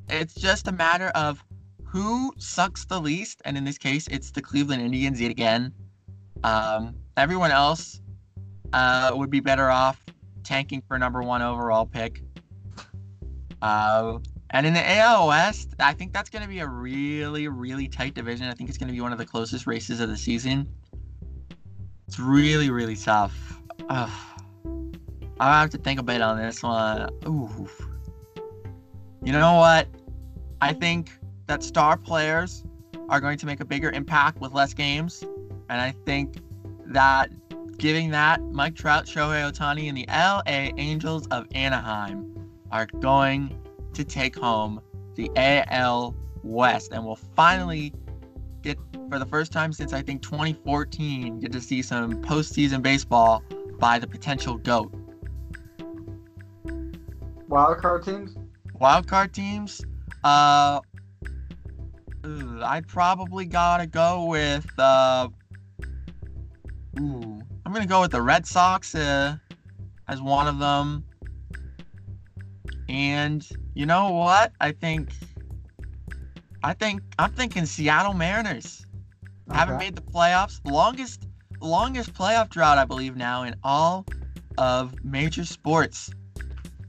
it's 0.08 0.34
just 0.34 0.68
a 0.68 0.72
matter 0.72 1.08
of 1.14 1.42
who 1.84 2.32
sucks 2.38 2.84
the 2.84 3.00
least, 3.00 3.42
and 3.44 3.56
in 3.56 3.64
this 3.64 3.78
case, 3.78 4.06
it's 4.08 4.30
the 4.30 4.40
Cleveland 4.40 4.82
Indians 4.82 5.20
yet 5.20 5.30
again. 5.30 5.72
Um, 6.44 6.94
everyone 7.16 7.50
else 7.50 8.00
uh, 8.72 9.10
would 9.14 9.30
be 9.30 9.40
better 9.40 9.68
off 9.70 10.04
tanking 10.44 10.82
for 10.86 10.98
number 10.98 11.22
one 11.22 11.42
overall 11.42 11.86
pick. 11.86 12.22
Uh, 13.60 14.18
and 14.50 14.66
in 14.66 14.74
the 14.74 14.98
AL 14.98 15.28
West, 15.28 15.74
I 15.78 15.92
think 15.92 16.12
that's 16.12 16.30
going 16.30 16.42
to 16.42 16.48
be 16.48 16.60
a 16.60 16.66
really, 16.66 17.48
really 17.48 17.88
tight 17.88 18.14
division. 18.14 18.46
I 18.46 18.54
think 18.54 18.68
it's 18.68 18.78
going 18.78 18.88
to 18.88 18.94
be 18.94 19.00
one 19.00 19.12
of 19.12 19.18
the 19.18 19.26
closest 19.26 19.66
races 19.66 20.00
of 20.00 20.08
the 20.08 20.16
season. 20.16 20.68
It's 22.08 22.18
really, 22.18 22.70
really 22.70 22.96
tough. 22.96 23.60
Ugh. 23.88 24.10
I 25.40 25.60
have 25.60 25.70
to 25.70 25.78
think 25.78 25.98
a 25.98 26.02
bit 26.02 26.20
on 26.20 26.36
this 26.36 26.62
one. 26.62 27.08
Ooh. 27.26 27.66
You 29.22 29.32
know 29.32 29.54
what? 29.54 29.88
I 30.60 30.74
think 30.74 31.10
that 31.46 31.62
star 31.62 31.96
players 31.96 32.62
are 33.08 33.20
going 33.20 33.38
to 33.38 33.46
make 33.46 33.60
a 33.60 33.64
bigger 33.64 33.90
impact 33.90 34.38
with 34.38 34.52
less 34.52 34.74
games, 34.74 35.22
and 35.70 35.80
I 35.80 35.92
think 36.04 36.36
that 36.86 37.30
giving 37.78 38.10
that 38.10 38.42
Mike 38.42 38.74
Trout, 38.74 39.06
Shohei 39.06 39.50
Ohtani, 39.50 39.88
and 39.88 39.96
the 39.96 40.04
LA 40.08 40.72
Angels 40.76 41.26
of 41.28 41.46
Anaheim 41.54 42.50
are 42.70 42.86
going 43.00 43.58
to 43.94 44.04
take 44.04 44.36
home 44.36 44.82
the 45.14 45.30
AL 45.36 46.14
West, 46.42 46.92
and 46.92 47.02
we'll 47.02 47.16
finally 47.16 47.94
get 48.60 48.78
for 49.08 49.18
the 49.18 49.26
first 49.26 49.52
time 49.52 49.72
since 49.72 49.94
I 49.94 50.02
think 50.02 50.20
2014 50.20 51.40
get 51.40 51.50
to 51.52 51.62
see 51.62 51.80
some 51.80 52.22
postseason 52.22 52.82
baseball 52.82 53.42
by 53.78 53.98
the 53.98 54.06
potential 54.06 54.58
goat. 54.58 54.94
Wildcard 57.50 58.04
teams. 58.04 58.36
Wild 58.78 59.08
card 59.08 59.34
teams. 59.34 59.84
Uh, 60.22 60.80
I 62.24 62.82
probably 62.86 63.44
gotta 63.44 63.86
go 63.86 64.26
with. 64.26 64.66
Uh, 64.78 65.28
ooh, 67.00 67.40
I'm 67.66 67.72
gonna 67.72 67.86
go 67.86 68.02
with 68.02 68.12
the 68.12 68.22
Red 68.22 68.46
Sox 68.46 68.94
uh, 68.94 69.36
as 70.06 70.22
one 70.22 70.46
of 70.46 70.60
them. 70.60 71.04
And 72.88 73.46
you 73.74 73.84
know 73.84 74.10
what? 74.12 74.52
I 74.60 74.70
think. 74.70 75.10
I 76.62 76.72
think 76.72 77.02
I'm 77.18 77.32
thinking 77.32 77.66
Seattle 77.66 78.14
Mariners. 78.14 78.86
Haven't 79.50 79.78
made 79.78 79.96
the 79.96 80.02
playoffs. 80.02 80.60
Longest 80.64 81.26
longest 81.60 82.14
playoff 82.14 82.48
drought, 82.48 82.78
I 82.78 82.84
believe, 82.84 83.16
now 83.16 83.42
in 83.42 83.56
all 83.64 84.06
of 84.56 85.04
major 85.04 85.44
sports. 85.44 86.12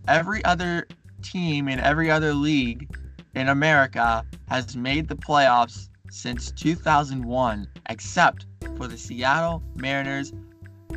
Every 0.07 0.43
other 0.45 0.87
team 1.21 1.67
in 1.67 1.79
every 1.79 2.09
other 2.09 2.33
league 2.33 2.89
in 3.35 3.49
America 3.49 4.25
has 4.49 4.75
made 4.75 5.07
the 5.07 5.15
playoffs 5.15 5.89
since 6.09 6.51
2001, 6.51 7.67
except 7.89 8.45
for 8.77 8.87
the 8.87 8.97
Seattle 8.97 9.63
Mariners. 9.75 10.33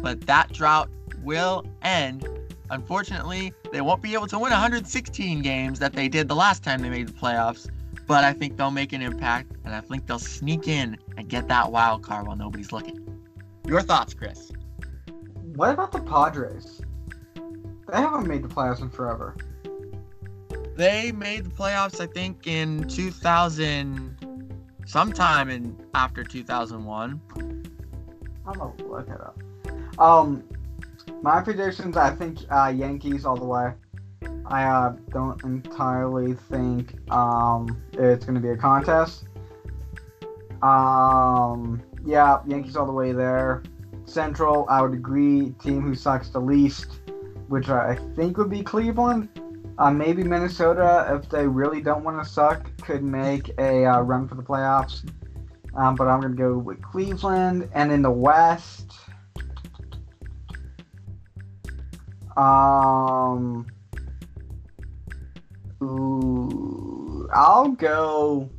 But 0.02 0.22
that 0.22 0.52
drought 0.52 0.90
will 1.22 1.64
end. 1.82 2.28
Unfortunately, 2.70 3.52
they 3.72 3.80
won't 3.80 4.02
be 4.02 4.14
able 4.14 4.26
to 4.26 4.38
win 4.38 4.50
116 4.50 5.42
games 5.42 5.78
that 5.78 5.92
they 5.92 6.09
did 6.09 6.28
the 6.28 6.34
last 6.34 6.62
time 6.62 6.80
they 6.80 6.90
made 6.90 7.09
the 7.09 7.12
playoffs. 7.12 7.68
But 8.07 8.24
I 8.24 8.32
think 8.32 8.57
they'll 8.57 8.70
make 8.70 8.92
an 8.92 9.00
impact, 9.00 9.52
and 9.64 9.74
I 9.74 9.80
think 9.80 10.07
they'll 10.07 10.18
sneak 10.18 10.68
in 10.68 10.98
and 11.16 11.28
get 11.28 11.48
that 11.48 11.70
wild 11.70 12.02
card 12.02 12.26
while 12.26 12.36
nobody's 12.36 12.72
looking. 12.72 13.00
Your 13.66 13.80
thoughts, 13.80 14.12
Chris? 14.12 14.52
What 15.55 15.70
about 15.70 15.92
the 15.92 16.00
Padres? 16.00 16.82
They 17.89 17.97
haven't 17.97 18.26
made 18.26 18.43
the 18.43 18.49
playoffs 18.49 18.80
in 18.80 18.91
forever. 18.91 19.37
They 20.76 21.12
made 21.12 21.45
the 21.45 21.51
playoffs, 21.51 22.01
I 22.01 22.07
think, 22.07 22.47
in 22.47 22.89
2000, 22.89 24.57
sometime 24.87 25.49
in 25.49 25.76
after 25.95 26.24
2001. 26.24 27.20
I'm 28.47 28.53
gonna 28.53 28.72
look 28.85 29.09
it 29.09 29.20
up. 29.20 29.39
Um, 29.99 30.45
my 31.22 31.41
predictions. 31.41 31.97
I 31.97 32.11
think 32.14 32.41
uh, 32.51 32.72
Yankees 32.74 33.24
all 33.24 33.37
the 33.37 33.45
way. 33.45 33.72
I 34.47 34.64
uh, 34.64 34.97
don't 35.11 35.43
entirely 35.45 36.35
think 36.35 36.95
um, 37.11 37.82
it's 37.93 38.24
gonna 38.26 38.41
be 38.41 38.51
a 38.51 38.57
contest. 38.57 39.24
Um, 40.62 41.82
yeah, 42.05 42.41
Yankees 42.47 42.76
all 42.76 42.87
the 42.87 42.93
way 42.93 43.12
there. 43.12 43.62
Central, 44.07 44.66
I 44.68 44.82
would 44.82 44.93
agree. 44.93 45.55
Team 45.62 45.82
who 45.82 45.95
sucks 45.95 46.28
the 46.28 46.41
least, 46.41 47.01
which 47.55 47.68
I 47.68 47.94
think 48.16 48.36
would 48.36 48.50
be 48.50 48.64
Cleveland. 48.64 49.28
Uh, 49.78 49.88
maybe 49.88 50.24
Minnesota, 50.24 51.09
if 51.14 51.30
they 51.30 51.46
really 51.46 51.80
don't 51.80 52.02
want 52.02 52.20
to 52.20 52.28
suck, 52.28 52.68
could 52.78 53.05
make 53.05 53.48
a 53.59 53.86
uh, 53.86 54.00
run 54.00 54.26
for 54.26 54.34
the 54.34 54.42
playoffs. 54.42 55.09
Um, 55.76 55.94
but 55.94 56.09
I'm 56.09 56.20
going 56.20 56.32
to 56.32 56.36
go 56.36 56.59
with 56.59 56.82
Cleveland. 56.82 57.70
And 57.72 57.92
in 57.92 58.02
the 58.02 58.11
West, 58.11 58.90
um, 62.36 63.64
ooh, 65.80 67.28
I'll 67.32 67.68
go. 67.68 68.50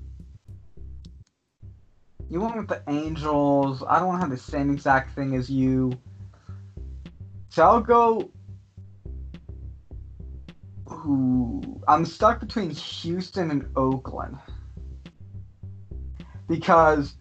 You 2.29 2.39
went 2.39 2.55
with 2.55 2.69
the 2.69 2.81
Angels. 2.87 3.83
I 3.89 3.99
don't 3.99 4.07
want 4.07 4.21
to 4.21 4.27
have 4.29 4.31
the 4.31 4.41
same 4.41 4.71
exact 4.71 5.15
thing 5.15 5.35
as 5.35 5.49
you. 5.49 5.91
So 7.49 7.61
I'll 7.61 7.81
go. 7.81 8.31
Ooh, 11.05 11.61
I'm 11.87 12.05
stuck 12.05 12.39
between 12.39 12.71
Houston 12.71 13.51
and 13.51 13.69
Oakland 13.75 14.37
because 16.47 17.15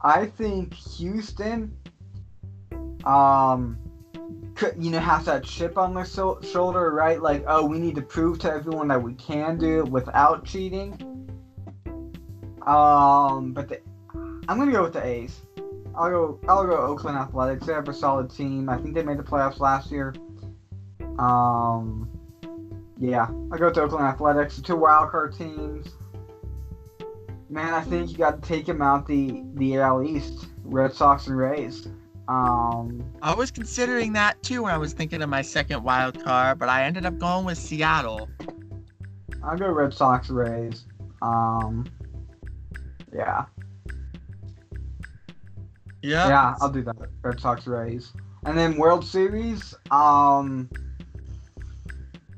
I 0.00 0.26
think 0.26 0.72
Houston, 0.74 1.76
um, 3.04 3.78
could, 4.54 4.74
you 4.78 4.90
know, 4.90 4.98
has 4.98 5.26
that 5.26 5.44
chip 5.44 5.76
on 5.76 5.94
their 5.94 6.04
so- 6.04 6.40
shoulder, 6.42 6.92
right? 6.92 7.20
Like, 7.20 7.44
oh, 7.46 7.66
we 7.66 7.78
need 7.78 7.94
to 7.96 8.02
prove 8.02 8.38
to 8.40 8.52
everyone 8.52 8.88
that 8.88 9.02
we 9.02 9.14
can 9.14 9.58
do 9.58 9.80
it 9.80 9.88
without 9.88 10.44
cheating. 10.44 10.96
Um, 12.66 13.52
but 13.52 13.68
the, 13.68 13.80
I'm 14.48 14.58
gonna 14.58 14.72
go 14.72 14.82
with 14.82 14.92
the 14.94 15.04
A's. 15.04 15.40
I'll 15.94 16.10
go. 16.10 16.40
I'll 16.48 16.66
go 16.66 16.76
Oakland 16.76 17.16
Athletics. 17.16 17.66
They 17.66 17.72
have 17.72 17.88
a 17.88 17.94
solid 17.94 18.30
team. 18.30 18.68
I 18.68 18.76
think 18.78 18.94
they 18.94 19.02
made 19.02 19.18
the 19.18 19.22
playoffs 19.22 19.58
last 19.58 19.90
year. 19.90 20.14
Um, 21.18 22.17
yeah, 23.00 23.26
I'll 23.52 23.58
go 23.58 23.70
to 23.70 23.82
Oakland 23.82 24.06
Athletics. 24.06 24.56
The 24.56 24.62
two 24.62 24.76
wildcard 24.76 25.36
teams. 25.36 25.88
Man, 27.50 27.72
I 27.72 27.80
think 27.80 28.10
you 28.10 28.18
got 28.18 28.42
to 28.42 28.48
take 28.48 28.68
him 28.68 28.82
out 28.82 29.06
the 29.06 29.42
the 29.54 29.78
AL 29.78 30.02
East, 30.02 30.48
Red 30.64 30.92
Sox 30.92 31.26
and 31.28 31.36
Rays. 31.36 31.88
Um, 32.28 33.02
I 33.22 33.34
was 33.34 33.50
considering 33.50 34.12
that 34.12 34.42
too 34.42 34.64
when 34.64 34.72
I 34.74 34.76
was 34.76 34.92
thinking 34.92 35.22
of 35.22 35.30
my 35.30 35.40
second 35.40 35.82
wild 35.82 36.22
card, 36.22 36.58
but 36.58 36.68
I 36.68 36.84
ended 36.84 37.06
up 37.06 37.18
going 37.18 37.46
with 37.46 37.56
Seattle. 37.56 38.28
I'll 39.42 39.56
go 39.56 39.70
Red 39.70 39.94
Sox 39.94 40.28
Rays. 40.28 40.84
Um, 41.22 41.86
yeah, 43.14 43.46
Yeah. 46.02 46.28
yeah, 46.28 46.54
I'll 46.60 46.68
do 46.70 46.82
that. 46.82 46.96
Red 47.22 47.40
Sox 47.40 47.66
Rays, 47.66 48.12
and 48.44 48.58
then 48.58 48.76
World 48.76 49.06
Series. 49.06 49.74
Um, 49.90 50.68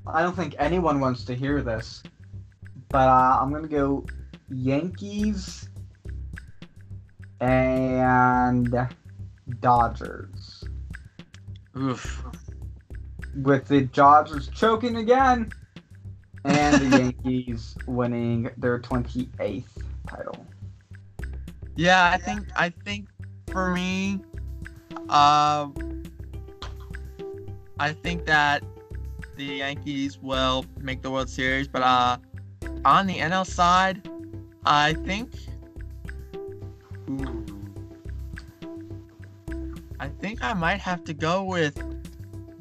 I 0.07 0.23
don't 0.23 0.35
think 0.35 0.55
anyone 0.59 1.01
wants 1.01 1.25
to 1.25 1.35
hear 1.35 1.63
this, 1.63 2.03
but 2.89 3.09
uh, 3.09 3.39
I'm 3.41 3.53
gonna 3.53 3.69
go 3.69 4.05
Yankees 4.49 5.69
and 7.41 8.89
Dodgers. 9.61 10.65
Oof. 11.77 12.25
with 13.37 13.69
the 13.69 13.83
Dodgers 13.83 14.49
choking 14.49 14.97
again, 14.97 15.53
and 16.45 16.81
the 16.81 16.99
Yankees 16.99 17.77
winning 17.87 18.51
their 18.57 18.81
28th 18.81 19.65
title. 20.09 20.47
Yeah, 21.77 22.11
I 22.11 22.19
think 22.19 22.49
I 22.57 22.71
think 22.71 23.09
for 23.51 23.73
me, 23.73 24.21
um, 25.09 25.75
I 27.79 27.93
think 28.03 28.27
that 28.27 28.63
the 29.37 29.45
Yankees 29.45 30.19
will 30.19 30.65
make 30.79 31.03
the 31.03 31.11
World 31.11 31.29
Series, 31.29 31.69
but 31.69 31.83
uh, 31.83 32.19
on 32.85 33.07
the 33.07 33.17
NL 33.17 33.47
side, 33.47 34.09
I 34.65 34.95
think. 34.95 35.33
Ooh. 37.09 37.45
I 39.99 40.09
think 40.09 40.43
I 40.43 40.55
might 40.55 40.81
have 40.81 41.05
to 41.05 41.15
go 41.15 41.45
with 41.45 41.83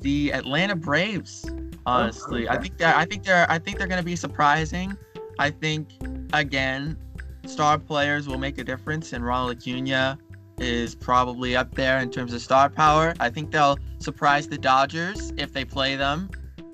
the 0.01 0.34
Atlanta 0.34 0.76
Braves. 0.76 1.49
Honestly, 1.86 2.49
I 2.49 2.57
think 2.57 2.78
that 2.78 2.95
I 2.97 3.05
think 3.05 3.24
they're 3.24 3.49
I 3.49 3.57
think 3.57 3.78
they're 3.78 3.88
gonna 3.88 4.03
be 4.03 4.16
surprising. 4.16 4.95
I 5.39 5.49
think 5.49 5.89
again, 6.34 6.97
star 7.45 7.80
players 7.80 8.28
will 8.28 8.38
make 8.38 8.57
a 8.57 8.64
difference, 8.64 9.14
and 9.14 9.26
Ronald 9.26 9.57
Acuna 9.57 10.20
is 10.60 10.93
probably 10.93 11.55
up 11.55 11.74
there 11.74 11.99
in 11.99 12.12
terms 12.12 12.34
of 12.34 12.41
star 12.41 12.70
power. 12.70 13.14
I 13.20 13.30
think 13.30 13.51
they'll 13.51 13.78
surprise 13.99 14.47
the 14.47 14.57
Dodgers 14.57 15.32
if 15.38 15.53
they 15.53 15.64
play 15.64 15.95
them. 15.95 16.30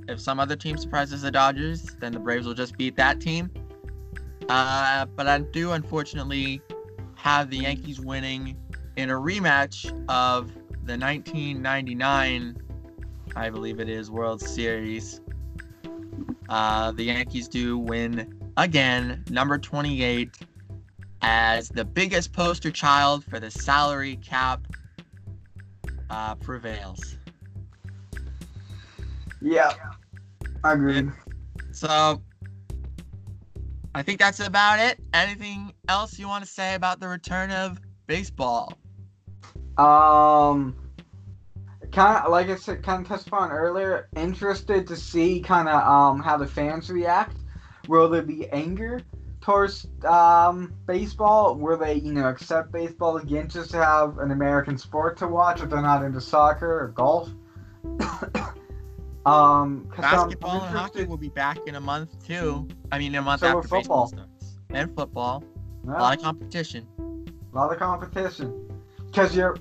If 0.08 0.20
some 0.20 0.40
other 0.40 0.56
team 0.56 0.78
surprises 0.78 1.24
the 1.24 1.32
Dodgers, 1.32 1.84
then 2.00 2.12
the 2.12 2.20
Braves 2.20 2.46
will 2.46 2.54
just 2.54 2.78
beat 2.78 2.96
that 2.98 3.20
team. 3.20 3.50
Uh, 4.50 5.06
but 5.16 5.28
I 5.28 5.40
do 5.40 5.72
unfortunately 5.72 6.62
have 7.16 7.50
the 7.50 7.58
Yankees 7.58 8.00
winning 8.00 8.56
in 8.96 9.10
a 9.10 9.14
rematch 9.14 9.86
of 10.08 10.54
the 10.86 10.98
1999, 10.98 12.62
I 13.36 13.50
believe 13.50 13.80
it 13.80 13.90
is, 13.90 14.12
World 14.12 14.42
Series. 14.42 15.22
Uh, 16.48 16.92
the 16.92 17.06
Yankees 17.06 17.48
do 17.48 17.78
win 17.78 18.40
again, 18.58 19.24
number 19.30 19.58
28, 19.58 20.38
as 21.24 21.70
the 21.70 21.84
biggest 21.84 22.32
poster 22.32 22.70
child 22.70 23.24
for 23.24 23.40
the 23.40 23.50
salary 23.50 24.18
cap 24.18 24.62
uh, 26.10 26.36
prevails. 26.36 27.15
Yeah. 29.46 29.72
Agreed. 30.64 31.12
So 31.72 32.20
I 33.94 34.02
think 34.02 34.20
that's 34.20 34.40
about 34.40 34.80
it. 34.80 35.00
Anything 35.14 35.72
else 35.88 36.18
you 36.18 36.28
want 36.28 36.44
to 36.44 36.50
say 36.50 36.74
about 36.74 37.00
the 37.00 37.08
return 37.08 37.52
of 37.52 37.80
baseball? 38.08 38.74
Um, 39.78 40.76
kind 41.92 42.26
of 42.26 42.32
like 42.32 42.50
I 42.50 42.56
said, 42.56 42.82
kind 42.82 43.04
of 43.04 43.08
touched 43.08 43.28
upon 43.28 43.52
earlier. 43.52 44.10
Interested 44.16 44.88
to 44.88 44.96
see 44.96 45.42
kind 45.42 45.70
of 45.70 45.84
um 45.84 46.22
how 46.22 46.38
the 46.38 46.48
fans 46.48 46.90
react. 46.90 47.38
Will 47.88 48.10
there 48.10 48.24
be 48.24 48.50
anger 48.50 49.00
towards 49.42 49.88
um 50.06 50.74
baseball? 50.88 51.56
Will 51.56 51.78
they 51.78 51.94
you 51.94 52.14
know 52.14 52.28
accept 52.30 52.72
baseball 52.72 53.18
again 53.18 53.48
just 53.48 53.70
to 53.72 53.78
have 53.78 54.18
an 54.18 54.32
American 54.32 54.80
sport 54.80 55.18
to 55.18 55.28
watch 55.28 55.62
if 55.62 55.70
they're 55.70 55.84
not 55.84 56.04
into 56.04 56.20
soccer 56.20 56.80
or 56.80 56.88
golf? 56.88 57.30
um, 59.26 59.88
I'm 59.94 60.02
Basketball 60.02 60.62
and 60.62 60.78
hockey 60.78 61.06
will 61.06 61.18
be 61.18 61.30
back 61.30 61.58
in 61.66 61.76
a 61.76 61.82
month 61.82 62.26
too. 62.26 62.68
I 62.92 63.00
mean, 63.00 63.14
in 63.14 63.20
a 63.20 63.22
month 63.24 63.42
So 63.42 63.48
after 63.48 63.62
baseball 63.62 64.08
football. 64.08 64.08
starts. 64.08 64.58
And 64.70 64.96
football. 64.96 65.44
Yeah. 65.86 65.92
A 65.92 66.02
lot 66.02 66.18
of 66.18 66.24
competition. 66.24 66.88
A 67.00 67.56
lot 67.56 67.72
of 67.72 67.80
competition. 67.80 68.70
Because 69.08 69.36
you're 69.36 69.58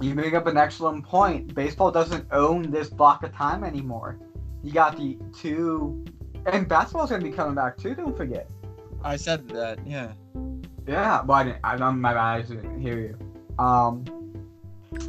you 0.00 0.14
bring 0.14 0.34
up 0.34 0.46
an 0.46 0.56
excellent 0.56 1.04
point. 1.04 1.54
Baseball 1.54 1.90
doesn't 1.90 2.26
own 2.32 2.70
this 2.70 2.88
block 2.88 3.22
of 3.22 3.32
time 3.32 3.62
anymore. 3.64 4.18
You 4.62 4.72
got 4.72 4.96
the 4.96 5.18
two 5.38 6.04
and 6.46 6.68
basketball's 6.68 7.10
gonna 7.10 7.22
be 7.22 7.30
coming 7.30 7.54
back 7.54 7.76
too, 7.76 7.94
don't 7.94 8.16
forget. 8.16 8.48
I 9.04 9.16
said 9.16 9.48
that, 9.50 9.86
yeah. 9.86 10.12
Yeah, 10.88 11.22
well 11.22 11.38
I 11.38 11.44
didn't 11.44 11.58
I 11.62 11.76
don't 11.76 12.00
my 12.00 12.18
eyes 12.18 12.48
didn't 12.48 12.80
hear 12.80 12.98
you. 12.98 13.18
Um 13.58 14.04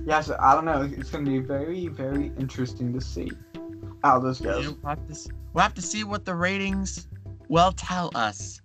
yeah, 0.06 0.22
so 0.22 0.38
I 0.40 0.54
don't 0.54 0.66
know. 0.66 0.84
It's 0.84 1.10
gonna 1.10 1.24
be 1.24 1.40
very, 1.40 1.88
very 1.88 2.32
interesting 2.38 2.94
to 2.94 3.02
see 3.02 3.32
how 4.04 4.20
this 4.20 4.40
goes. 4.40 4.68
We'll 4.68 4.78
have, 4.86 5.08
to, 5.08 5.34
we'll 5.54 5.62
have 5.62 5.74
to 5.76 5.82
see 5.82 6.04
what 6.04 6.26
the 6.26 6.36
ratings 6.36 7.08
will 7.48 7.72
tell 7.72 8.12
us. 8.16 8.62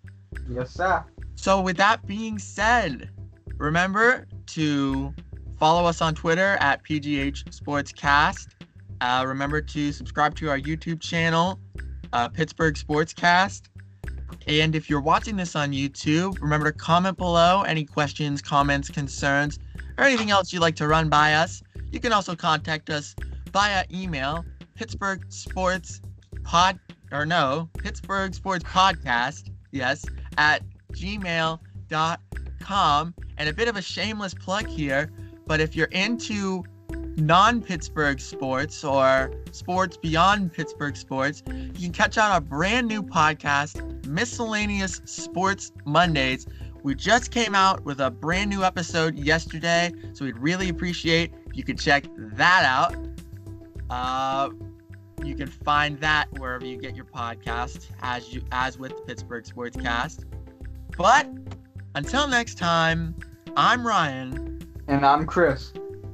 Yes, 0.49 0.73
sir. 0.73 1.05
So, 1.35 1.61
with 1.61 1.77
that 1.77 2.07
being 2.07 2.39
said, 2.39 3.11
remember 3.59 4.27
to 4.47 5.15
follow 5.59 5.87
us 5.87 6.01
on 6.01 6.15
Twitter 6.15 6.57
at 6.61 6.85
PGH 6.85 7.45
Sportscast. 7.51 8.49
Uh, 9.01 9.25
remember 9.27 9.61
to 9.61 9.93
subscribe 9.93 10.35
to 10.37 10.49
our 10.49 10.59
YouTube 10.59 11.01
channel, 11.01 11.59
uh, 12.13 12.29
Pittsburgh 12.29 12.75
Sportscast. 12.75 13.63
And 14.47 14.75
if 14.75 14.89
you're 14.89 15.01
watching 15.01 15.37
this 15.37 15.57
on 15.57 15.73
YouTube, 15.73 16.41
remember 16.41 16.71
to 16.71 16.79
comment 16.79 17.17
below 17.17 17.63
any 17.63 17.85
questions, 17.85 18.41
comments, 18.41 18.89
concerns, 18.89 19.59
or 19.99 20.05
anything 20.05 20.31
else 20.31 20.53
you'd 20.53 20.61
like 20.61 20.77
to 20.77 20.89
run 20.89 21.09
by 21.09 21.35
us. 21.35 21.63
You 21.91 22.01
can 22.01 22.13
also 22.13 22.35
contact 22.35 22.91
us 22.91 23.15
via 23.53 23.85
email, 23.93 24.45
Pittsburgh 24.77 25.25
Sports 25.29 26.01
Pod, 26.45 26.79
or 27.13 27.27
no, 27.27 27.69
Pittsburgh 27.79 28.35
Sports 28.35 28.65
Podcast, 28.65 29.51
yes, 29.73 30.05
at 30.39 30.63
gmail.com. 30.93 31.65
And 33.39 33.49
a 33.49 33.53
bit 33.53 33.69
of 33.69 33.77
a 33.77 33.83
shameless 33.83 34.35
plug 34.35 34.67
here, 34.67 35.11
but 35.47 35.61
if 35.61 35.77
you're 35.77 35.89
into 35.89 36.65
non 37.17 37.63
Pittsburgh 37.63 38.21
sports 38.21 38.85
or 38.85 39.33
sports 39.53 39.97
beyond 39.97 40.53
Pittsburgh 40.53 40.97
sports, 40.97 41.43
you 41.47 41.89
can 41.89 41.93
catch 41.93 42.19
out 42.19 42.31
our 42.31 42.41
brand 42.41 42.89
new 42.89 43.03
podcast, 43.03 44.07
Miscellaneous 44.07 45.01
Sports 45.05 45.73
Mondays. 45.85 46.47
We 46.83 46.95
just 46.95 47.31
came 47.33 47.55
out 47.55 47.85
with 47.85 48.01
a 48.01 48.11
brand 48.11 48.51
new 48.51 48.63
episode 48.63 49.19
yesterday, 49.19 49.93
so 50.13 50.25
we'd 50.25 50.39
really 50.39 50.69
appreciate 50.69 51.33
if 51.47 51.57
you 51.57 51.65
could 51.65 51.79
check 51.79 52.05
that 52.17 52.65
out. 52.65 52.95
Uh, 53.91 54.51
you 55.25 55.35
can 55.35 55.49
find 55.49 55.99
that 56.01 56.27
wherever 56.39 56.65
you 56.65 56.77
get 56.77 56.95
your 56.95 57.05
podcast, 57.07 57.89
as 58.01 58.33
you 58.33 58.43
as 58.53 58.79
with 58.79 58.97
the 58.97 59.03
Pittsburgh 59.03 59.45
Sportscast. 59.45 60.25
But 60.97 61.29
until 61.95 62.29
next 62.29 62.57
time, 62.59 63.15
I'm 63.57 63.87
Ryan, 63.87 64.61
And 64.89 65.05
I'm 65.05 65.27
Chris. 65.27 65.73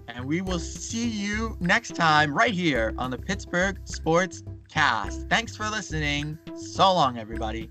and 0.09 0.25
we 0.25 0.41
will 0.41 0.59
see 0.59 1.09
you 1.09 1.57
next 1.61 1.95
time 1.95 2.33
right 2.35 2.53
here 2.55 2.95
on 2.99 3.11
the 3.11 3.19
Pittsburgh 3.19 3.79
Sports 3.85 4.43
Cast. 4.69 5.29
Thanks 5.29 5.57
for 5.57 5.69
listening. 5.69 6.39
So 6.57 6.93
long, 6.93 7.19
everybody. 7.19 7.71